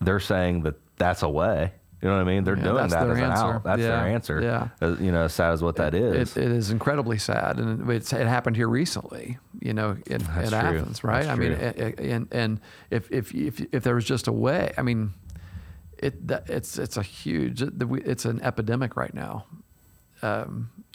they're 0.00 0.20
saying 0.20 0.62
that 0.62 0.76
that's 1.00 1.22
a 1.24 1.28
way. 1.28 1.72
You 2.02 2.08
know 2.08 2.14
what 2.14 2.22
I 2.22 2.24
mean? 2.24 2.44
They're 2.44 2.56
Yeah, 2.56 2.62
doing 2.62 2.76
that's 2.76 2.92
that 2.94 3.04
their 3.04 3.12
as 3.12 3.18
an 3.18 3.24
answer. 3.30 3.44
out. 3.44 3.62
That's 3.64 3.82
their 3.82 3.94
answer. 4.06 4.40
yeah. 4.40 4.68
Uh, 4.80 4.96
you 4.98 5.12
know, 5.12 5.24
as 5.24 5.34
sad 5.34 5.52
as 5.52 5.62
what 5.62 5.76
that 5.76 5.94
is. 5.94 6.34
It, 6.36 6.44
it 6.44 6.50
is 6.50 6.70
incredibly 6.70 7.18
sad, 7.18 7.58
and 7.58 7.90
it's, 7.90 8.10
it 8.14 8.26
happened 8.26 8.56
here 8.56 8.68
recently. 8.68 9.36
You 9.60 9.74
know, 9.74 9.90
in, 10.06 10.22
in. 10.22 10.54
Athens, 10.54 11.04
right? 11.04 11.24
That's 11.24 11.28
I 11.28 11.34
mean, 11.34 11.58
true. 11.58 11.92
a- 11.98 12.10
and 12.14 12.28
and 12.32 12.60
if 12.90 13.10
if 13.12 13.34
if 13.34 13.60
if 13.74 13.82
there 13.82 13.94
was 13.94 14.06
just 14.06 14.28
a 14.28 14.32
way, 14.32 14.72
I 14.78 14.82
mean, 14.82 15.12
it 15.98 16.26
that, 16.28 16.48
it's 16.48 16.78
it's 16.78 16.96
a 16.96 17.02
huge, 17.02 17.60
it's 17.62 18.24
an 18.24 18.40
epidemic 18.40 18.96
right 18.96 19.12
now. 19.12 19.44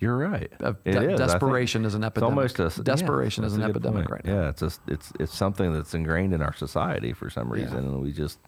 You're 0.01 0.17
right. 0.17 0.51
It 0.59 0.91
de- 0.91 1.11
is. 1.13 1.19
Desperation 1.19 1.85
is 1.85 1.93
an 1.95 2.03
It's 2.03 2.07
epidemic. 2.17 2.37
almost 2.37 2.59
a 2.59 2.83
Desperation 2.83 3.43
yeah, 3.43 3.47
is 3.47 3.53
an 3.55 3.61
epidemic 3.63 4.07
point. 4.07 4.11
right 4.11 4.25
now. 4.25 4.41
Yeah, 4.41 4.49
it's 4.49 4.59
just 4.61 4.81
it's 4.87 5.13
it's 5.19 5.35
something 5.35 5.71
that's 5.71 5.93
ingrained 5.93 6.33
in 6.33 6.41
our 6.41 6.53
society 6.53 7.13
for 7.13 7.29
some 7.29 7.47
Yeah. 7.49 7.61
reason, 7.63 7.77
and 7.77 8.01
we 8.01 8.11
just 8.11 8.39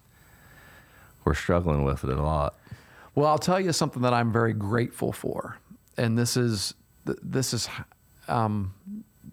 we're 1.28 1.34
struggling 1.34 1.84
with 1.84 2.04
it 2.04 2.10
a 2.10 2.22
lot. 2.22 2.54
Well, 3.14 3.26
I'll 3.26 3.38
tell 3.38 3.60
you 3.60 3.70
something 3.72 4.00
that 4.00 4.14
I'm 4.14 4.32
very 4.32 4.54
grateful 4.54 5.12
for, 5.12 5.58
and 5.98 6.16
this 6.16 6.38
is 6.38 6.72
this 7.04 7.52
is, 7.52 7.68
um, 8.28 8.72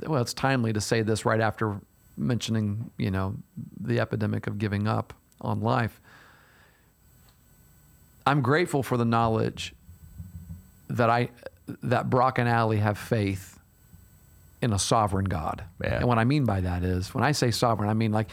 well, 0.06 0.22
it's 0.22 0.34
timely 0.34 0.74
to 0.74 0.82
say 0.82 1.04
this 1.04 1.26
right 1.26 1.40
after 1.40 1.80
mentioning 2.18 2.92
you 2.98 3.12
know 3.12 3.36
the 3.80 4.02
epidemic 4.02 4.48
of 4.48 4.58
giving 4.58 4.90
up 4.90 5.14
on 5.40 5.62
life. 5.62 6.02
I'm 8.28 8.42
grateful 8.42 8.84
for 8.84 8.98
the 8.98 9.06
knowledge 9.06 9.74
that 10.90 11.10
I 11.10 11.30
that 11.84 12.10
Brock 12.10 12.40
and 12.40 12.50
Allie 12.50 12.80
have 12.80 12.98
faith 12.98 13.58
in 14.62 14.74
a 14.74 14.80
sovereign 14.80 15.26
God. 15.26 15.64
Yeah. 15.82 16.00
And 16.00 16.08
what 16.10 16.18
I 16.18 16.26
mean 16.26 16.44
by 16.44 16.60
that 16.60 16.84
is 16.84 17.14
when 17.14 17.24
I 17.24 17.32
say 17.32 17.52
sovereign, 17.52 17.90
I 17.90 17.94
mean 17.94 18.12
like 18.12 18.28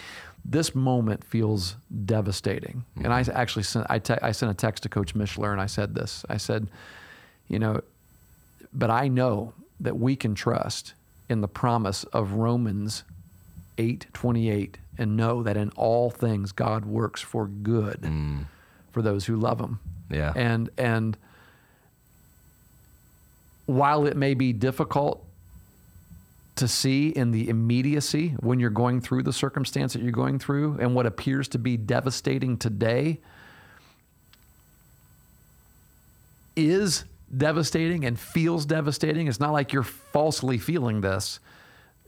this 0.44 0.74
moment 0.74 1.24
feels 1.24 1.76
devastating. 2.04 2.84
And 2.96 3.12
I 3.12 3.22
mm-hmm. 3.22 3.36
actually 3.36 3.62
sent 3.62 3.86
I, 3.88 3.98
te- 3.98 4.18
I 4.22 4.32
sent 4.32 4.50
a 4.50 4.54
text 4.54 4.82
to 4.84 4.88
Coach 4.88 5.14
Mishler 5.14 5.52
and 5.52 5.60
I 5.60 5.66
said 5.66 5.94
this. 5.94 6.24
I 6.28 6.36
said, 6.36 6.68
you 7.48 7.58
know, 7.58 7.80
but 8.72 8.90
I 8.90 9.08
know 9.08 9.54
that 9.80 9.98
we 9.98 10.16
can 10.16 10.34
trust 10.34 10.94
in 11.28 11.40
the 11.40 11.48
promise 11.48 12.04
of 12.04 12.32
Romans 12.32 13.04
8:28 13.78 14.74
and 14.98 15.16
know 15.16 15.42
that 15.42 15.56
in 15.56 15.70
all 15.70 16.10
things 16.10 16.52
God 16.52 16.84
works 16.84 17.20
for 17.20 17.46
good 17.46 18.00
mm. 18.02 18.44
for 18.90 19.02
those 19.02 19.26
who 19.26 19.36
love 19.36 19.60
him. 19.60 19.80
Yeah. 20.10 20.32
And 20.34 20.70
and 20.76 21.16
while 23.66 24.06
it 24.06 24.16
may 24.16 24.34
be 24.34 24.52
difficult 24.52 25.24
to 26.56 26.68
see 26.68 27.08
in 27.08 27.30
the 27.30 27.48
immediacy 27.48 28.34
when 28.40 28.60
you're 28.60 28.70
going 28.70 29.00
through 29.00 29.22
the 29.22 29.32
circumstance 29.32 29.94
that 29.94 30.02
you're 30.02 30.12
going 30.12 30.38
through 30.38 30.78
and 30.80 30.94
what 30.94 31.06
appears 31.06 31.48
to 31.48 31.58
be 31.58 31.76
devastating 31.76 32.58
today 32.58 33.18
is 36.54 37.04
devastating 37.34 38.04
and 38.04 38.18
feels 38.18 38.66
devastating. 38.66 39.26
It's 39.26 39.40
not 39.40 39.52
like 39.52 39.72
you're 39.72 39.82
falsely 39.82 40.58
feeling 40.58 41.00
this. 41.00 41.40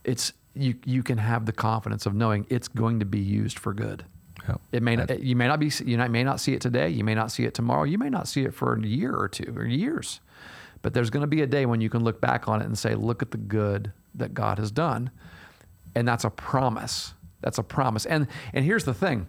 It's 0.05 0.33
you 0.55 0.75
you 0.85 1.03
can 1.03 1.19
have 1.19 1.47
the 1.47 1.53
confidence 1.53 2.05
of 2.05 2.15
knowing 2.15 2.47
it's 2.51 2.69
going 2.69 3.01
to 3.01 3.07
be 3.07 3.21
used 3.21 3.59
for 3.59 3.73
good. 3.73 4.05
Yep. 4.47 4.61
It 4.73 4.83
may 4.83 4.97
not, 4.97 5.21
you 5.21 5.35
may 5.37 5.49
not 5.49 5.59
be 5.59 5.71
you 5.85 5.97
may 5.97 6.23
not 6.23 6.41
see 6.41 6.53
it 6.53 6.61
today. 6.61 6.91
You 6.91 7.03
may 7.03 7.15
not 7.15 7.33
see 7.33 7.45
it 7.45 7.55
tomorrow. 7.55 7.85
You 7.85 7.97
may 7.97 8.11
not 8.11 8.29
see 8.29 8.45
it 8.45 8.53
for 8.53 8.75
a 8.75 8.87
year 8.87 9.15
or 9.15 9.29
two 9.29 9.55
or 9.57 9.65
years. 9.65 10.21
But 10.83 10.93
there's 10.93 11.09
going 11.09 11.23
to 11.23 11.27
be 11.27 11.41
a 11.41 11.47
day 11.47 11.65
when 11.65 11.81
you 11.81 11.89
can 11.89 12.05
look 12.05 12.21
back 12.21 12.47
on 12.47 12.61
it 12.61 12.67
and 12.67 12.79
say, 12.79 12.95
"Look 12.95 13.23
at 13.23 13.31
the 13.31 13.39
good 13.39 13.93
that 14.14 14.35
God 14.35 14.59
has 14.59 14.70
done," 14.70 15.11
and 15.94 16.07
that's 16.07 16.24
a 16.24 16.31
promise. 16.31 17.14
That's 17.40 17.59
a 17.59 17.62
promise. 17.62 18.07
And 18.07 18.27
and 18.53 18.64
here's 18.64 18.85
the 18.85 18.94
thing. 18.94 19.27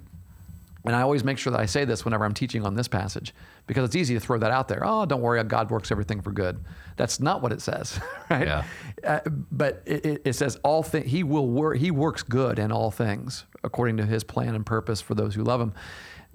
And 0.86 0.96
I 0.96 1.02
always 1.02 1.24
make 1.24 1.40
sure 1.40 1.52
that 1.52 1.60
I 1.60 1.66
say 1.66 1.84
this 1.84 2.06
whenever 2.06 2.26
I'm 2.26 2.34
teaching 2.34 2.64
on 2.64 2.76
this 2.76 2.88
passage 2.88 3.34
because 3.66 3.86
it's 3.86 3.96
easy 3.96 4.14
to 4.14 4.20
throw 4.20 4.38
that 4.38 4.52
out 4.52 4.68
there. 4.68 4.82
Oh, 4.84 5.06
don't 5.06 5.22
worry, 5.22 5.44
God 5.44 5.72
works 5.72 5.92
everything 5.92 6.22
for 6.22 6.32
good. 6.32 6.64
That's 6.96 7.20
not 7.20 7.42
what 7.42 7.52
it 7.52 7.62
says, 7.62 8.00
right? 8.30 8.46
Yeah. 8.46 8.64
Uh, 9.04 9.20
but 9.52 9.82
it, 9.86 10.06
it, 10.06 10.22
it 10.26 10.34
says 10.34 10.60
all 10.64 10.84
things. 10.84 11.10
He 11.10 11.24
will 11.24 11.48
work. 11.48 11.78
He 11.78 11.90
works 11.90 12.22
good 12.22 12.60
in 12.60 12.72
all 12.72 12.92
things 12.92 13.46
according 13.64 13.98
to 13.98 14.06
His 14.06 14.24
plan 14.24 14.54
and 14.54 14.66
purpose 14.66 15.02
for 15.02 15.16
those 15.16 15.34
who 15.34 15.44
love 15.44 15.60
Him. 15.60 15.74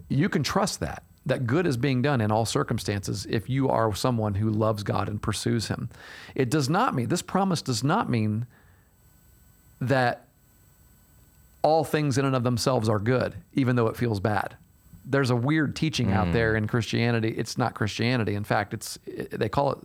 You 0.09 0.29
can 0.29 0.43
trust 0.43 0.81
that 0.81 1.05
that 1.27 1.47
good 1.47 1.67
is 1.67 1.77
being 1.77 2.03
done 2.03 2.21
in 2.21 2.33
all 2.33 2.47
circumstances 2.47 3.27
if 3.29 3.49
you 3.49 3.69
are 3.69 3.95
someone 3.95 4.35
who 4.35 4.51
loves 4.51 4.83
God 4.83 5.09
and 5.09 5.21
pursues 5.21 5.69
Him. 5.69 5.91
It 6.35 6.51
does 6.51 6.69
not 6.69 6.95
mean 6.95 7.09
this 7.09 7.23
promise 7.23 7.63
does 7.63 7.85
not 7.85 8.09
mean 8.09 8.47
that 9.81 10.27
all 11.63 11.85
things 11.85 12.17
in 12.17 12.25
and 12.25 12.35
of 12.35 12.43
themselves 12.43 12.89
are 12.89 12.99
good, 12.99 13.35
even 13.55 13.77
though 13.77 13.87
it 13.87 13.97
feels 13.97 14.21
bad. 14.21 14.57
There's 15.05 15.31
a 15.31 15.37
weird 15.37 15.77
teaching 15.77 16.13
out 16.13 16.29
hmm. 16.29 16.33
there 16.33 16.57
in 16.57 16.67
Christianity. 16.67 17.31
It's 17.31 17.59
not 17.59 17.75
Christianity. 17.75 18.35
In 18.35 18.45
fact, 18.45 18.73
it's 18.73 18.99
it, 19.07 19.31
they 19.31 19.49
call 19.49 19.73
it, 19.73 19.79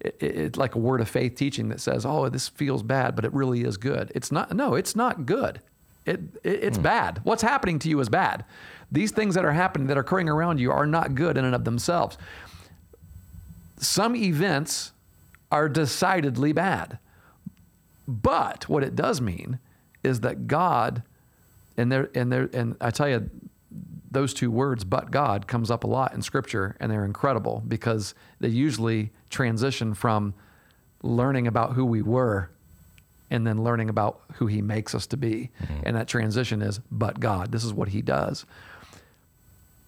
it 0.00 0.16
it's 0.20 0.58
like 0.58 0.74
a 0.74 0.78
word 0.78 1.00
of 1.00 1.08
faith 1.08 1.36
teaching 1.36 1.68
that 1.68 1.80
says, 1.80 2.04
"Oh, 2.04 2.28
this 2.28 2.48
feels 2.48 2.82
bad, 2.82 3.16
but 3.16 3.24
it 3.24 3.32
really 3.32 3.62
is 3.62 3.76
good." 3.76 4.12
It's 4.14 4.30
not. 4.30 4.54
No, 4.54 4.74
it's 4.74 4.96
not 4.96 5.24
good. 5.24 5.60
It, 6.04 6.20
it 6.42 6.64
it's 6.64 6.76
hmm. 6.76 6.82
bad. 6.82 7.20
What's 7.22 7.42
happening 7.42 7.78
to 7.80 7.88
you 7.88 8.00
is 8.00 8.08
bad. 8.08 8.44
These 8.90 9.10
things 9.10 9.34
that 9.34 9.44
are 9.44 9.52
happening 9.52 9.88
that 9.88 9.96
are 9.96 10.00
occurring 10.00 10.28
around 10.28 10.60
you 10.60 10.70
are 10.70 10.86
not 10.86 11.14
good 11.14 11.36
in 11.36 11.44
and 11.44 11.54
of 11.54 11.64
themselves. 11.64 12.16
Some 13.78 14.16
events 14.16 14.92
are 15.50 15.68
decidedly 15.68 16.52
bad. 16.52 16.98
But 18.08 18.68
what 18.68 18.84
it 18.84 18.94
does 18.94 19.20
mean 19.20 19.58
is 20.04 20.20
that 20.20 20.46
God, 20.46 21.02
and 21.76 21.90
there, 21.90 22.08
and 22.14 22.32
there, 22.32 22.48
and 22.52 22.76
I 22.80 22.90
tell 22.90 23.08
you, 23.08 23.28
those 24.08 24.32
two 24.32 24.50
words, 24.50 24.84
"but 24.84 25.10
God," 25.10 25.46
comes 25.48 25.70
up 25.70 25.82
a 25.82 25.88
lot 25.88 26.14
in 26.14 26.22
Scripture, 26.22 26.76
and 26.78 26.90
they're 26.90 27.04
incredible 27.04 27.64
because 27.66 28.14
they 28.38 28.48
usually 28.48 29.10
transition 29.28 29.92
from 29.92 30.32
learning 31.02 31.46
about 31.46 31.72
who 31.72 31.84
we 31.84 32.00
were, 32.00 32.48
and 33.30 33.44
then 33.46 33.62
learning 33.62 33.90
about 33.90 34.20
who 34.34 34.46
He 34.46 34.62
makes 34.62 34.94
us 34.94 35.06
to 35.08 35.16
be, 35.16 35.50
mm-hmm. 35.60 35.80
and 35.82 35.96
that 35.96 36.06
transition 36.06 36.62
is 36.62 36.78
"but 36.90 37.18
God." 37.18 37.50
This 37.50 37.64
is 37.64 37.74
what 37.74 37.88
He 37.88 38.00
does. 38.00 38.46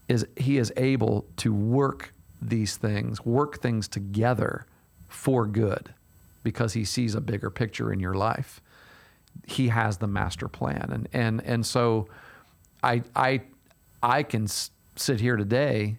Is 0.08 0.26
He 0.36 0.58
is 0.58 0.72
able 0.76 1.26
to 1.38 1.52
work 1.52 2.12
these 2.40 2.76
things, 2.76 3.24
work 3.24 3.60
things 3.60 3.88
together 3.88 4.66
for 5.08 5.46
good, 5.46 5.94
because 6.42 6.72
He 6.72 6.84
sees 6.84 7.14
a 7.14 7.20
bigger 7.20 7.50
picture 7.50 7.92
in 7.92 8.00
your 8.00 8.14
life. 8.14 8.60
He 9.46 9.68
has 9.68 9.98
the 9.98 10.06
master 10.06 10.48
plan. 10.48 10.88
And 10.90 11.08
and 11.12 11.42
and 11.44 11.66
so 11.66 12.08
i 12.82 13.02
i 13.14 13.40
i 14.02 14.22
can 14.22 14.46
sit 14.96 15.20
here 15.20 15.36
today 15.36 15.98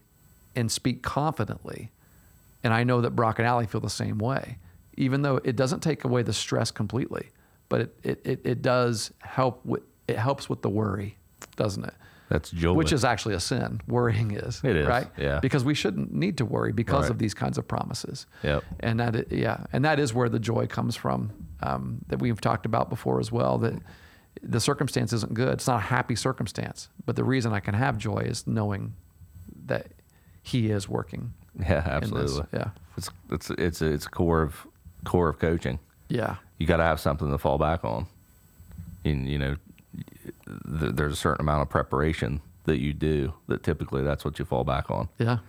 and 0.56 0.72
speak 0.72 1.02
confidently. 1.02 1.92
And 2.64 2.74
I 2.74 2.84
know 2.84 3.02
that 3.02 3.12
Brock 3.12 3.40
and 3.40 3.48
Allie 3.48 3.68
feel 3.68 3.82
the 3.82 3.90
same 3.90 4.18
way, 4.18 4.58
even 4.98 5.22
though 5.22 5.40
it 5.44 5.56
doesn't 5.56 5.80
take 5.80 6.04
away 6.04 6.24
the 6.24 6.34
stress 6.34 6.72
completely, 6.72 7.30
but 7.70 7.82
it, 7.82 8.00
it, 8.04 8.22
it, 8.26 8.42
it 8.44 8.62
does 8.62 9.14
help 9.20 9.66
with, 9.66 9.84
it 10.08 10.18
helps 10.18 10.50
with 10.50 10.62
the 10.62 10.70
worry, 10.70 11.16
doesn't 11.56 11.86
it? 11.86 11.94
That's 12.30 12.52
joy. 12.52 12.74
Which 12.74 12.94
is 12.94 13.04
actually 13.04 13.34
a 13.36 13.40
sin. 13.40 13.82
Worrying 13.88 14.32
is. 14.32 14.62
It 14.64 14.76
is, 14.76 14.88
Right? 14.88 15.08
yeah. 15.18 15.40
Because 15.40 15.64
we 15.64 15.74
shouldn't 15.74 16.14
need 16.14 16.38
to 16.38 16.46
worry 16.46 16.72
because 16.72 17.04
Right. 17.04 17.12
of 17.12 17.18
these 17.18 17.34
kinds 17.34 17.58
of 17.58 17.68
promises. 17.68 18.28
Yep. 18.44 18.64
And 18.82 19.00
that, 19.00 19.32
yeah. 19.32 19.66
And 19.74 19.84
that 19.84 20.00
is 20.00 20.14
where 20.14 20.30
the 20.30 20.40
joy 20.40 20.68
comes 20.68 20.96
from 20.96 21.32
um, 21.62 22.00
that 22.08 22.20
we've 22.20 22.40
talked 22.40 22.66
about 22.68 22.90
before 22.90 23.20
as 23.20 23.32
well. 23.32 23.58
That 23.58 23.74
the 24.44 24.60
circumstance 24.60 25.12
isn't 25.12 25.34
good. 25.34 25.54
It's 25.54 25.68
not 25.68 25.78
a 25.78 25.86
happy 25.88 26.16
circumstance. 26.16 26.88
But 27.06 27.16
the 27.16 27.24
reason 27.24 27.52
I 27.52 27.60
can 27.60 27.74
have 27.74 27.98
joy 27.98 28.20
is 28.20 28.46
knowing 28.46 28.94
that 29.66 29.88
He 30.44 30.70
is 30.70 30.88
working. 30.88 31.34
yeah, 31.60 31.84
absolutely. 31.86 32.46
Yeah. 32.54 32.70
It's 32.96 33.10
it's 33.32 33.50
it's 33.52 33.82
it's 33.82 34.08
core 34.08 34.44
of 34.44 34.68
core 35.04 35.30
of 35.30 35.40
coaching. 35.40 35.80
Yeah. 36.10 36.36
You 36.60 36.68
got 36.68 36.78
to 36.78 36.84
have 36.84 37.00
something 37.00 37.30
to 37.32 37.38
fall 37.40 37.58
back 37.58 37.84
on. 37.84 38.06
And 39.04 39.28
you 39.28 39.38
know, 39.40 39.56
th- 40.80 40.96
there's 40.96 41.14
a 41.14 41.16
certain 41.18 41.42
amount 41.42 41.62
of 41.62 41.70
preparation 41.70 42.42
that 42.66 42.80
you 42.80 42.94
do 42.94 43.34
that 43.48 43.64
typically 43.64 44.04
that's 44.04 44.24
what 44.26 44.38
you 44.40 44.46
fall 44.46 44.64
back 44.64 44.90
on. 44.92 45.10
Yeah. 45.18 45.40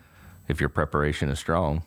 If 0.48 0.60
your 0.60 0.68
preparation 0.70 1.28
is 1.28 1.38
strong, 1.38 1.82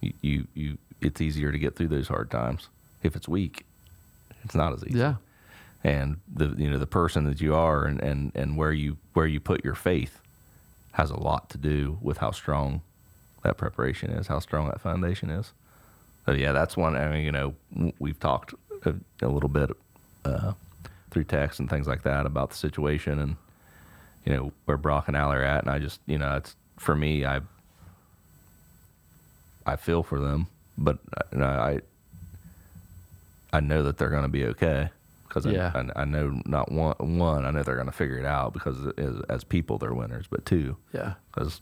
you 0.00 0.12
you, 0.22 0.46
you 0.54 0.78
it's 1.00 1.20
easier 1.20 1.50
to 1.52 1.58
get 1.58 1.76
through 1.76 1.88
those 1.88 2.08
hard 2.08 2.30
times. 2.30 2.68
If 3.02 3.16
it's 3.16 3.28
weak, 3.28 3.64
it's 4.44 4.54
not 4.54 4.72
as 4.72 4.84
easy. 4.86 4.98
Yeah. 4.98 5.14
and 5.82 6.18
the 6.32 6.54
you 6.58 6.70
know 6.70 6.78
the 6.78 6.86
person 6.86 7.24
that 7.24 7.40
you 7.40 7.54
are 7.54 7.84
and, 7.86 8.00
and, 8.02 8.32
and 8.34 8.56
where 8.56 8.72
you 8.72 8.96
where 9.14 9.26
you 9.26 9.40
put 9.40 9.64
your 9.64 9.74
faith 9.74 10.20
has 10.92 11.10
a 11.10 11.16
lot 11.18 11.48
to 11.50 11.58
do 11.58 11.98
with 12.02 12.18
how 12.18 12.30
strong 12.30 12.82
that 13.42 13.56
preparation 13.56 14.10
is, 14.10 14.26
how 14.26 14.38
strong 14.38 14.68
that 14.68 14.80
foundation 14.80 15.30
is. 15.30 15.52
So 16.26 16.32
yeah, 16.32 16.52
that's 16.52 16.76
one. 16.76 16.96
I 16.96 17.08
mean, 17.10 17.24
you 17.24 17.32
know, 17.32 17.54
we've 17.98 18.20
talked 18.20 18.54
a, 18.84 18.94
a 19.22 19.28
little 19.28 19.48
bit 19.48 19.70
uh, 20.24 20.52
through 21.10 21.24
text 21.24 21.58
and 21.60 21.68
things 21.68 21.86
like 21.86 22.02
that 22.02 22.26
about 22.26 22.50
the 22.50 22.56
situation 22.56 23.18
and 23.18 23.36
you 24.24 24.34
know 24.34 24.52
where 24.66 24.76
Brock 24.76 25.08
and 25.08 25.16
Al 25.16 25.32
are 25.32 25.42
at, 25.42 25.62
and 25.62 25.70
I 25.70 25.78
just 25.78 26.00
you 26.06 26.18
know 26.18 26.36
it's 26.36 26.54
for 26.78 26.94
me 26.94 27.24
I 27.24 27.40
I 29.66 29.76
feel 29.76 30.02
for 30.02 30.18
them, 30.20 30.46
but 30.78 30.98
uh, 31.16 31.22
you 31.32 31.38
know, 31.38 31.46
I 31.46 31.80
I 33.52 33.60
know 33.60 33.82
that 33.82 33.98
they're 33.98 34.10
going 34.10 34.22
to 34.22 34.28
be 34.28 34.44
okay 34.46 34.90
because 35.28 35.46
Yeah. 35.46 35.72
I, 35.74 35.80
I, 35.80 36.02
I 36.02 36.04
know 36.04 36.40
not 36.44 36.70
one 36.72 37.18
one 37.18 37.44
I 37.44 37.50
know 37.50 37.62
they're 37.62 37.74
going 37.76 37.86
to 37.86 37.92
figure 37.92 38.18
it 38.18 38.24
out 38.26 38.52
because 38.52 38.76
as, 38.98 39.20
as 39.28 39.44
people 39.44 39.78
they're 39.78 39.94
winners, 39.94 40.26
but 40.28 40.44
two 40.46 40.76
Yeah. 40.92 41.14
because 41.34 41.60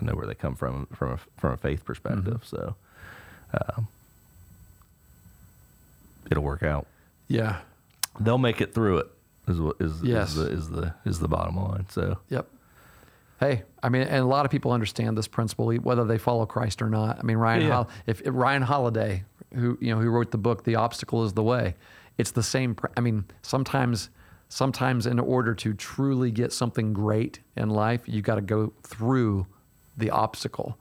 I 0.00 0.04
know 0.04 0.12
where 0.14 0.26
they 0.26 0.34
come 0.34 0.54
from 0.54 0.86
from 0.94 1.12
a, 1.12 1.18
from 1.40 1.52
a 1.54 1.56
faith 1.56 1.84
perspective. 1.84 2.42
Mm-hmm. 2.44 2.56
So 2.56 2.74
um, 3.76 3.88
it'll 6.30 6.42
work 6.42 6.62
out. 6.62 6.86
Yeah. 7.28 7.60
They'll 8.20 8.38
make 8.38 8.60
it 8.60 8.74
through 8.74 8.98
it. 8.98 9.06
Is 9.46 9.60
what 9.60 9.76
is, 9.80 10.02
Yes. 10.02 10.30
is 10.30 10.34
the 10.36 10.50
is 10.50 10.68
the 10.70 10.94
is 11.06 11.18
the 11.20 11.28
bottom 11.28 11.56
line. 11.56 11.86
So 11.88 12.18
Yep. 12.28 12.46
Hey, 13.40 13.62
I 13.82 13.88
mean, 13.88 14.02
and 14.02 14.16
a 14.22 14.26
lot 14.26 14.44
of 14.44 14.50
people 14.50 14.72
understand 14.72 15.16
this 15.16 15.28
principle, 15.28 15.72
whether 15.76 16.04
they 16.04 16.18
follow 16.18 16.44
Christ 16.44 16.82
or 16.82 16.90
not. 16.90 17.18
I 17.18 17.22
mean, 17.22 17.36
Ryan, 17.36 17.62
Yeah. 17.62 17.74
Hol- 17.74 17.88
if, 18.06 18.20
if 18.22 18.34
Ryan 18.34 18.62
Holiday, 18.62 19.24
who 19.54 19.78
you 19.80 19.94
know, 19.94 20.00
who 20.00 20.10
wrote 20.10 20.32
the 20.32 20.38
book 20.38 20.64
"The 20.64 20.74
Obstacle 20.74 21.24
Is 21.24 21.32
the 21.34 21.42
Way," 21.42 21.76
it's 22.18 22.32
the 22.32 22.42
same. 22.42 22.74
pr- 22.74 22.88
I 22.96 23.00
mean, 23.00 23.24
sometimes, 23.42 24.10
sometimes 24.48 25.06
in 25.06 25.18
order 25.20 25.54
to 25.54 25.72
truly 25.72 26.30
get 26.32 26.52
something 26.52 26.92
great 26.92 27.40
in 27.56 27.70
life, 27.70 28.02
you 28.06 28.20
got 28.22 28.34
to 28.34 28.40
go 28.42 28.72
through 28.82 29.46
the 29.96 30.10
obstacle. 30.10 30.76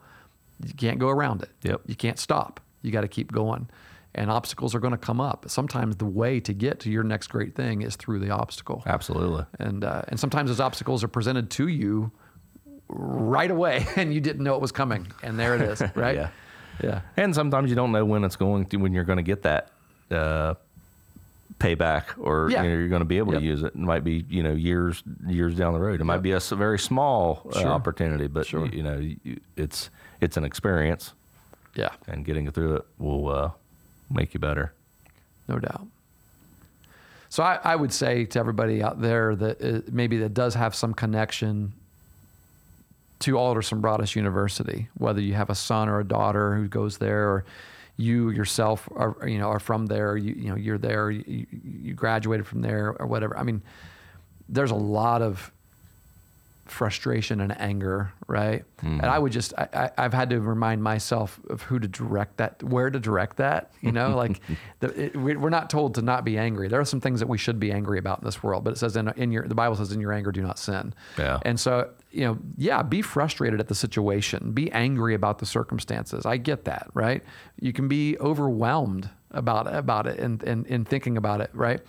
You 0.66 0.74
can't 0.74 0.98
go 1.00 1.10
around 1.10 1.44
it. 1.44 1.50
Yep. 1.62 1.82
You 1.86 1.96
can't 1.96 2.18
stop. 2.20 2.60
You 2.82 2.92
got 2.92 3.02
to 3.02 3.08
keep 3.08 3.32
going. 3.32 3.70
And 4.16 4.32
obstacles 4.32 4.74
are 4.74 4.80
going 4.80 4.91
to 4.93 4.97
come 4.97 5.22
up. 5.22 5.45
Sometimes 5.47 5.95
the 5.97 6.05
way 6.05 6.39
to 6.39 6.51
get 6.53 6.80
to 6.82 6.89
your 6.89 7.03
next 7.03 7.28
great 7.28 7.53
thing 7.55 7.84
is 7.84 7.95
through 7.95 8.18
the 8.20 8.32
obstacle 8.32 8.82
absolutely. 8.88 9.45
and 9.60 9.84
uh, 9.84 10.01
and 10.08 10.20
sometimes 10.20 10.49
those 10.49 10.60
obstacles 10.60 11.03
are 11.03 11.08
presented 11.08 11.51
to 11.51 11.68
you 11.68 12.12
right 12.89 13.51
away, 13.51 13.86
and 13.95 14.14
you 14.14 14.20
didn't 14.22 14.43
know 14.43 14.55
it 14.55 14.62
was 14.62 14.72
coming, 14.72 15.05
and 15.22 15.38
there 15.38 15.55
it 15.55 15.62
is, 15.62 15.84
right? 15.95 16.16
Yeah. 16.16 16.30
yeah, 16.84 17.01
And 17.16 17.36
sometimes 17.36 17.70
you 17.70 17.76
don't 17.76 17.91
know 17.91 18.05
when 18.05 18.24
it's 18.24 18.36
going 18.38 18.66
to 18.68 18.78
when 18.78 18.91
you're 18.93 19.03
going 19.03 19.18
to 19.18 19.24
get 19.24 19.43
that 19.43 19.70
uh, 20.10 20.55
payback 21.60 22.05
or 22.18 22.49
Yeah. 22.49 22.64
you 22.64 22.70
know, 22.70 22.76
you're 22.78 22.88
going 22.88 23.01
to 23.01 23.05
be 23.05 23.18
able 23.18 23.34
Yep. 23.34 23.41
to 23.41 23.47
use 23.47 23.62
it. 23.64 23.68
It 23.68 23.76
might 23.76 24.03
be 24.03 24.26
you 24.30 24.41
know 24.41 24.53
years 24.53 25.03
years 25.28 25.55
down 25.55 25.74
the 25.74 25.80
road. 25.80 25.99
It 26.01 26.05
might 26.05 26.22
be 26.24 26.32
a 26.32 26.39
very 26.39 26.80
small 26.80 27.45
uh, 27.53 27.60
Sure. 27.60 27.70
opportunity, 27.70 28.28
but 28.28 28.45
Sure. 28.47 28.66
you, 28.66 28.78
you 28.78 28.84
know 28.84 28.97
you, 28.97 29.39
it's 29.55 29.89
it's 30.22 30.38
an 30.38 30.43
experience, 30.43 31.14
yeah, 31.76 31.89
and 32.08 32.26
getting 32.26 32.49
through 32.51 32.78
it 32.78 32.86
will 32.97 33.28
uh, 33.30 33.51
make 34.10 34.34
you 34.34 34.39
better. 34.39 34.74
no 35.47 35.60
doubt. 35.60 35.88
So 37.30 37.43
I, 37.43 37.60
I 37.64 37.76
would 37.76 37.91
say 37.91 38.26
to 38.26 38.39
everybody 38.39 38.82
out 38.82 39.01
there 39.01 39.36
that 39.36 39.62
uh, 39.62 39.82
maybe 39.91 40.18
that 40.20 40.34
does 40.34 40.53
have 40.55 40.74
some 40.74 40.93
connection 40.93 41.74
to 43.20 43.38
Alderson 43.38 43.82
Broaddus 43.82 44.16
University, 44.16 44.89
whether 44.95 45.20
you 45.20 45.34
have 45.34 45.49
a 45.49 45.55
son 45.55 45.89
or 45.89 45.99
a 45.99 46.03
daughter 46.03 46.55
who 46.55 46.68
goes 46.68 46.97
there, 46.97 47.30
or 47.30 47.45
you 47.97 48.30
yourself 48.30 48.88
are 48.95 49.28
you 49.28 49.39
know 49.39 49.49
are 49.49 49.60
from 49.60 49.88
there, 49.88 50.16
you 50.16 50.34
you 50.36 50.49
know 50.49 50.55
you're 50.55 50.78
there, 50.78 51.10
you, 51.12 51.45
you 51.51 51.93
graduated 51.93 52.45
from 52.45 52.62
there 52.62 52.95
or 52.99 53.08
whatever. 53.08 53.38
I 53.38 53.43
mean, 53.43 53.62
there's 54.47 54.72
a 54.72 54.76
lot 54.76 55.22
of 55.22 55.51
frustration 56.72 57.41
and 57.41 57.59
anger, 57.59 58.13
right? 58.28 58.63
And 58.82 59.01
mm-hmm. 59.01 59.05
I 59.05 59.18
would 59.18 59.32
just, 59.32 59.53
I, 59.57 59.68
I, 59.74 59.91
I've 59.97 60.13
had 60.13 60.30
to 60.32 60.39
remind 60.39 60.84
myself 60.84 61.39
of 61.49 61.63
who 61.63 61.80
to 61.80 61.88
direct 61.88 62.38
that, 62.38 62.61
where 62.63 62.89
to 62.89 62.99
direct 62.99 63.38
that. 63.38 63.72
You 63.82 63.91
know, 63.91 64.15
like 64.15 64.41
the, 64.80 65.05
it, 65.05 65.15
we- 65.15 65.36
we're 65.36 65.49
not 65.49 65.70
told 65.70 65.95
to 65.95 66.01
not 66.01 66.26
be 66.26 66.38
angry. 66.38 66.68
There 66.68 66.80
are 66.80 66.86
some 66.86 67.01
things 67.01 67.20
that 67.20 67.28
we 67.28 67.38
should 67.38 67.59
be 67.59 67.72
angry 67.72 67.99
about 67.99 68.20
in 68.20 68.26
this 68.26 68.43
world, 68.43 68.63
but 68.63 68.74
it 68.74 68.78
says 68.78 68.95
in, 68.95 69.07
in 69.18 69.32
your, 69.32 69.47
the 69.47 69.55
Bible 69.55 69.76
says, 69.76 69.91
in 69.91 70.01
your 70.01 70.13
anger, 70.13 70.32
do 70.32 70.41
not 70.41 70.59
sin. 70.59 70.93
Yeah. 71.18 71.39
And 71.43 71.59
so, 71.59 71.89
you 72.11 72.26
know, 72.26 72.38
yeah, 72.57 72.82
be 72.84 73.01
frustrated 73.01 73.59
at 73.59 73.68
the 73.68 73.76
situation, 73.76 74.51
be 74.51 74.72
angry 74.72 75.13
about 75.13 75.39
the 75.39 75.45
circumstances. 75.45 76.26
I 76.26 76.38
get 76.38 76.65
that, 76.65 76.89
right? 76.93 77.24
You 77.59 77.74
can 77.74 77.88
be 77.88 78.18
overwhelmed 78.20 79.09
about 79.32 79.74
about 79.74 80.07
it 80.07 80.20
and, 80.20 80.41
and, 80.43 80.65
and 80.68 80.88
thinking 80.88 81.18
about 81.18 81.41
it, 81.41 81.49
right? 81.53 81.82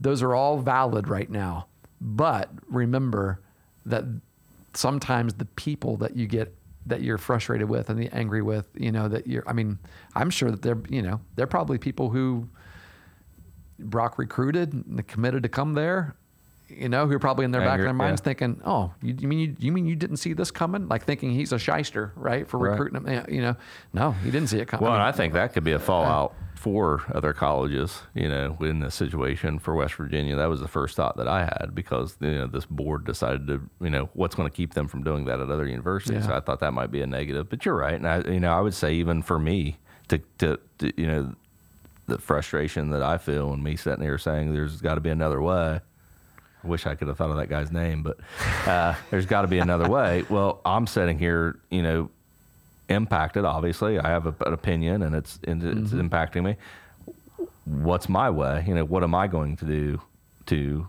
Those 0.00 0.22
are 0.22 0.34
all 0.34 0.58
valid 0.58 1.08
right 1.08 1.30
now. 1.30 1.66
But 2.00 2.50
remember 2.68 3.40
that 3.86 4.04
sometimes 4.74 5.34
the 5.34 5.44
people 5.44 5.96
that 5.98 6.16
you 6.16 6.26
get 6.26 6.54
that 6.86 7.02
you're 7.02 7.18
frustrated 7.18 7.68
with 7.68 7.90
and 7.90 7.98
the 7.98 8.08
angry 8.14 8.42
with, 8.42 8.68
you 8.74 8.92
know, 8.92 9.08
that 9.08 9.26
you're 9.26 9.44
I 9.46 9.52
mean, 9.52 9.78
I'm 10.14 10.30
sure 10.30 10.50
that 10.50 10.62
they're 10.62 10.80
you 10.88 11.02
know, 11.02 11.20
they're 11.34 11.46
probably 11.46 11.78
people 11.78 12.10
who 12.10 12.48
Brock 13.78 14.18
recruited 14.18 14.72
and 14.72 15.06
committed 15.06 15.42
to 15.42 15.48
come 15.48 15.74
there, 15.74 16.16
you 16.68 16.88
know, 16.88 17.06
who 17.06 17.14
are 17.14 17.18
probably 17.18 17.44
in 17.44 17.50
their 17.52 17.60
back 17.60 17.78
of 17.78 17.84
their 17.84 17.92
minds 17.94 18.20
yeah. 18.20 18.24
thinking, 18.24 18.60
"Oh, 18.64 18.92
you, 19.02 19.14
you 19.20 19.28
mean 19.28 19.38
you, 19.38 19.56
you 19.58 19.72
mean 19.72 19.86
you 19.86 19.96
didn't 19.96 20.16
see 20.18 20.32
this 20.32 20.50
coming?" 20.50 20.88
Like 20.88 21.04
thinking 21.04 21.30
he's 21.30 21.52
a 21.52 21.58
shyster, 21.58 22.12
right, 22.16 22.46
for 22.48 22.58
Right. 22.58 22.70
recruiting 22.70 23.06
him. 23.06 23.26
You 23.28 23.42
know, 23.42 23.56
no, 23.92 24.12
he 24.12 24.30
didn't 24.30 24.48
see 24.48 24.58
it 24.58 24.68
coming. 24.68 24.84
Well, 24.84 24.92
I 24.92 24.98
mean, 24.98 25.06
I 25.06 25.12
think 25.12 25.32
that 25.34 25.52
could 25.52 25.64
be 25.64 25.72
a 25.72 25.78
fallout 25.78 26.34
for 26.54 27.04
other 27.14 27.32
colleges, 27.32 28.00
you 28.14 28.28
know, 28.28 28.56
in 28.60 28.80
this 28.80 28.94
situation 28.94 29.58
for 29.58 29.74
West 29.74 29.94
Virginia. 29.94 30.34
That 30.34 30.46
was 30.48 30.60
the 30.60 30.66
first 30.66 30.96
thought 30.96 31.16
that 31.18 31.28
I 31.28 31.44
had 31.44 31.72
because, 31.74 32.16
you 32.20 32.34
know, 32.34 32.46
this 32.48 32.64
board 32.66 33.04
decided 33.04 33.46
to, 33.46 33.60
you 33.80 33.90
know, 33.90 34.08
what's 34.14 34.34
going 34.34 34.48
to 34.50 34.54
keep 34.54 34.74
them 34.74 34.88
from 34.88 35.04
doing 35.04 35.26
that 35.26 35.38
at 35.38 35.48
other 35.50 35.68
universities. 35.68 36.22
Yeah. 36.22 36.26
So 36.26 36.34
I 36.34 36.40
thought 36.40 36.60
that 36.60 36.72
might 36.72 36.90
be 36.90 37.02
a 37.02 37.06
negative. 37.06 37.48
But 37.48 37.64
you're 37.64 37.76
right. 37.76 37.94
And 37.94 38.08
I, 38.08 38.20
you 38.22 38.40
know, 38.40 38.50
I 38.52 38.60
would 38.60 38.74
say 38.74 38.94
even 38.94 39.22
for 39.22 39.38
me 39.38 39.76
to, 40.08 40.18
to, 40.38 40.58
to 40.78 41.00
you 41.00 41.06
know, 41.06 41.34
the 42.06 42.18
frustration 42.18 42.90
that 42.90 43.02
I 43.02 43.18
feel 43.18 43.50
when 43.50 43.62
me 43.62 43.76
sitting 43.76 44.02
here 44.02 44.18
saying 44.18 44.52
there's 44.52 44.80
got 44.80 44.94
to 44.96 45.00
be 45.00 45.10
another 45.10 45.40
way. 45.40 45.80
Wish 46.66 46.86
I 46.86 46.94
could 46.94 47.08
have 47.08 47.16
thought 47.16 47.30
of 47.30 47.36
that 47.36 47.48
guy's 47.48 47.70
name, 47.72 48.02
but 48.02 48.18
uh, 48.66 48.94
there's 49.10 49.26
got 49.26 49.42
to 49.42 49.48
be 49.48 49.58
another 49.58 49.88
way. 49.88 50.24
Well, 50.30 50.60
I'm 50.64 50.86
sitting 50.86 51.18
here, 51.18 51.58
you 51.70 51.82
know, 51.82 52.10
impacted. 52.88 53.44
Obviously, 53.44 53.98
I 53.98 54.08
have 54.08 54.26
a, 54.26 54.34
an 54.46 54.52
opinion, 54.52 55.02
and 55.02 55.14
it's 55.14 55.38
and 55.44 55.62
it's 55.62 55.92
Mm-hmm. 55.92 56.06
impacting 56.08 56.44
me. 56.44 56.56
What's 57.64 58.08
my 58.08 58.30
way? 58.30 58.64
You 58.66 58.74
know, 58.74 58.84
what 58.84 59.02
am 59.02 59.14
I 59.14 59.26
going 59.26 59.56
to 59.56 59.64
do 59.64 60.00
to 60.46 60.86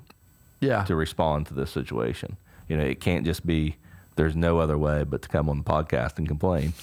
yeah, 0.60 0.84
to 0.86 0.96
respond 0.96 1.48
to 1.48 1.54
this 1.54 1.72
situation? 1.72 2.38
You 2.70 2.78
know, 2.78 2.84
it 2.84 3.00
can't 3.00 3.26
just 3.26 3.46
be 3.46 3.76
there's 4.16 4.36
no 4.36 4.60
other 4.60 4.78
way 4.78 5.04
but 5.04 5.22
to 5.24 5.30
come 5.30 5.50
on 5.50 5.58
the 5.60 5.64
podcast 5.64 6.18
and 6.18 6.28
complain. 6.28 6.74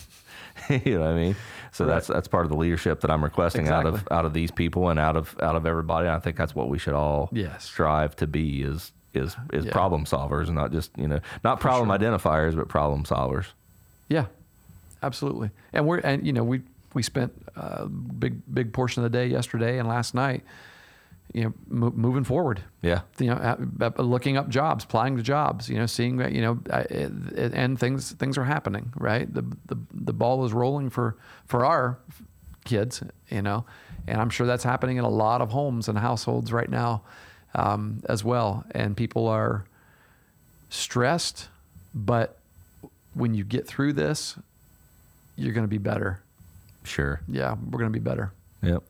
you 0.70 0.94
know 0.98 1.00
what 1.00 1.10
I 1.10 1.14
mean? 1.14 1.36
So 1.72 1.84
Right. 1.84 1.94
that's 1.94 2.06
that's 2.06 2.28
part 2.28 2.44
of 2.44 2.50
the 2.50 2.56
leadership 2.56 3.00
that 3.00 3.10
I'm 3.10 3.22
requesting 3.24 3.68
out 3.68 3.86
of 3.86 4.06
out 4.10 4.24
of 4.24 4.32
these 4.32 4.50
people 4.50 4.88
and 4.88 4.98
out 5.00 5.16
of 5.16 5.34
out 5.42 5.56
of 5.56 5.66
everybody. 5.66 6.06
And 6.06 6.16
I 6.16 6.20
think 6.20 6.36
that's 6.36 6.54
what 6.54 6.68
we 6.68 6.78
should 6.78 6.94
all 6.94 7.28
Yes. 7.32 7.64
strive 7.64 8.14
to 8.16 8.26
be 8.26 8.62
is 8.62 8.92
is 9.12 9.36
is 9.52 9.64
Yeah. 9.64 9.72
problem 9.72 10.04
solvers 10.04 10.46
and 10.46 10.54
not 10.54 10.70
just 10.72 10.90
you 10.96 11.08
know 11.08 11.20
not 11.42 11.60
problem 11.60 11.88
identifiers 11.88 12.54
but 12.56 12.68
problem 12.68 13.04
solvers. 13.04 13.46
Yeah, 14.08 14.26
absolutely. 15.02 15.50
And 15.72 15.86
we're 15.86 15.98
and 15.98 16.26
you 16.26 16.32
know 16.32 16.44
we 16.44 16.62
we 16.94 17.02
spent 17.02 17.32
a 17.56 17.86
big 17.86 18.40
big 18.52 18.72
portion 18.72 19.04
of 19.04 19.10
the 19.10 19.18
day 19.18 19.26
yesterday 19.26 19.78
and 19.78 19.88
last 19.88 20.14
night, 20.14 20.44
you 21.32 21.44
know, 21.44 21.54
mo- 21.68 21.92
moving 21.96 22.22
forward. 22.24 22.60
Yeah. 22.82 23.00
You 23.18 23.28
know, 23.28 23.34
uh, 23.80 23.90
uh, 23.98 24.02
looking 24.02 24.36
up 24.36 24.48
jobs, 24.48 24.84
applying 24.84 25.16
to 25.16 25.22
jobs. 25.22 25.68
You 25.68 25.78
know, 25.78 25.86
seeing 25.86 26.18
that 26.18 26.32
you 26.32 26.42
know, 26.42 26.60
uh, 26.70 26.84
it- 26.90 27.52
and 27.54 27.78
things 27.78 28.12
things 28.12 28.38
are 28.38 28.44
happening. 28.44 28.92
Right. 28.96 29.32
The 29.32 29.42
the 29.66 29.76
the 29.92 30.12
ball 30.12 30.44
is 30.44 30.52
rolling 30.52 30.90
for 30.90 31.16
for 31.46 31.64
our 31.64 31.98
kids. 32.64 33.02
You 33.30 33.42
know, 33.42 33.64
and 34.06 34.20
I'm 34.20 34.30
sure 34.30 34.46
that's 34.46 34.64
happening 34.64 34.96
in 34.98 35.04
a 35.04 35.08
lot 35.08 35.40
of 35.40 35.50
homes 35.50 35.88
and 35.88 35.98
households 35.98 36.52
right 36.52 36.68
now, 36.70 37.02
um, 37.54 38.02
as 38.08 38.22
well. 38.22 38.64
And 38.72 38.96
people 38.96 39.26
are 39.26 39.64
stressed, 40.70 41.48
but 41.94 42.38
when 43.14 43.34
you 43.34 43.44
get 43.44 43.66
through 43.66 43.92
this, 43.94 44.36
you're 45.36 45.52
going 45.52 45.64
to 45.64 45.68
be 45.70 45.78
better. 45.78 46.20
Sure. 46.84 47.20
Yeah, 47.28 47.54
we're 47.70 47.78
going 47.78 47.92
to 47.92 47.98
be 47.98 48.02
better. 48.02 48.32
Yep. 48.62 48.82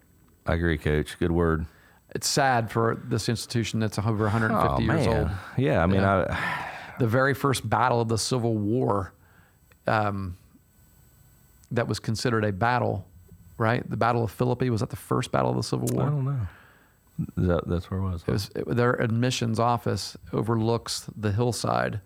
I 0.46 0.54
agree, 0.54 0.78
Coach. 0.78 1.18
Good 1.18 1.30
word. 1.32 1.66
It's 2.14 2.28
sad 2.28 2.70
for 2.70 3.00
this 3.04 3.28
institution 3.28 3.80
that's 3.80 3.98
over 3.98 4.24
150 4.24 4.68
Oh 4.68 4.78
years 4.78 5.06
man. 5.06 5.18
old. 5.18 5.30
Yeah. 5.56 5.82
I 5.82 5.86
mean, 5.86 6.00
Yeah. 6.00 6.26
I. 6.30 6.70
The 7.00 7.08
very 7.08 7.34
first 7.34 7.68
battle 7.68 8.00
of 8.00 8.06
the 8.08 8.18
Civil 8.18 8.56
War, 8.56 9.12
um, 9.88 10.36
that 11.72 11.88
was 11.88 11.98
considered 11.98 12.44
a 12.44 12.52
battle, 12.52 13.04
right? 13.58 13.88
The 13.90 13.96
Battle 13.96 14.22
of 14.22 14.30
Philippi 14.30 14.70
was 14.70 14.80
that 14.80 14.90
the 14.90 14.96
first 14.96 15.32
battle 15.32 15.50
of 15.50 15.56
the 15.56 15.64
Civil 15.64 15.88
War? 15.92 16.04
I 16.04 16.10
don't 16.10 16.24
know. 16.24 16.40
That, 17.36 17.66
that's 17.66 17.90
where 17.90 17.98
it 17.98 18.02
was. 18.04 18.22
It 18.26 18.30
was 18.30 18.50
it, 18.54 18.76
their 18.76 18.92
admissions 18.92 19.58
office 19.58 20.16
overlooks 20.32 21.08
the 21.16 21.32
hillside 21.32 22.00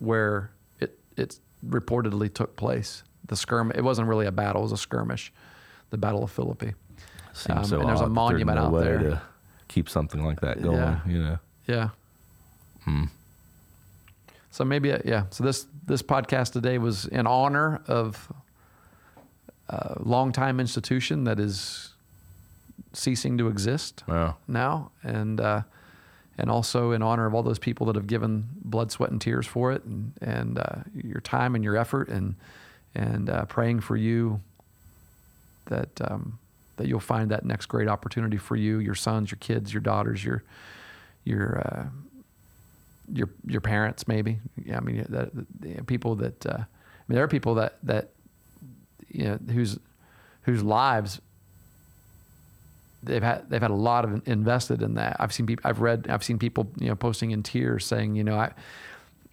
where 0.00 0.50
it 0.80 0.98
it 1.16 1.38
reportedly 1.66 2.32
took 2.32 2.56
place. 2.56 3.02
The 3.26 3.36
skirm. 3.36 3.70
It 3.74 3.82
wasn't 3.84 4.08
really 4.08 4.26
a 4.26 4.32
battle; 4.32 4.60
it 4.60 4.64
was 4.64 4.72
a 4.72 4.76
skirmish. 4.76 5.32
The 5.90 5.98
Battle 5.98 6.22
of 6.24 6.30
Philippi. 6.30 6.74
Seems 7.32 7.58
um, 7.58 7.64
so 7.64 7.80
and 7.80 7.88
there's 7.88 8.00
a 8.00 8.08
monument 8.08 8.56
no 8.58 8.66
out 8.66 8.72
way 8.72 8.84
there. 8.84 8.98
to 9.00 9.22
keep 9.68 9.88
something 9.88 10.24
like 10.24 10.40
that 10.40 10.60
going. 10.62 10.76
Yeah. 10.76 11.00
You 11.06 11.22
know. 11.22 11.38
Yeah. 11.66 11.88
Hmm. 12.84 13.04
So 14.50 14.64
maybe 14.64 14.92
uh, 14.92 14.98
yeah. 15.04 15.24
So 15.30 15.44
this 15.44 15.66
this 15.86 16.02
podcast 16.02 16.52
today 16.52 16.78
was 16.78 17.06
in 17.06 17.26
honor 17.26 17.80
of 17.86 18.32
a 19.68 19.96
longtime 20.00 20.58
institution 20.60 21.24
that 21.24 21.38
is 21.38 21.90
ceasing 22.92 23.38
to 23.38 23.46
exist 23.46 24.02
Wow. 24.08 24.36
now, 24.48 24.90
and 25.04 25.40
uh, 25.40 25.62
and 26.36 26.50
also 26.50 26.90
in 26.90 27.02
honor 27.02 27.26
of 27.26 27.34
all 27.34 27.42
those 27.44 27.58
people 27.60 27.86
that 27.86 27.94
have 27.94 28.08
given 28.08 28.48
blood, 28.64 28.90
sweat, 28.90 29.10
and 29.10 29.20
tears 29.20 29.46
for 29.46 29.70
it, 29.72 29.84
and 29.84 30.12
and 30.20 30.58
uh, 30.58 30.76
your 30.94 31.20
time 31.20 31.54
and 31.54 31.62
your 31.62 31.76
effort, 31.76 32.08
and 32.08 32.34
and 32.94 33.30
uh, 33.30 33.44
praying 33.44 33.80
for 33.80 33.96
you 33.96 34.40
that 35.66 35.88
um, 36.10 36.38
that 36.80 36.88
you'll 36.88 36.98
find 36.98 37.30
that 37.30 37.44
next 37.44 37.66
great 37.66 37.88
opportunity 37.88 38.38
for 38.38 38.56
you, 38.56 38.78
your 38.78 38.94
sons, 38.94 39.30
your 39.30 39.38
kids, 39.38 39.72
your 39.72 39.82
daughters, 39.82 40.24
your 40.24 40.42
your 41.24 41.60
uh, 41.60 41.86
your 43.12 43.28
your 43.46 43.60
parents, 43.60 44.08
maybe. 44.08 44.38
Yeah, 44.64 44.78
I 44.78 44.80
mean, 44.80 45.04
that, 45.10 45.86
people 45.86 46.16
that 46.16 46.46
uh, 46.46 46.52
I 46.54 46.56
mean, 46.56 47.16
there 47.16 47.24
are 47.24 47.28
people 47.28 47.54
that 47.56 47.74
that 47.82 48.10
you 49.08 49.24
know 49.24 49.38
whose 49.52 49.78
whose 50.42 50.62
lives 50.62 51.20
they've 53.02 53.22
had 53.22 53.48
they've 53.50 53.60
had 53.60 53.70
a 53.70 53.74
lot 53.74 54.06
of 54.06 54.26
invested 54.26 54.80
in 54.80 54.94
that. 54.94 55.16
I've 55.20 55.34
seen 55.34 55.46
people 55.46 55.68
I've 55.68 55.80
read 55.80 56.06
I've 56.08 56.24
seen 56.24 56.38
people 56.38 56.70
you 56.78 56.88
know 56.88 56.96
posting 56.96 57.30
in 57.30 57.42
tears 57.42 57.84
saying 57.84 58.16
you 58.16 58.24
know 58.24 58.38
I. 58.38 58.52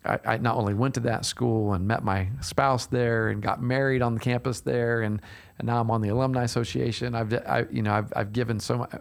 I, 0.07 0.19
I 0.25 0.37
not 0.37 0.55
only 0.55 0.73
went 0.73 0.95
to 0.95 0.99
that 1.01 1.25
school 1.25 1.73
and 1.73 1.87
met 1.87 2.03
my 2.03 2.29
spouse 2.41 2.85
there 2.85 3.29
and 3.29 3.41
got 3.41 3.61
married 3.61 4.01
on 4.01 4.13
the 4.13 4.19
campus 4.19 4.61
there 4.61 5.01
and, 5.01 5.21
and 5.59 5.67
now 5.67 5.81
I'm 5.81 5.91
on 5.91 6.01
the 6.01 6.09
alumni 6.09 6.43
association. 6.43 7.15
I've 7.15 7.33
I, 7.33 7.65
you 7.71 7.81
know 7.81 7.93
I've, 7.93 8.13
I've 8.15 8.33
given 8.33 8.59
so 8.59 8.79
much. 8.79 8.91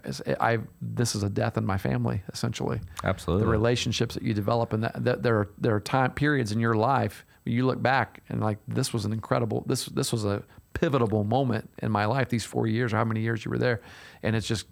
I 0.41 0.59
this 0.81 1.15
is 1.15 1.23
a 1.23 1.31
death 1.31 1.57
in 1.57 1.65
my 1.65 1.79
family 1.79 2.23
essentially. 2.33 2.81
Absolutely. 3.05 3.45
The 3.45 3.51
relationships 3.51 4.15
that 4.15 4.23
you 4.23 4.35
develop 4.35 4.73
and 4.73 4.83
that, 4.83 5.05
that 5.05 5.23
there 5.23 5.37
are 5.37 5.51
there 5.59 5.75
are 5.75 5.81
time 5.81 6.13
periods 6.13 6.53
in 6.53 6.61
your 6.61 6.75
life 6.75 7.25
where 7.45 7.55
you 7.55 7.67
look 7.67 7.81
back 7.81 8.23
and 8.29 8.41
like 8.41 8.59
this 8.67 8.93
was 8.93 9.05
an 9.05 9.13
incredible 9.13 9.65
this 9.67 9.87
this 9.87 10.13
was 10.13 10.25
a 10.25 10.43
pivotal 10.75 11.25
moment 11.25 11.71
in 11.79 11.91
my 11.91 12.05
life 12.05 12.29
these 12.29 12.45
four 12.45 12.67
years 12.67 12.93
or 12.93 12.97
how 12.97 13.05
many 13.05 13.21
years 13.21 13.45
you 13.45 13.51
were 13.51 13.59
there 13.59 13.81
and 14.23 14.37
it's 14.37 14.47
just 14.47 14.67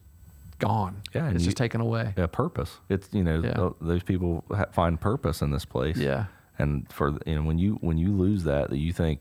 gone. 0.67 1.03
Yeah, 1.15 1.29
it's 1.31 1.41
you- 1.43 1.47
just 1.47 1.57
taken 1.57 1.81
away. 1.81 2.15
Yeah, 2.17 2.27
purpose. 2.27 2.79
It's 2.89 3.09
you 3.13 3.23
know 3.25 3.41
Yeah. 3.43 3.71
those 3.81 4.03
people 4.03 4.45
ha- 4.51 4.67
find 4.73 5.01
purpose 5.01 5.43
in 5.43 5.51
this 5.51 5.65
place. 5.65 5.97
Yeah. 5.97 6.27
and 6.59 6.91
for 6.93 7.19
you 7.27 7.35
know 7.35 7.43
when 7.43 7.59
you 7.59 7.75
when 7.81 7.99
you 7.99 8.13
lose 8.13 8.45
that 8.45 8.71
that 8.71 8.79
you 8.79 8.93
think 8.93 9.19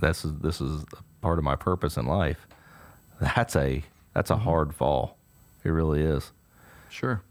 this 0.00 0.24
is 0.24 0.32
this 0.40 0.60
is 0.60 0.82
a 0.82 0.96
part 1.22 1.38
of 1.38 1.44
my 1.44 1.56
purpose 1.56 1.96
in 1.96 2.06
life. 2.06 2.46
That's 3.20 3.54
a 3.56 3.82
that's 4.12 4.30
Mm-hmm. 4.30 4.40
a 4.40 4.44
hard 4.44 4.74
fall. 4.74 5.16
It 5.64 5.70
really 5.70 6.02
is. 6.02 6.32
Sure. 6.90 7.22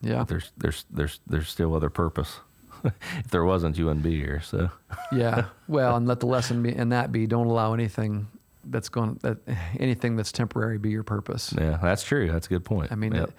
Yeah. 0.00 0.24
There's 0.24 0.50
there's 0.56 0.84
there's 0.90 1.20
there's 1.26 1.48
still 1.48 1.74
other 1.74 1.90
purpose. 1.90 2.40
if 2.84 3.28
there 3.30 3.44
wasn't, 3.44 3.76
you 3.76 3.86
wouldn't 3.86 4.04
be 4.04 4.16
here. 4.16 4.40
So 4.40 4.70
yeah. 5.12 5.46
Well, 5.68 5.96
and 5.96 6.06
let 6.06 6.20
the 6.20 6.26
lesson 6.26 6.62
be 6.62 6.72
and 6.72 6.92
that 6.92 7.12
be 7.12 7.26
don't 7.26 7.46
allow 7.48 7.74
anything 7.74 8.28
that's 8.70 8.88
going 8.88 9.18
that 9.22 9.38
anything 9.78 10.16
that's 10.16 10.32
temporary 10.32 10.78
be 10.78 10.90
your 10.90 11.02
purpose. 11.02 11.54
yeah, 11.58 11.78
that's 11.82 12.02
true. 12.04 12.30
That's 12.30 12.46
a 12.46 12.50
good 12.50 12.64
point. 12.64 12.92
I 12.92 12.94
mean, 12.94 13.14
Yep. 13.14 13.30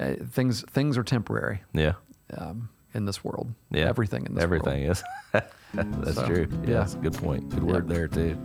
uh, 0.00 0.02
uh, 0.02 0.14
things 0.30 0.62
things 0.70 0.96
are 0.98 1.04
temporary 1.04 1.62
yeah, 1.72 1.94
um, 2.36 2.68
in 2.94 3.04
this 3.04 3.22
world. 3.24 3.52
yeah, 3.70 3.86
Everything 3.88 4.26
in 4.26 4.34
this 4.34 4.42
everything 4.44 4.84
world. 4.86 4.98
is. 5.32 5.42
that's 5.74 6.14
So, 6.16 6.26
true. 6.26 6.46
yeah. 6.62 6.68
Yeah, 6.68 6.78
that's 6.80 6.94
a 6.94 6.98
good 6.98 7.14
point. 7.14 7.48
Good 7.50 7.62
word 7.64 7.88
there 7.88 8.08
too. 8.08 8.36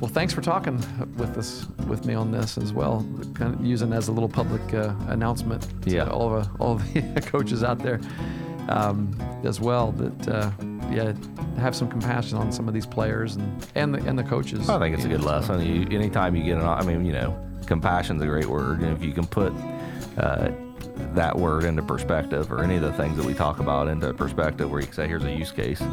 Well, 0.00 0.10
thanks 0.10 0.32
for 0.34 0.40
talking 0.40 0.78
with 1.16 1.38
us 1.38 1.64
with 1.86 2.04
me 2.06 2.14
on 2.14 2.32
this 2.32 2.58
as 2.58 2.72
well. 2.72 3.06
Kind 3.34 3.54
of 3.54 3.64
using 3.64 3.92
it 3.92 3.96
as 3.96 4.08
a 4.08 4.12
little 4.12 4.28
public 4.28 4.62
uh, 4.74 4.94
announcement 5.08 5.62
to 5.82 5.90
Yeah. 5.90 6.08
all 6.08 6.34
of 6.36 6.44
uh, 6.44 6.48
all 6.58 6.72
of 6.74 6.92
the 6.92 7.20
coaches 7.26 7.62
out 7.62 7.78
there 7.78 8.00
um, 8.68 9.16
as 9.44 9.60
well. 9.60 9.92
That 9.92 10.28
uh, 10.28 10.50
yeah, 10.90 11.12
have 11.58 11.74
some 11.74 11.88
compassion 11.88 12.38
on 12.38 12.52
some 12.52 12.68
of 12.68 12.74
these 12.74 12.86
players 12.86 13.36
and 13.36 13.66
and 13.74 13.94
the 13.94 14.08
and 14.08 14.18
the 14.18 14.24
coaches. 14.24 14.68
I 14.68 14.78
think 14.78 14.94
it's 14.94 15.04
a 15.04 15.08
good 15.08 15.20
know, 15.20 15.26
so- 15.42 15.54
lesson. 15.54 15.60
You, 15.66 15.96
anytime 15.98 16.36
you 16.36 16.42
get 16.44 16.58
an, 16.58 16.64
I 16.66 16.82
mean, 16.82 17.04
you 17.04 17.12
know, 17.12 17.36
compassion's 17.66 18.22
a 18.22 18.26
great 18.26 18.46
word, 18.46 18.80
and 18.80 18.96
if 18.96 19.02
you 19.04 19.12
can 19.12 19.26
put 19.26 19.52
uh, 20.18 20.50
that 21.14 21.36
word 21.36 21.64
into 21.64 21.82
perspective, 21.82 22.52
or 22.52 22.62
any 22.62 22.76
of 22.76 22.82
the 22.82 22.92
things 22.94 23.16
that 23.16 23.24
we 23.26 23.34
talk 23.34 23.58
about 23.60 23.88
into 23.88 24.12
perspective, 24.14 24.70
where 24.70 24.80
you 24.80 24.86
can 24.86 24.94
say, 24.94 25.08
"Here's 25.08 25.24
a 25.24 25.32
use 25.32 25.50
case," 25.52 25.78
Here, 25.78 25.88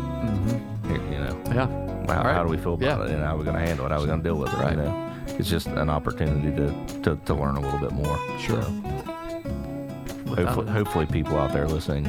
you 1.12 1.20
know, 1.20 1.42
Yeah. 1.48 1.54
how, 1.54 1.68
Mm-hmm. 1.68 2.26
Right. 2.28 2.34
how 2.36 2.44
do 2.44 2.50
we 2.50 2.58
feel 2.58 2.74
about 2.74 3.00
Yeah. 3.02 3.06
it, 3.06 3.12
and 3.12 3.24
how 3.24 3.36
are 3.36 3.38
we 3.38 3.44
going 3.44 3.56
to 3.56 3.62
handle 3.62 3.86
it, 3.86 3.90
how 3.90 3.98
are 3.98 4.02
we 4.02 4.08
going 4.08 4.20
to 4.22 4.24
deal 4.24 4.36
with 4.38 4.52
it? 4.52 4.58
Right. 4.58 4.72
You 4.72 4.78
know, 4.84 5.12
it's 5.38 5.48
just 5.50 5.68
an 5.68 5.90
opportunity 5.92 6.50
to, 6.58 7.02
to, 7.04 7.16
to 7.26 7.34
learn 7.36 7.56
a 7.56 7.60
little 7.62 7.78
bit 7.80 7.92
more. 7.92 8.18
Sure. 8.40 8.64
So, 8.64 10.36
hopefully, 10.36 10.72
hopefully, 10.72 11.06
people 11.06 11.38
out 11.38 11.54
there 11.54 11.68
listening 11.68 12.06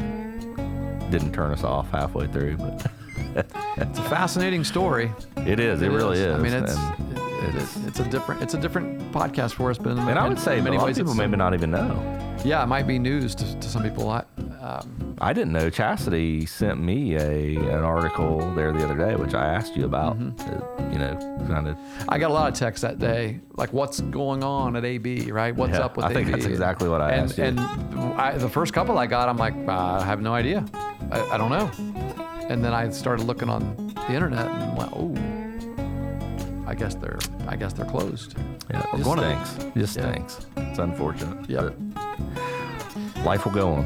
didn't 1.10 1.32
turn 1.32 1.50
us 1.50 1.64
off 1.64 1.90
halfway 1.90 2.26
through, 2.28 2.56
but 2.56 2.90
It's 3.76 3.98
a 3.98 4.02
fascinating 4.02 4.64
story. 4.64 5.12
it 5.36 5.60
is. 5.60 5.82
It, 5.82 5.88
really 5.90 6.18
is. 6.18 6.34
I 6.34 6.38
mean, 6.38 6.52
it's 6.52 6.74
it, 6.74 7.54
it, 7.54 7.88
it's 7.88 8.00
a 8.00 8.04
different 8.08 8.42
it's 8.42 8.54
a 8.54 8.58
different 8.58 9.12
podcast 9.12 9.54
for 9.54 9.70
us, 9.70 9.78
but 9.78 9.90
in, 9.92 9.98
and 9.98 10.18
I 10.18 10.28
would 10.28 10.38
say 10.38 10.58
in 10.58 10.64
many 10.64 10.78
ways, 10.78 10.96
people 10.98 11.14
maybe 11.14 11.36
not 11.36 11.54
even 11.54 11.70
know. 11.70 12.16
Yeah, 12.44 12.62
it 12.62 12.66
might 12.66 12.86
be 12.86 12.98
news 12.98 13.34
to, 13.34 13.60
to 13.60 13.68
some 13.68 13.82
people. 13.82 14.08
I, 14.08 14.24
um, 14.62 15.16
I 15.20 15.34
didn't 15.34 15.52
know 15.52 15.68
Chastity 15.68 16.46
sent 16.46 16.80
me 16.80 17.16
a 17.16 17.56
an 17.56 17.84
article 17.84 18.38
there 18.54 18.72
the 18.72 18.82
other 18.84 18.96
day, 18.96 19.14
which 19.16 19.34
I 19.34 19.46
asked 19.46 19.76
you 19.76 19.84
about. 19.84 20.18
Mm-hmm. 20.18 20.50
uh, 20.50 20.90
you 20.90 20.98
know, 20.98 21.16
kind 21.46 21.68
of. 21.68 21.76
I 22.08 22.18
got 22.18 22.30
a 22.30 22.34
lot 22.34 22.50
of 22.50 22.58
texts 22.58 22.82
that 22.82 22.98
day, 22.98 23.40
like 23.54 23.72
what's 23.72 24.00
going 24.00 24.42
on 24.42 24.76
at 24.76 24.84
AB, 24.84 25.30
right? 25.30 25.54
What's 25.54 25.74
Yeah, 25.74 25.84
up 25.84 25.96
with 25.96 26.06
I 26.06 26.12
think 26.12 26.30
that's 26.30 26.46
exactly 26.46 26.88
what 26.88 27.00
I 27.00 27.12
and, 27.12 27.24
asked 27.28 27.38
you. 27.38 27.44
And 27.44 27.60
I, 27.60 28.36
the 28.36 28.48
first 28.48 28.72
couple 28.72 28.98
I 28.98 29.06
got, 29.06 29.28
I'm 29.28 29.36
like, 29.36 29.54
uh, 29.68 29.98
I 30.00 30.04
have 30.04 30.20
no 30.20 30.34
idea. 30.34 30.64
I, 31.10 31.34
I 31.34 31.38
don't 31.38 31.50
know. 31.50 31.70
And 32.48 32.64
then 32.64 32.72
I 32.72 32.88
started 32.90 33.24
looking 33.26 33.48
on 33.48 33.92
the 33.94 34.12
internet 34.12 34.46
and 34.46 34.76
went, 34.76 34.92
oh, 34.94 35.14
I 36.66 36.74
guess 36.74 36.94
they're, 36.94 37.18
I 37.48 37.56
guess 37.56 37.72
they're 37.72 37.86
closed. 37.86 38.36
Yeah, 38.70 38.84
it 38.94 39.04
stinks. 39.04 39.74
Just 39.76 39.96
Yeah. 39.96 40.10
stinks. 40.12 40.46
It's 40.56 40.78
unfortunate. 40.78 41.48
Yeah. 41.50 41.70
life 43.24 43.44
will 43.44 43.52
go 43.52 43.68
on. 43.74 43.84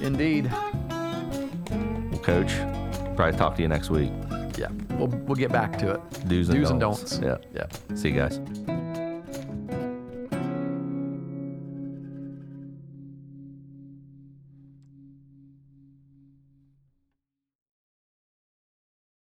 Indeed. 0.00 0.50
Well, 0.50 2.20
Coach, 2.22 2.52
probably 3.16 3.36
talk 3.38 3.56
to 3.56 3.62
you 3.62 3.68
next 3.68 3.90
week. 3.90 4.12
Yeah. 4.56 4.68
We'll, 4.90 5.08
we'll 5.08 5.36
get 5.36 5.50
back 5.52 5.78
to 5.78 5.92
it. 5.94 6.28
Do's 6.28 6.48
and 6.50 6.58
Do's 6.60 6.70
and 6.70 6.80
don'ts. 6.80 7.18
don'ts. 7.18 7.42
Yeah. 7.54 7.66
Yeah. 7.90 7.96
See 7.96 8.10
you 8.10 8.16
guys. 8.16 8.38